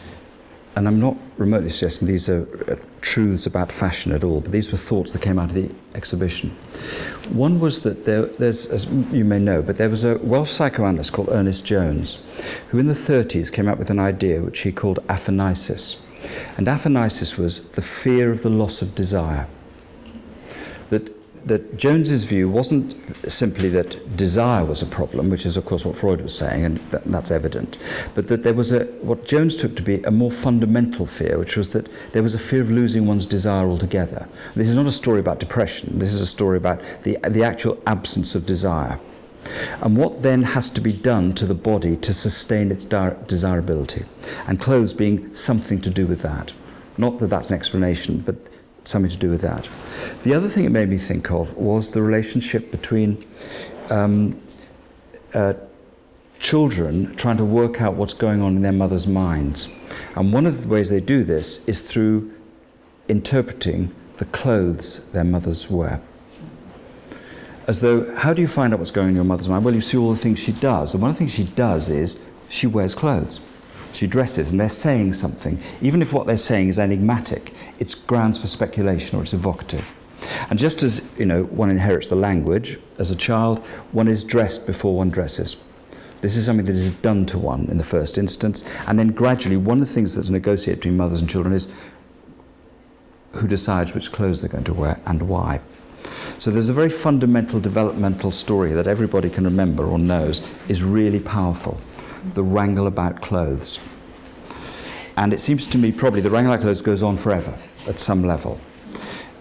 and 0.77 0.89
I'm 0.89 0.99
not 0.99 1.17
remotely 1.37 1.71
suggesting 1.71 2.09
these 2.09 2.29
are 2.29 2.47
uh, 2.71 2.77
truths 3.01 3.47
about 3.47 3.71
fashion 3.71 4.13
at 4.13 4.25
all, 4.25 4.41
but 4.41 4.51
these 4.51 4.73
were 4.73 4.79
thoughts 4.79 5.13
that 5.13 5.23
came 5.23 5.39
out 5.39 5.51
of 5.51 5.55
the 5.55 5.71
exhibition. 5.95 6.51
One 7.31 7.61
was 7.61 7.83
that 7.83 8.05
there, 8.05 8.27
there's, 8.27 8.67
as 8.67 8.87
you 9.13 9.25
may 9.25 9.39
know, 9.39 9.63
but 9.63 9.77
there 9.77 9.91
was 9.91 10.05
a 10.05 10.19
Welsh 10.19 10.51
psychoanalyst 10.51 11.13
called 11.13 11.29
Ernest 11.31 11.65
Jones, 11.65 12.23
who 12.71 12.79
in 12.79 12.87
the 12.87 12.95
30s 12.95 13.53
came 13.53 13.69
up 13.69 13.79
with 13.79 13.91
an 13.91 14.01
idea 14.01 14.41
which 14.41 14.61
he 14.61 14.73
called 14.73 14.99
aphanisis. 15.09 15.99
And 16.57 16.67
aphanisis 16.67 17.39
was 17.39 17.61
the 17.71 17.83
fear 17.83 18.33
of 18.33 18.43
the 18.43 18.51
loss 18.51 18.83
of 18.83 18.95
desire. 18.95 19.47
That 21.47 21.77
Jones's 21.77 22.25
view 22.25 22.49
wasn't 22.49 22.97
simply 23.31 23.69
that 23.71 24.17
desire 24.17 24.65
was 24.65 24.81
a 24.81 24.87
problem, 24.87 25.29
which 25.29 25.45
is 25.45 25.57
of 25.57 25.67
course 25.67 25.85
what 25.85 25.97
Freud 25.97 26.23
was 26.23 26.37
saying, 26.37 26.65
and 26.65 26.79
that, 26.91 27.05
that's 27.05 27.31
evident, 27.31 27.77
but 28.15 28.29
that 28.29 28.43
there 28.45 28.55
was 28.55 28.73
a 28.73 28.85
what 29.03 29.27
Jones 29.27 29.55
took 29.57 29.77
to 29.77 29.83
be 29.83 30.03
a 30.05 30.11
more 30.11 30.31
fundamental 30.31 31.05
fear, 31.05 31.39
which 31.39 31.57
was 31.57 31.71
that 31.71 31.89
there 32.13 32.23
was 32.23 32.35
a 32.35 32.39
fear 32.39 32.63
of 32.63 32.71
losing 32.71 33.07
one's 33.07 33.27
desire 33.27 33.67
altogether. 33.67 34.27
This 34.55 34.69
is 34.69 34.77
not 34.77 34.87
a 34.87 34.93
story 34.93 35.21
about 35.21 35.39
depression. 35.39 35.99
This 35.99 36.13
is 36.13 36.23
a 36.23 36.27
story 36.27 36.57
about 36.57 36.81
the 37.03 37.19
the 37.29 37.45
actual 37.45 37.79
absence 37.87 38.35
of 38.35 38.47
desire. 38.47 38.99
And 39.83 39.97
what 39.97 40.23
then 40.23 40.43
has 40.43 40.71
to 40.71 40.81
be 40.81 40.93
done 40.93 41.35
to 41.35 41.47
the 41.47 41.55
body 41.55 41.97
to 41.97 42.15
sustain 42.15 42.73
its 42.73 42.85
di- 42.85 43.15
desirability? 43.27 44.05
And 44.47 44.61
clothes 44.61 44.95
being 44.95 45.35
something 45.35 45.81
to 45.83 45.91
do 45.91 46.07
with 46.07 46.23
that. 46.23 46.53
Not 46.97 47.19
that 47.19 47.29
that's 47.29 47.51
an 47.51 47.57
explanation, 47.57 48.23
but 48.25 48.37
something 48.85 49.11
to 49.11 49.17
do 49.17 49.31
with 49.31 49.41
that. 49.43 49.69
The 50.23 50.35
other 50.35 50.49
thing 50.49 50.65
it 50.65 50.71
made 50.71 50.89
me 50.89 50.99
think 50.99 51.31
of 51.31 51.55
was 51.57 51.91
the 51.91 52.03
relationship 52.03 52.71
between 52.71 53.25
um, 53.91 54.41
uh, 55.33 55.55
children 56.39 57.15
trying 57.17 57.37
to 57.39 57.45
work 57.45 57.81
out 57.81 57.95
what's 57.95 58.15
going 58.15 58.43
on 58.43 58.57
in 58.57 58.63
their 58.63 58.73
mother's 58.73 59.07
minds. 59.07 59.69
And 60.15 60.33
one 60.33 60.47
of 60.47 60.63
the 60.63 60.69
ways 60.69 60.91
they 60.91 61.01
do 61.01 61.25
this 61.25 61.67
is 61.67 61.81
through 61.81 62.33
interpreting 63.09 63.95
the 64.17 64.25
clothes 64.27 65.01
their 65.13 65.25
mothers 65.25 65.71
wear. 65.71 66.01
As 67.67 67.81
though, 67.81 68.15
how 68.17 68.35
do 68.35 68.43
you 68.43 68.49
find 68.49 68.75
out 68.75 68.79
what's 68.79 68.91
going 68.91 69.07
on 69.07 69.11
in 69.11 69.17
your 69.17 69.25
mother's 69.25 69.49
mind? 69.49 69.65
Well, 69.65 69.75
you 69.75 69.81
see 69.81 69.97
all 69.97 70.11
the 70.11 70.17
things 70.17 70.39
she 70.39 70.53
does. 70.53 70.93
And 70.93 71.01
one 71.01 71.11
of 71.11 71.17
the 71.17 71.21
things 71.21 71.33
she 71.33 71.45
does 71.45 71.89
is 71.89 72.21
she 72.49 72.67
wears 72.67 72.95
clothes. 72.95 73.41
She 73.95 74.09
dresses, 74.09 74.51
and 74.51 74.61
they're 74.61 74.69
saying 74.69 75.13
something. 75.13 75.61
Even 75.81 76.03
if 76.03 76.13
what 76.13 76.27
they're 76.27 76.37
saying 76.37 76.69
is 76.69 76.81
enigmatic, 76.81 77.55
it's 77.79 77.95
grounds 77.95 78.39
for 78.39 78.49
speculation 78.49 79.17
or 79.17 79.23
it's 79.23 79.33
evocative. 79.33 79.95
And 80.51 80.59
just 80.59 80.83
as 80.83 81.01
you 81.17 81.27
know, 81.27 81.45
one 81.45 81.71
inherits 81.71 82.09
the 82.09 82.17
language 82.17 82.79
as 82.99 83.11
a 83.11 83.17
child, 83.17 83.61
one 83.93 84.09
is 84.09 84.25
dressed 84.25 84.67
before 84.67 84.97
one 84.97 85.11
dresses. 85.11 85.57
This 86.23 86.37
is 86.37 86.47
something 86.47 86.67
that 86.67 86.75
is 86.75 86.91
done 86.91 87.25
to 87.27 87.39
one 87.39 87.67
in 87.71 87.77
the 87.77 87.85
first 87.85 88.19
instance, 88.19 88.65
and 88.89 88.99
then 88.99 89.09
gradually, 89.09 89.57
one 89.57 89.81
of 89.81 89.87
the 89.87 89.95
things 89.95 90.15
that's 90.17 90.29
negotiated 90.29 90.81
between 90.81 90.97
mothers 90.97 91.21
and 91.21 91.31
children 91.31 91.55
is 91.55 91.69
who 93.33 93.47
decides 93.47 93.95
which 93.95 94.11
clothes 94.11 94.41
they're 94.41 94.51
going 94.51 94.65
to 94.65 94.75
wear 94.75 94.99
and 95.07 95.23
why. 95.29 95.61
So 96.39 96.51
there's 96.51 96.69
a 96.69 96.75
very 96.75 96.89
fundamental 96.89 97.61
developmental 97.61 98.31
story 98.31 98.73
that 98.73 98.87
everybody 98.87 99.31
can 99.31 99.45
remember 99.45 99.85
or 99.85 99.99
knows 99.99 100.43
is 100.69 100.83
really 100.83 101.21
powerful. 101.21 101.79
The 102.33 102.43
wrangle 102.43 102.87
about 102.87 103.21
clothes. 103.21 103.81
And 105.17 105.33
it 105.33 105.41
seems 105.41 105.67
to 105.67 105.79
me 105.79 105.93
probably 105.93 106.21
the 106.21 106.31
wrangle 106.31 106.53
about 106.53 106.63
clothes 106.63 106.83
goes 106.83 107.03
on 107.03 107.17
forever 107.17 107.57
at 107.87 108.01
some 108.01 108.27
level. 108.27 108.59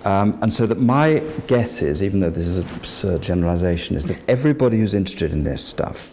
Um, 0.06 0.38
and 0.41 0.54
so 0.54 0.67
that 0.67 0.80
my 0.80 1.19
guess 1.48 1.82
is, 1.82 2.04
even 2.04 2.19
though 2.19 2.30
this 2.30 2.46
is 2.46 2.58
an 2.58 2.67
absurd 2.76 3.22
generalization, 3.22 3.96
is 3.96 4.08
that 4.08 4.22
everybody 4.28 4.78
who's 4.78 4.93
interested 4.93 5.32
in 5.32 5.46
this 5.46 5.63
stuff, 5.63 6.10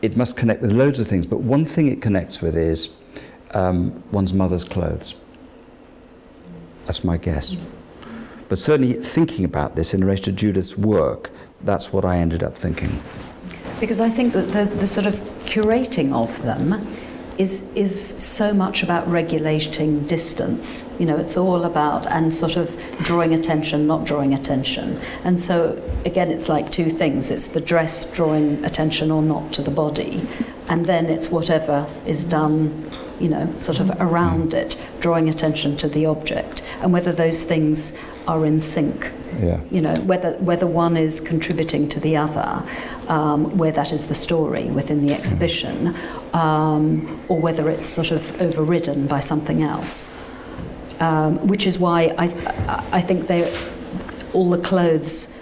it 0.00 0.16
must 0.16 0.36
connect 0.36 0.62
with 0.62 0.72
loads 0.72 0.98
of 0.98 1.06
things, 1.06 1.26
but 1.26 1.40
one 1.40 1.66
thing 1.66 1.88
it 1.88 2.00
connects 2.00 2.40
with 2.40 2.56
is 2.56 2.90
um, 3.50 4.02
one's 4.10 4.32
mother's 4.32 4.64
clothes. 4.64 5.14
That's 6.86 7.04
my 7.04 7.18
guess. 7.18 7.56
But 8.48 8.58
certainly 8.58 8.94
thinking 8.94 9.44
about 9.44 9.74
this 9.74 9.92
in 9.92 10.02
relation 10.02 10.24
to 10.24 10.32
Judith's 10.32 10.78
work, 10.78 11.30
that's 11.62 11.92
what 11.92 12.04
I 12.04 12.16
ended 12.16 12.42
up 12.42 12.56
thinking. 12.56 13.02
Because 13.80 14.00
I 14.00 14.08
think 14.08 14.32
that 14.32 14.52
the, 14.52 14.64
the 14.76 14.86
sort 14.86 15.06
of 15.06 15.14
curating 15.40 16.12
of 16.12 16.42
them 16.42 16.84
is, 17.38 17.72
is 17.74 18.16
so 18.22 18.52
much 18.52 18.82
about 18.82 19.06
regulating 19.06 20.04
distance. 20.06 20.84
You 20.98 21.06
know, 21.06 21.16
it's 21.16 21.36
all 21.36 21.64
about, 21.64 22.06
and 22.08 22.34
sort 22.34 22.56
of 22.56 22.76
drawing 23.02 23.32
attention, 23.32 23.86
not 23.86 24.04
drawing 24.04 24.34
attention. 24.34 25.00
And 25.22 25.40
so, 25.40 25.80
again, 26.04 26.32
it's 26.32 26.48
like 26.48 26.72
two 26.72 26.90
things 26.90 27.30
it's 27.30 27.46
the 27.46 27.60
dress 27.60 28.04
drawing 28.06 28.64
attention 28.64 29.12
or 29.12 29.22
not 29.22 29.52
to 29.52 29.62
the 29.62 29.70
body, 29.70 30.26
and 30.68 30.86
then 30.86 31.06
it's 31.06 31.30
whatever 31.30 31.86
is 32.04 32.24
done, 32.24 32.90
you 33.20 33.28
know, 33.28 33.56
sort 33.58 33.78
of 33.78 33.90
around 34.00 34.52
it, 34.52 34.76
drawing 34.98 35.28
attention 35.28 35.76
to 35.76 35.88
the 35.88 36.06
object, 36.06 36.62
and 36.82 36.92
whether 36.92 37.12
those 37.12 37.44
things 37.44 37.96
are 38.26 38.44
in 38.44 38.58
sync 38.58 39.12
Yeah. 39.38 39.60
you 39.70 39.80
know 39.80 40.00
whether 40.00 40.32
whether 40.38 40.66
one 40.66 40.96
is 40.96 41.20
contributing 41.20 41.88
to 41.90 42.00
the 42.00 42.16
other 42.16 42.62
um, 43.08 43.56
where 43.56 43.70
that 43.70 43.92
is 43.92 44.08
the 44.08 44.14
story 44.14 44.64
within 44.64 45.00
the 45.00 45.14
exhibition 45.14 45.94
um, 46.32 47.22
or 47.28 47.38
whether 47.38 47.70
it's 47.70 47.88
sort 47.88 48.10
of 48.10 48.40
overridden 48.40 49.06
by 49.06 49.20
something 49.20 49.62
else 49.62 50.12
um, 50.98 51.38
which 51.46 51.66
is 51.66 51.78
why 51.78 52.14
I, 52.18 52.24
I 52.90 53.00
think 53.00 53.28
they 53.28 53.56
all 54.32 54.50
the 54.50 54.58
clothes 54.58 55.32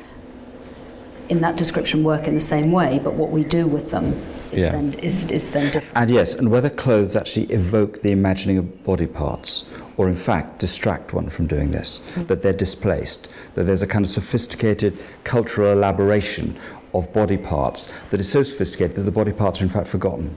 in 1.30 1.40
that 1.40 1.56
description 1.56 2.04
work 2.04 2.28
in 2.28 2.34
the 2.34 2.40
same 2.40 2.72
way 2.72 3.00
but 3.02 3.14
what 3.14 3.30
we 3.30 3.44
do 3.44 3.66
with 3.66 3.90
them 3.92 4.22
is 4.52 4.62
Yeah. 4.62 4.72
then 4.72 4.94
is, 4.94 5.26
is 5.26 5.50
then 5.50 5.70
different 5.70 5.96
And 5.96 6.10
yes, 6.10 6.34
and 6.34 6.50
whether 6.50 6.70
clothes 6.70 7.16
actually 7.16 7.46
evoke 7.46 8.02
the 8.02 8.12
imagining 8.12 8.58
of 8.58 8.84
body 8.84 9.06
parts, 9.06 9.64
or 9.96 10.08
in 10.08 10.14
fact 10.14 10.58
distract 10.58 11.12
one 11.14 11.28
from 11.30 11.46
doing 11.46 11.70
this, 11.70 12.00
that 12.16 12.42
they're 12.42 12.52
displaced, 12.52 13.28
that 13.54 13.64
there's 13.64 13.82
a 13.82 13.86
kind 13.86 14.04
of 14.04 14.10
sophisticated 14.10 14.96
cultural 15.24 15.72
elaboration 15.72 16.58
of 16.94 17.12
body 17.12 17.36
parts 17.36 17.92
that 18.10 18.20
is 18.20 18.30
so 18.30 18.42
sophisticated 18.42 18.96
that 18.96 19.02
the 19.02 19.10
body 19.10 19.32
parts 19.32 19.60
are 19.60 19.64
in 19.64 19.70
fact 19.70 19.88
forgotten. 19.88 20.36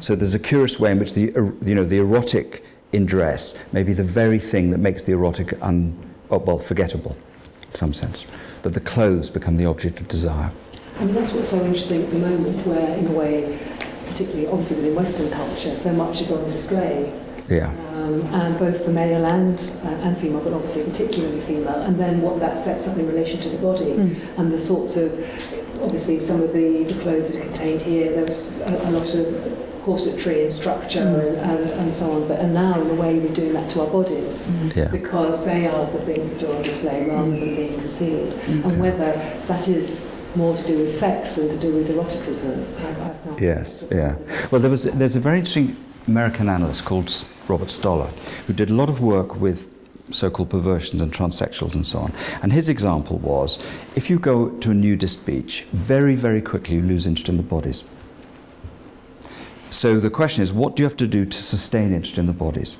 So 0.00 0.14
there's 0.14 0.34
a 0.34 0.38
curious 0.38 0.78
way 0.78 0.92
in 0.92 0.98
which 0.98 1.14
the, 1.14 1.32
you 1.64 1.74
know, 1.74 1.84
the 1.84 1.98
erotic 1.98 2.64
in 2.92 3.06
dress 3.06 3.54
may 3.72 3.82
be 3.82 3.92
the 3.92 4.04
very 4.04 4.38
thing 4.38 4.70
that 4.70 4.78
makes 4.78 5.02
the 5.02 5.12
erotic 5.12 5.58
un, 5.62 5.96
well, 6.28 6.58
forgettable, 6.58 7.16
in 7.62 7.74
some 7.74 7.92
sense. 7.92 8.26
That 8.62 8.74
the 8.74 8.80
clothes 8.80 9.30
become 9.30 9.56
the 9.56 9.66
object 9.66 10.00
of 10.00 10.08
desire. 10.08 10.50
I 10.98 11.04
mean, 11.04 11.14
that's 11.14 11.32
what's 11.32 11.48
so 11.48 11.64
interesting 11.64 12.02
at 12.04 12.10
the 12.10 12.18
moment, 12.18 12.66
where, 12.66 12.96
in 12.96 13.06
a 13.08 13.12
way, 13.12 13.58
particularly 14.06 14.46
obviously 14.46 14.76
within 14.76 14.94
Western 14.94 15.30
culture, 15.30 15.74
so 15.74 15.92
much 15.92 16.20
is 16.20 16.30
on 16.30 16.44
display, 16.50 17.12
Yeah. 17.48 17.68
um, 17.96 18.22
and 18.32 18.58
both 18.58 18.84
for 18.84 18.90
male 18.90 19.24
and 19.26 19.58
uh, 19.84 19.88
and 20.06 20.16
female, 20.16 20.40
but 20.40 20.52
obviously 20.52 20.84
particularly 20.84 21.40
female. 21.40 21.80
And 21.82 21.98
then 21.98 22.22
what 22.22 22.38
that 22.40 22.58
sets 22.62 22.86
up 22.86 22.96
in 22.96 23.06
relation 23.08 23.40
to 23.40 23.48
the 23.48 23.58
body 23.58 23.86
Mm. 23.86 24.16
and 24.38 24.52
the 24.52 24.58
sorts 24.58 24.96
of, 24.96 25.10
obviously, 25.82 26.20
some 26.20 26.40
of 26.42 26.52
the, 26.52 26.84
the 26.84 26.94
clothes 27.02 27.28
that 27.28 27.36
are 27.38 27.44
contained 27.44 27.80
here. 27.80 28.12
There's 28.14 28.60
a, 28.60 28.88
a 28.88 28.90
lot 28.92 29.12
of 29.14 29.26
corsetry 29.84 30.42
and 30.42 30.52
structure 30.52 31.00
Mm. 31.00 31.20
and, 31.20 31.36
and, 31.50 31.70
and 31.80 31.92
so 31.92 32.12
on. 32.12 32.28
But 32.28 32.38
and 32.38 32.54
now, 32.54 32.80
in 32.80 32.88
a 32.88 32.94
way, 32.94 33.18
we're 33.18 33.34
doing 33.34 33.52
that 33.54 33.68
to 33.70 33.80
our 33.82 33.88
bodies 33.90 34.52
Yeah. 34.76 34.88
because 34.88 35.44
they 35.44 35.66
are 35.66 35.86
the 35.90 35.98
things 36.06 36.32
that 36.34 36.44
are 36.48 36.54
on 36.56 36.62
display 36.62 37.04
rather 37.10 37.30
than 37.30 37.56
being 37.56 37.80
concealed. 37.80 38.32
Mm. 38.46 38.64
And 38.64 38.80
whether 38.80 39.10
that 39.48 39.66
is 39.68 40.08
more 40.36 40.56
to 40.56 40.66
do 40.66 40.78
with 40.78 40.90
sex 40.90 41.36
than 41.36 41.48
to 41.48 41.58
do 41.58 41.74
with 41.74 41.90
eroticism, 41.90 42.66
I've, 42.78 43.28
I've. 43.32 43.40
Yes, 43.40 43.84
yeah. 43.90 44.16
Well, 44.50 44.60
there 44.60 44.70
was, 44.70 44.84
there's 44.84 45.16
a 45.16 45.20
very 45.20 45.38
interesting 45.38 45.76
American 46.06 46.48
analyst 46.48 46.84
called 46.84 47.10
Robert 47.48 47.70
Stoller 47.70 48.10
who 48.46 48.52
did 48.52 48.70
a 48.70 48.74
lot 48.74 48.88
of 48.88 49.00
work 49.00 49.36
with 49.36 49.74
so-called 50.10 50.50
perversions 50.50 51.00
and 51.00 51.12
transsexuals 51.12 51.74
and 51.74 51.84
so 51.86 51.98
on. 52.00 52.12
And 52.42 52.52
his 52.52 52.68
example 52.68 53.18
was, 53.18 53.58
if 53.94 54.10
you 54.10 54.18
go 54.18 54.50
to 54.50 54.70
a 54.70 54.74
nudist 54.74 55.24
beach, 55.24 55.62
very, 55.72 56.14
very 56.14 56.42
quickly 56.42 56.76
you 56.76 56.82
lose 56.82 57.06
interest 57.06 57.28
in 57.28 57.36
the 57.36 57.42
bodies. 57.42 57.84
So 59.70 59.98
the 59.98 60.10
question 60.10 60.42
is, 60.42 60.52
what 60.52 60.76
do 60.76 60.82
you 60.82 60.88
have 60.88 60.96
to 60.98 61.06
do 61.06 61.24
to 61.24 61.42
sustain 61.42 61.92
interest 61.92 62.18
in 62.18 62.26
the 62.26 62.32
bodies? 62.32 62.76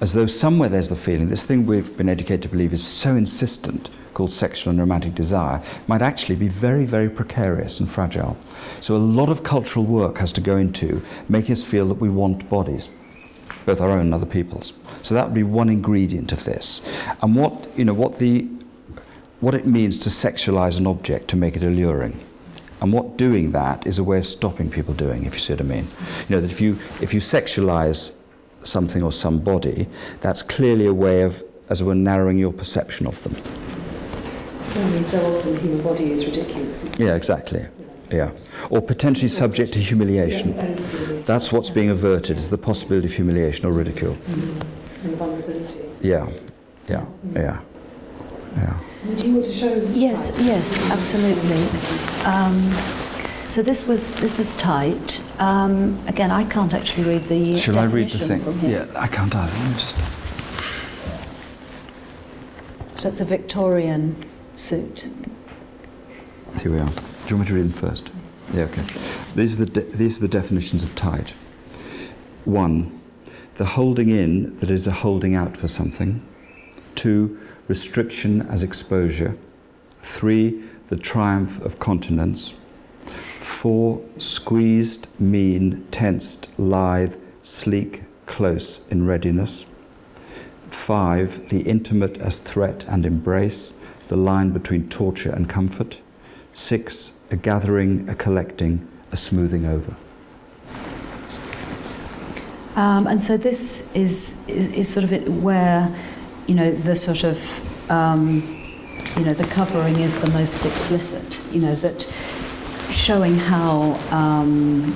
As 0.00 0.12
though 0.12 0.26
somewhere 0.26 0.68
there's 0.68 0.88
the 0.88 0.96
feeling, 0.96 1.28
this 1.28 1.44
thing 1.44 1.66
we've 1.66 1.96
been 1.96 2.08
educated 2.08 2.42
to 2.42 2.48
believe 2.48 2.72
is 2.72 2.86
so 2.86 3.16
insistent, 3.16 3.90
called 4.14 4.32
sexual 4.32 4.70
and 4.70 4.78
romantic 4.78 5.14
desire, 5.14 5.60
might 5.88 6.02
actually 6.02 6.36
be 6.36 6.48
very, 6.48 6.84
very 6.84 7.10
precarious 7.10 7.80
and 7.80 7.90
fragile. 7.90 8.36
So 8.80 8.94
a 8.94 8.98
lot 8.98 9.28
of 9.28 9.42
cultural 9.42 9.84
work 9.84 10.18
has 10.18 10.32
to 10.32 10.40
go 10.40 10.56
into 10.56 11.02
making 11.28 11.52
us 11.52 11.64
feel 11.64 11.88
that 11.88 11.94
we 11.94 12.08
want 12.08 12.48
bodies. 12.48 12.90
both 13.68 13.80
our 13.82 13.90
own 13.90 14.00
and 14.00 14.14
other 14.14 14.26
people's. 14.26 14.72
So 15.02 15.14
that 15.14 15.26
would 15.26 15.34
be 15.34 15.42
one 15.42 15.68
ingredient 15.68 16.32
of 16.32 16.44
this. 16.44 16.80
And 17.20 17.36
what, 17.36 17.68
you 17.76 17.84
know, 17.84 17.92
what, 17.92 18.18
the, 18.18 18.48
what 19.40 19.54
it 19.54 19.66
means 19.66 19.98
to 19.98 20.10
sexualize 20.10 20.78
an 20.78 20.86
object 20.86 21.28
to 21.28 21.36
make 21.36 21.54
it 21.54 21.62
alluring. 21.62 22.18
And 22.80 22.92
what 22.92 23.18
doing 23.18 23.52
that 23.52 23.86
is 23.86 23.98
a 23.98 24.04
way 24.04 24.18
of 24.18 24.26
stopping 24.26 24.70
people 24.70 24.94
doing, 24.94 25.26
if 25.26 25.34
you 25.34 25.40
see 25.40 25.52
what 25.52 25.60
I 25.60 25.64
mean. 25.64 25.86
You 26.28 26.36
know, 26.36 26.40
that 26.40 26.50
if 26.50 26.60
you, 26.60 26.78
if 27.02 27.12
you 27.12 27.20
sexualize 27.20 28.12
something 28.68 29.02
or 29.02 29.12
somebody, 29.12 29.88
that's 30.20 30.42
clearly 30.42 30.86
a 30.86 30.94
way 30.94 31.22
of, 31.22 31.42
as 31.68 31.80
it 31.80 31.84
were, 31.84 31.94
narrowing 31.94 32.38
your 32.38 32.52
perception 32.52 33.06
of 33.06 33.22
them. 33.22 33.34
I 34.76 34.90
mean, 34.90 35.04
so 35.04 35.18
often 35.36 35.54
the 35.54 35.60
human 35.60 35.82
body 35.82 36.12
is 36.12 36.24
ridiculous. 36.26 36.84
Isn't 36.84 37.00
Yeah, 37.00 37.14
exactly. 37.14 37.66
Yeah. 38.10 38.30
Or 38.70 38.80
potentially 38.80 39.28
subject 39.28 39.72
to 39.72 39.78
humiliation. 39.80 40.52
And 40.58 40.78
That's 41.26 41.52
what's 41.52 41.70
being 41.70 41.90
averted, 41.90 42.36
is 42.36 42.48
the 42.50 42.58
possibility 42.58 43.06
of 43.06 43.12
humiliation 43.12 43.66
or 43.66 43.72
ridicule. 43.72 44.16
And 45.04 45.16
vulnerability. 45.16 45.80
Yeah, 46.00 46.28
yeah, 46.88 47.04
yeah, 47.34 47.60
yeah. 48.56 48.78
Do 49.16 49.26
you 49.26 49.34
want 49.34 49.46
to 49.46 49.52
show? 49.52 49.74
Yes, 49.92 50.32
yes, 50.38 50.90
absolutely. 50.90 51.62
Um, 52.24 52.70
so 53.48 53.62
this 53.62 53.86
was 53.86 54.14
this 54.16 54.38
is 54.38 54.54
tight. 54.54 55.22
Um, 55.38 55.98
again, 56.06 56.30
I 56.30 56.44
can't 56.44 56.74
actually 56.74 57.04
read 57.04 57.28
the 57.28 57.56
Shall 57.56 57.78
I 57.78 57.84
read 57.84 58.10
the 58.10 58.18
thing? 58.18 58.70
Yeah, 58.70 58.86
I 58.94 59.06
can't 59.08 59.34
either. 59.34 59.72
Just. 59.74 59.96
So 62.96 63.08
it's 63.08 63.20
a 63.20 63.24
Victorian 63.24 64.16
suit. 64.56 65.08
Here 66.60 66.72
we 66.72 66.78
are. 66.78 66.88
Do 66.88 67.28
you 67.28 67.36
want 67.36 67.40
me 67.40 67.46
to 67.46 67.54
read 67.54 67.64
them 67.64 67.70
first? 67.70 68.10
Yeah, 68.52 68.62
okay. 68.64 68.82
These 69.34 69.60
are 69.60 69.64
the, 69.64 69.70
de- 69.70 69.96
these 69.96 70.18
are 70.18 70.22
the 70.22 70.28
definitions 70.28 70.82
of 70.82 70.94
tight. 70.96 71.30
One, 72.44 73.00
the 73.54 73.64
holding 73.64 74.08
in 74.08 74.56
that 74.56 74.70
is 74.70 74.84
the 74.84 74.92
holding 74.92 75.34
out 75.34 75.56
for 75.56 75.68
something. 75.68 76.26
Two, 76.94 77.38
restriction 77.68 78.42
as 78.42 78.62
exposure. 78.62 79.36
Three, 80.02 80.64
the 80.88 80.96
triumph 80.96 81.60
of 81.60 81.78
continence. 81.78 82.54
Four, 83.48 84.02
squeezed, 84.18 85.08
mean, 85.18 85.84
tensed, 85.90 86.48
lithe, 86.58 87.16
sleek, 87.42 88.04
close 88.26 88.82
in 88.88 89.04
readiness. 89.04 89.66
Five, 90.70 91.48
the 91.48 91.62
intimate 91.62 92.18
as 92.18 92.38
threat 92.38 92.84
and 92.86 93.04
embrace, 93.04 93.74
the 94.06 94.16
line 94.16 94.50
between 94.50 94.88
torture 94.88 95.30
and 95.30 95.48
comfort. 95.48 96.00
Six, 96.52 97.14
a 97.32 97.36
gathering, 97.36 98.08
a 98.08 98.14
collecting, 98.14 98.86
a 99.10 99.16
smoothing 99.16 99.66
over. 99.66 99.96
Um, 102.76 103.08
and 103.08 103.24
so 103.24 103.36
this 103.36 103.90
is, 103.92 104.40
is 104.46 104.68
is 104.68 104.88
sort 104.88 105.10
of 105.10 105.42
where, 105.42 105.92
you 106.46 106.54
know, 106.54 106.70
the 106.70 106.94
sort 106.94 107.24
of, 107.24 107.90
um, 107.90 108.40
you 109.16 109.24
know, 109.24 109.34
the 109.34 109.48
covering 109.48 109.98
is 109.98 110.20
the 110.20 110.30
most 110.30 110.64
explicit. 110.64 111.42
You 111.52 111.62
know 111.62 111.74
that 111.74 112.06
showing 112.90 113.36
how. 113.36 113.98
Um, 114.10 114.94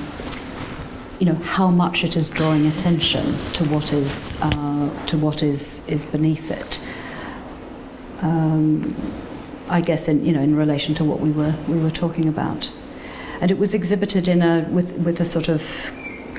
you 1.23 1.27
know 1.27 1.37
how 1.37 1.69
much 1.69 2.03
it 2.03 2.17
is 2.17 2.29
drawing 2.29 2.67
attention 2.67 3.23
to 3.53 3.65
what 3.67 3.93
is 3.93 4.37
uh, 4.43 5.07
to 5.07 5.17
what 5.17 5.41
is 5.41 5.87
is 5.87 6.05
beneath 6.05 6.51
it. 6.51 6.81
Um, 8.23 8.83
I 9.69 9.81
guess 9.83 10.09
in 10.09 10.25
you 10.25 10.33
know 10.33 10.41
in 10.41 10.57
relation 10.57 10.97
to 10.97 11.05
what 11.05 11.21
we 11.21 11.31
were 11.31 11.55
we 11.69 11.79
were 11.79 11.91
talking 11.93 12.27
about, 12.27 12.73
and 13.41 13.53
it 13.53 13.59
was 13.59 13.73
exhibited 13.73 14.27
in 14.27 14.43
a 14.43 14.67
with 14.69 14.95
with 14.95 15.21
a 15.21 15.25
sort 15.25 15.49
of 15.49 15.93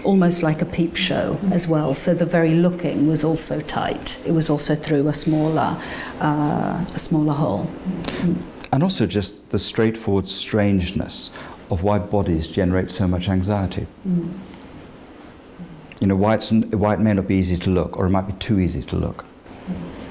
almost 0.03 0.43
like 0.43 0.61
a 0.61 0.65
peep 0.65 0.97
show 0.97 1.39
as 1.49 1.65
well. 1.65 1.95
So 1.95 2.13
the 2.13 2.25
very 2.25 2.53
looking 2.53 3.07
was 3.07 3.23
also 3.23 3.61
tight. 3.61 4.19
It 4.25 4.33
was 4.33 4.49
also 4.49 4.75
through 4.75 5.07
a 5.07 5.13
smaller 5.13 5.77
uh, 6.19 6.83
a 6.93 6.99
smaller 6.99 7.33
hole. 7.33 7.71
And 8.74 8.82
also 8.82 9.05
just 9.05 9.51
the 9.51 9.59
straightforward 9.59 10.28
strangeness 10.28 11.30
of 11.69 11.84
why 11.84 11.99
bodies 11.99 12.47
generate 12.47 12.89
so 12.89 13.07
much 13.07 13.30
anxiety. 13.30 13.86
Mm. 14.07 14.34
You 15.99 16.07
know, 16.07 16.15
why, 16.15 16.34
it's, 16.34 16.51
why 16.51 16.95
it 16.95 16.99
may 16.99 17.13
not 17.13 17.28
be 17.28 17.36
easy 17.36 17.55
to 17.57 17.69
look, 17.69 17.99
or 17.99 18.07
it 18.07 18.09
might 18.09 18.26
be 18.26 18.34
too 18.34 18.59
easy 18.59 18.82
to 18.82 18.95
look. 18.95 19.26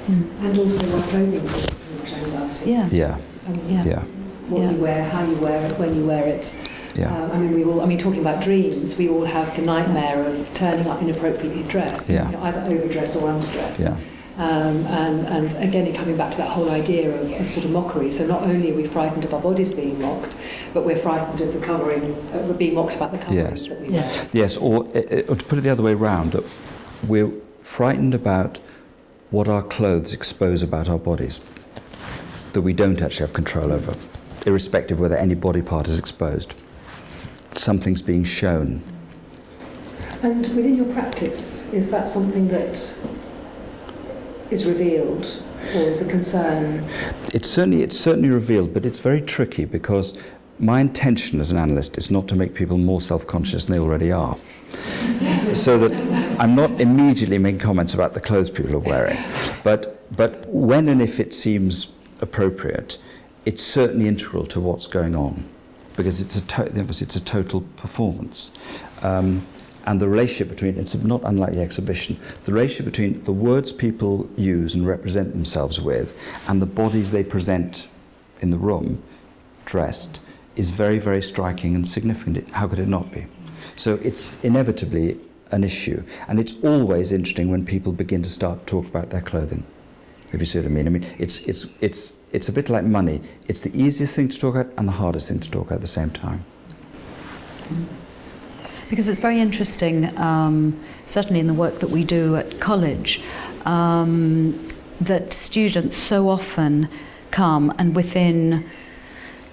Mm. 0.06 0.44
And 0.44 0.58
also 0.60 0.86
why 0.86 1.02
clothing 1.10 1.40
causes 1.48 1.80
so 1.80 1.94
much 1.96 2.12
anxiety. 2.12 2.70
Yeah. 2.70 2.88
Yeah, 2.92 3.18
I 3.48 3.50
mean, 3.50 3.68
Yeah. 3.68 3.84
yeah, 3.84 4.02
What 4.48 4.62
Yeah. 4.62 4.70
you 4.70 4.76
wear, 4.76 5.04
how 5.10 5.24
you 5.24 5.34
wear 5.36 5.66
it, 5.66 5.76
when 5.80 5.96
you 5.96 6.06
wear 6.06 6.24
it. 6.28 6.54
yeah. 6.94 7.12
Um, 7.12 7.32
I 7.32 7.38
mean, 7.38 7.54
we 7.56 7.64
all. 7.64 7.80
I 7.80 7.86
mean, 7.86 7.98
talking 7.98 8.20
about 8.20 8.40
dreams, 8.40 8.96
we 8.96 9.08
all 9.08 9.24
have 9.24 9.56
the 9.56 9.62
nightmare 9.62 10.24
of 10.24 10.54
turning 10.54 10.86
up 10.86 11.02
inappropriately 11.02 11.64
dressed, 11.64 12.08
Yeah. 12.10 12.26
you 12.26 12.36
know, 12.36 12.42
either 12.44 12.60
overdressed 12.60 13.16
or 13.16 13.22
underdressed. 13.28 13.80
Yeah, 13.80 13.96
Um, 14.38 14.86
and, 14.86 15.26
and 15.26 15.54
again, 15.62 15.92
coming 15.94 16.16
back 16.16 16.30
to 16.32 16.38
that 16.38 16.48
whole 16.50 16.70
idea 16.70 17.14
of, 17.14 17.32
of 17.40 17.48
sort 17.48 17.66
of 17.66 17.70
mockery. 17.70 18.10
So 18.10 18.26
not 18.26 18.42
only 18.42 18.70
are 18.72 18.74
we 18.74 18.86
frightened 18.86 19.24
of 19.24 19.34
our 19.34 19.40
bodies 19.40 19.72
being 19.72 20.00
mocked, 20.00 20.36
but 20.72 20.84
we're 20.86 20.96
frightened 20.96 21.40
of 21.42 21.52
the 21.52 21.60
covering, 21.60 22.14
uh, 22.32 22.50
being 22.54 22.74
mocked 22.74 22.96
about 22.96 23.12
the 23.12 23.18
coverings 23.18 23.66
Yes. 23.66 23.68
that 23.68 23.80
we 23.82 23.88
Yeah. 23.94 24.00
wear. 24.00 24.26
yes, 24.32 24.56
or, 24.56 24.84
uh, 24.96 25.22
or 25.28 25.36
to 25.36 25.44
put 25.44 25.58
it 25.58 25.60
the 25.62 25.70
other 25.70 25.82
way 25.82 25.92
around, 25.92 26.32
that 26.32 26.44
we're 27.06 27.30
frightened 27.60 28.14
about 28.14 28.58
what 29.30 29.48
our 29.48 29.62
clothes 29.62 30.12
expose 30.14 30.62
about 30.62 30.88
our 30.88 30.98
bodies 30.98 31.40
that 32.54 32.62
we 32.62 32.72
don't 32.72 33.00
actually 33.00 33.24
have 33.26 33.32
control 33.32 33.72
over, 33.72 33.94
irrespective 34.46 34.96
of 34.98 35.00
whether 35.00 35.16
any 35.16 35.34
body 35.34 35.62
part 35.62 35.88
is 35.88 35.98
exposed. 35.98 36.54
Something's 37.54 38.02
being 38.02 38.24
shown. 38.24 38.82
And 40.22 40.40
within 40.54 40.76
your 40.76 40.92
practice, 40.92 41.72
is 41.72 41.90
that 41.90 42.08
something 42.08 42.48
that 42.48 42.94
is 44.52 44.66
revealed 44.66 45.42
or 45.74 45.80
is 45.80 46.06
a 46.06 46.10
concern? 46.10 46.86
It's 47.32 47.48
certainly, 47.48 47.82
it's 47.82 47.98
certainly 47.98 48.28
revealed, 48.28 48.74
but 48.74 48.84
it's 48.84 48.98
very 48.98 49.22
tricky 49.22 49.64
because 49.64 50.16
my 50.58 50.80
intention 50.80 51.40
as 51.40 51.50
an 51.50 51.58
analyst 51.58 51.96
is 51.98 52.10
not 52.10 52.28
to 52.28 52.36
make 52.36 52.54
people 52.54 52.78
more 52.78 53.00
self-conscious 53.00 53.64
than 53.64 53.76
they 53.76 53.82
already 53.82 54.12
are. 54.12 54.36
so 55.54 55.78
that 55.78 55.92
I'm 56.38 56.54
not 56.54 56.80
immediately 56.80 57.38
making 57.38 57.60
comments 57.60 57.94
about 57.94 58.14
the 58.14 58.20
clothes 58.20 58.50
people 58.50 58.76
are 58.76 58.78
wearing. 58.78 59.18
But, 59.64 59.98
but 60.16 60.46
when 60.48 60.88
and 60.88 61.02
if 61.02 61.18
it 61.18 61.32
seems 61.34 61.88
appropriate, 62.20 62.98
it's 63.44 63.62
certainly 63.62 64.06
integral 64.06 64.46
to 64.46 64.60
what's 64.60 64.86
going 64.86 65.16
on 65.16 65.48
because 65.96 66.20
it's 66.20 66.36
a, 66.36 66.40
to- 66.42 66.70
it's 66.74 67.16
a 67.16 67.20
total 67.20 67.62
performance. 67.76 68.52
Um, 69.02 69.46
and 69.84 70.00
the 70.00 70.08
relationship 70.08 70.48
between, 70.48 70.78
it's 70.78 70.94
not 70.94 71.22
unlike 71.24 71.52
the 71.52 71.60
exhibition, 71.60 72.18
the 72.44 72.52
relationship 72.52 72.86
between 72.86 73.22
the 73.24 73.32
words 73.32 73.72
people 73.72 74.28
use 74.36 74.74
and 74.74 74.86
represent 74.86 75.32
themselves 75.32 75.80
with 75.80 76.14
and 76.48 76.62
the 76.62 76.66
bodies 76.66 77.10
they 77.10 77.24
present 77.24 77.88
in 78.40 78.50
the 78.50 78.58
room, 78.58 79.02
dressed, 79.64 80.20
is 80.56 80.70
very, 80.70 80.98
very 80.98 81.22
striking 81.22 81.74
and 81.74 81.86
significant. 81.86 82.48
How 82.50 82.68
could 82.68 82.78
it 82.78 82.88
not 82.88 83.10
be? 83.10 83.26
So 83.76 83.94
it's 84.02 84.32
inevitably 84.44 85.18
an 85.50 85.64
issue. 85.64 86.02
And 86.28 86.40
it's 86.40 86.54
always 86.62 87.12
interesting 87.12 87.50
when 87.50 87.64
people 87.64 87.92
begin 87.92 88.22
to 88.22 88.30
start 88.30 88.60
to 88.60 88.66
talk 88.66 88.86
about 88.86 89.10
their 89.10 89.20
clothing. 89.20 89.64
If 90.32 90.40
you 90.40 90.46
see 90.46 90.58
what 90.58 90.66
I 90.66 90.70
mean. 90.70 90.86
I 90.86 90.90
mean, 90.90 91.06
it's, 91.18 91.40
it's, 91.40 91.66
it's, 91.80 92.14
it's 92.32 92.48
a 92.48 92.52
bit 92.52 92.70
like 92.70 92.84
money. 92.84 93.20
It's 93.48 93.60
the 93.60 93.76
easiest 93.78 94.16
thing 94.16 94.28
to 94.28 94.38
talk 94.38 94.54
about 94.54 94.72
and 94.78 94.88
the 94.88 94.92
hardest 94.92 95.28
thing 95.28 95.40
to 95.40 95.50
talk 95.50 95.66
about 95.66 95.76
at 95.76 95.80
the 95.82 95.86
same 95.86 96.10
time. 96.10 96.44
Because 98.92 99.08
it's 99.08 99.20
very 99.20 99.40
interesting, 99.40 100.18
um, 100.18 100.78
certainly 101.06 101.40
in 101.40 101.46
the 101.46 101.54
work 101.54 101.78
that 101.78 101.88
we 101.88 102.04
do 102.04 102.36
at 102.36 102.60
college, 102.60 103.22
um, 103.64 104.68
that 105.00 105.32
students 105.32 105.96
so 105.96 106.28
often 106.28 106.90
come 107.30 107.74
and 107.78 107.96
within 107.96 108.68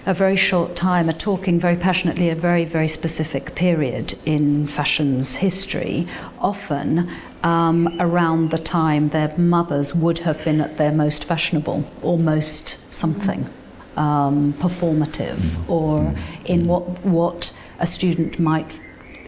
a 0.04 0.12
very 0.12 0.36
short 0.36 0.76
time 0.76 1.08
are 1.08 1.14
talking 1.14 1.58
very 1.58 1.76
passionately 1.76 2.28
a 2.28 2.34
very, 2.34 2.66
very 2.66 2.86
specific 2.86 3.54
period 3.54 4.12
in 4.26 4.66
fashion's 4.66 5.36
history, 5.36 6.06
often 6.38 7.08
um, 7.42 7.96
around 7.98 8.50
the 8.50 8.58
time 8.58 9.08
their 9.08 9.34
mothers 9.38 9.94
would 9.94 10.18
have 10.18 10.44
been 10.44 10.60
at 10.60 10.76
their 10.76 10.92
most 10.92 11.24
fashionable 11.24 11.82
or 12.02 12.18
most 12.18 12.76
something 12.94 13.48
um, 13.96 14.52
performative 14.58 15.66
or 15.66 16.14
in 16.44 16.66
what, 16.66 16.84
what 17.02 17.54
a 17.78 17.86
student 17.86 18.38
might 18.38 18.78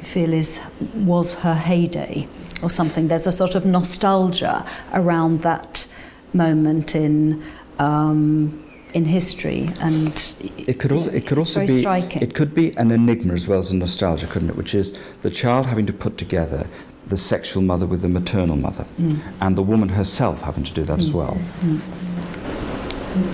feel 0.03 0.33
is 0.33 0.61
was 0.95 1.35
her 1.35 1.55
heyday 1.55 2.27
or 2.63 2.71
something. 2.71 3.09
There's 3.09 3.27
a 3.27 3.33
sort 3.33 3.55
of 3.55 3.65
nostalgia 3.65 4.65
around 4.93 5.43
that 5.43 5.87
moment 6.35 6.95
in 6.95 7.43
um, 7.79 8.59
in 8.95 9.05
history, 9.07 9.71
and 9.81 10.35
It 10.59 10.79
could, 10.79 10.93
al- 10.93 11.09
it 11.09 11.27
could 11.27 11.39
also 11.39 11.61
very 11.61 11.67
be 11.69 11.79
striking. 11.79 12.21
it 12.23 12.35
could 12.35 12.55
be 12.55 12.77
an 12.77 12.91
enigma 12.91 13.33
as 13.33 13.49
well 13.49 13.59
as 13.61 13.71
a 13.73 13.77
nostalgia, 13.77 14.27
couldn't 14.27 14.51
it? 14.51 14.57
Which 14.57 14.75
is 14.75 14.93
the 15.23 15.31
child 15.31 15.65
having 15.67 15.87
to 15.87 15.93
put 15.95 16.19
together 16.19 16.67
the 17.07 17.17
sexual 17.17 17.63
mother 17.63 17.87
with 17.87 18.03
the 18.03 18.09
maternal 18.09 18.57
mother, 18.57 18.85
Mm. 19.01 19.19
and 19.41 19.57
the 19.57 19.63
woman 19.63 19.89
herself 19.89 20.43
having 20.43 20.65
to 20.65 20.73
do 20.75 20.85
that 20.85 20.99
as 20.99 21.11
well. 21.11 21.39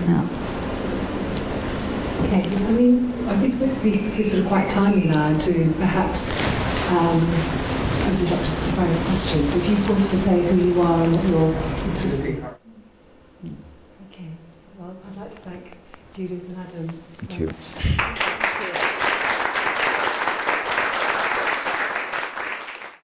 yeah. 0.06 0.26
Okay, 2.24 2.44
I 2.66 2.70
mean, 2.72 3.12
I 3.28 3.36
think 3.36 3.60
it 3.60 3.60
would 3.60 3.82
be 3.82 4.16
be 4.16 4.24
sort 4.24 4.42
of 4.42 4.48
quite 4.48 4.70
timely 4.70 5.06
now 5.06 5.38
to 5.38 5.52
perhaps 5.76 6.40
um, 6.90 7.20
opened 8.08 8.32
up 8.32 8.40
to 8.40 8.72
various 8.72 9.04
questions. 9.04 9.54
If 9.56 9.68
you 9.68 9.76
wanted 9.92 10.08
to 10.10 10.16
say 10.16 10.42
who 10.42 10.56
you 10.56 10.80
are 10.80 11.04
and 11.04 11.14
what 11.14 11.26
your... 11.26 11.54
Okay. 14.10 14.30
Well, 14.78 14.96
I'd 15.10 15.16
like 15.18 15.30
to 15.32 15.36
thank 15.38 15.76
Judith 16.14 16.48
and 16.48 16.56
Adam. 16.56 16.88
Thank 16.88 17.40
you. 17.40 17.48
Thank 17.48 18.18
you. 18.18 18.57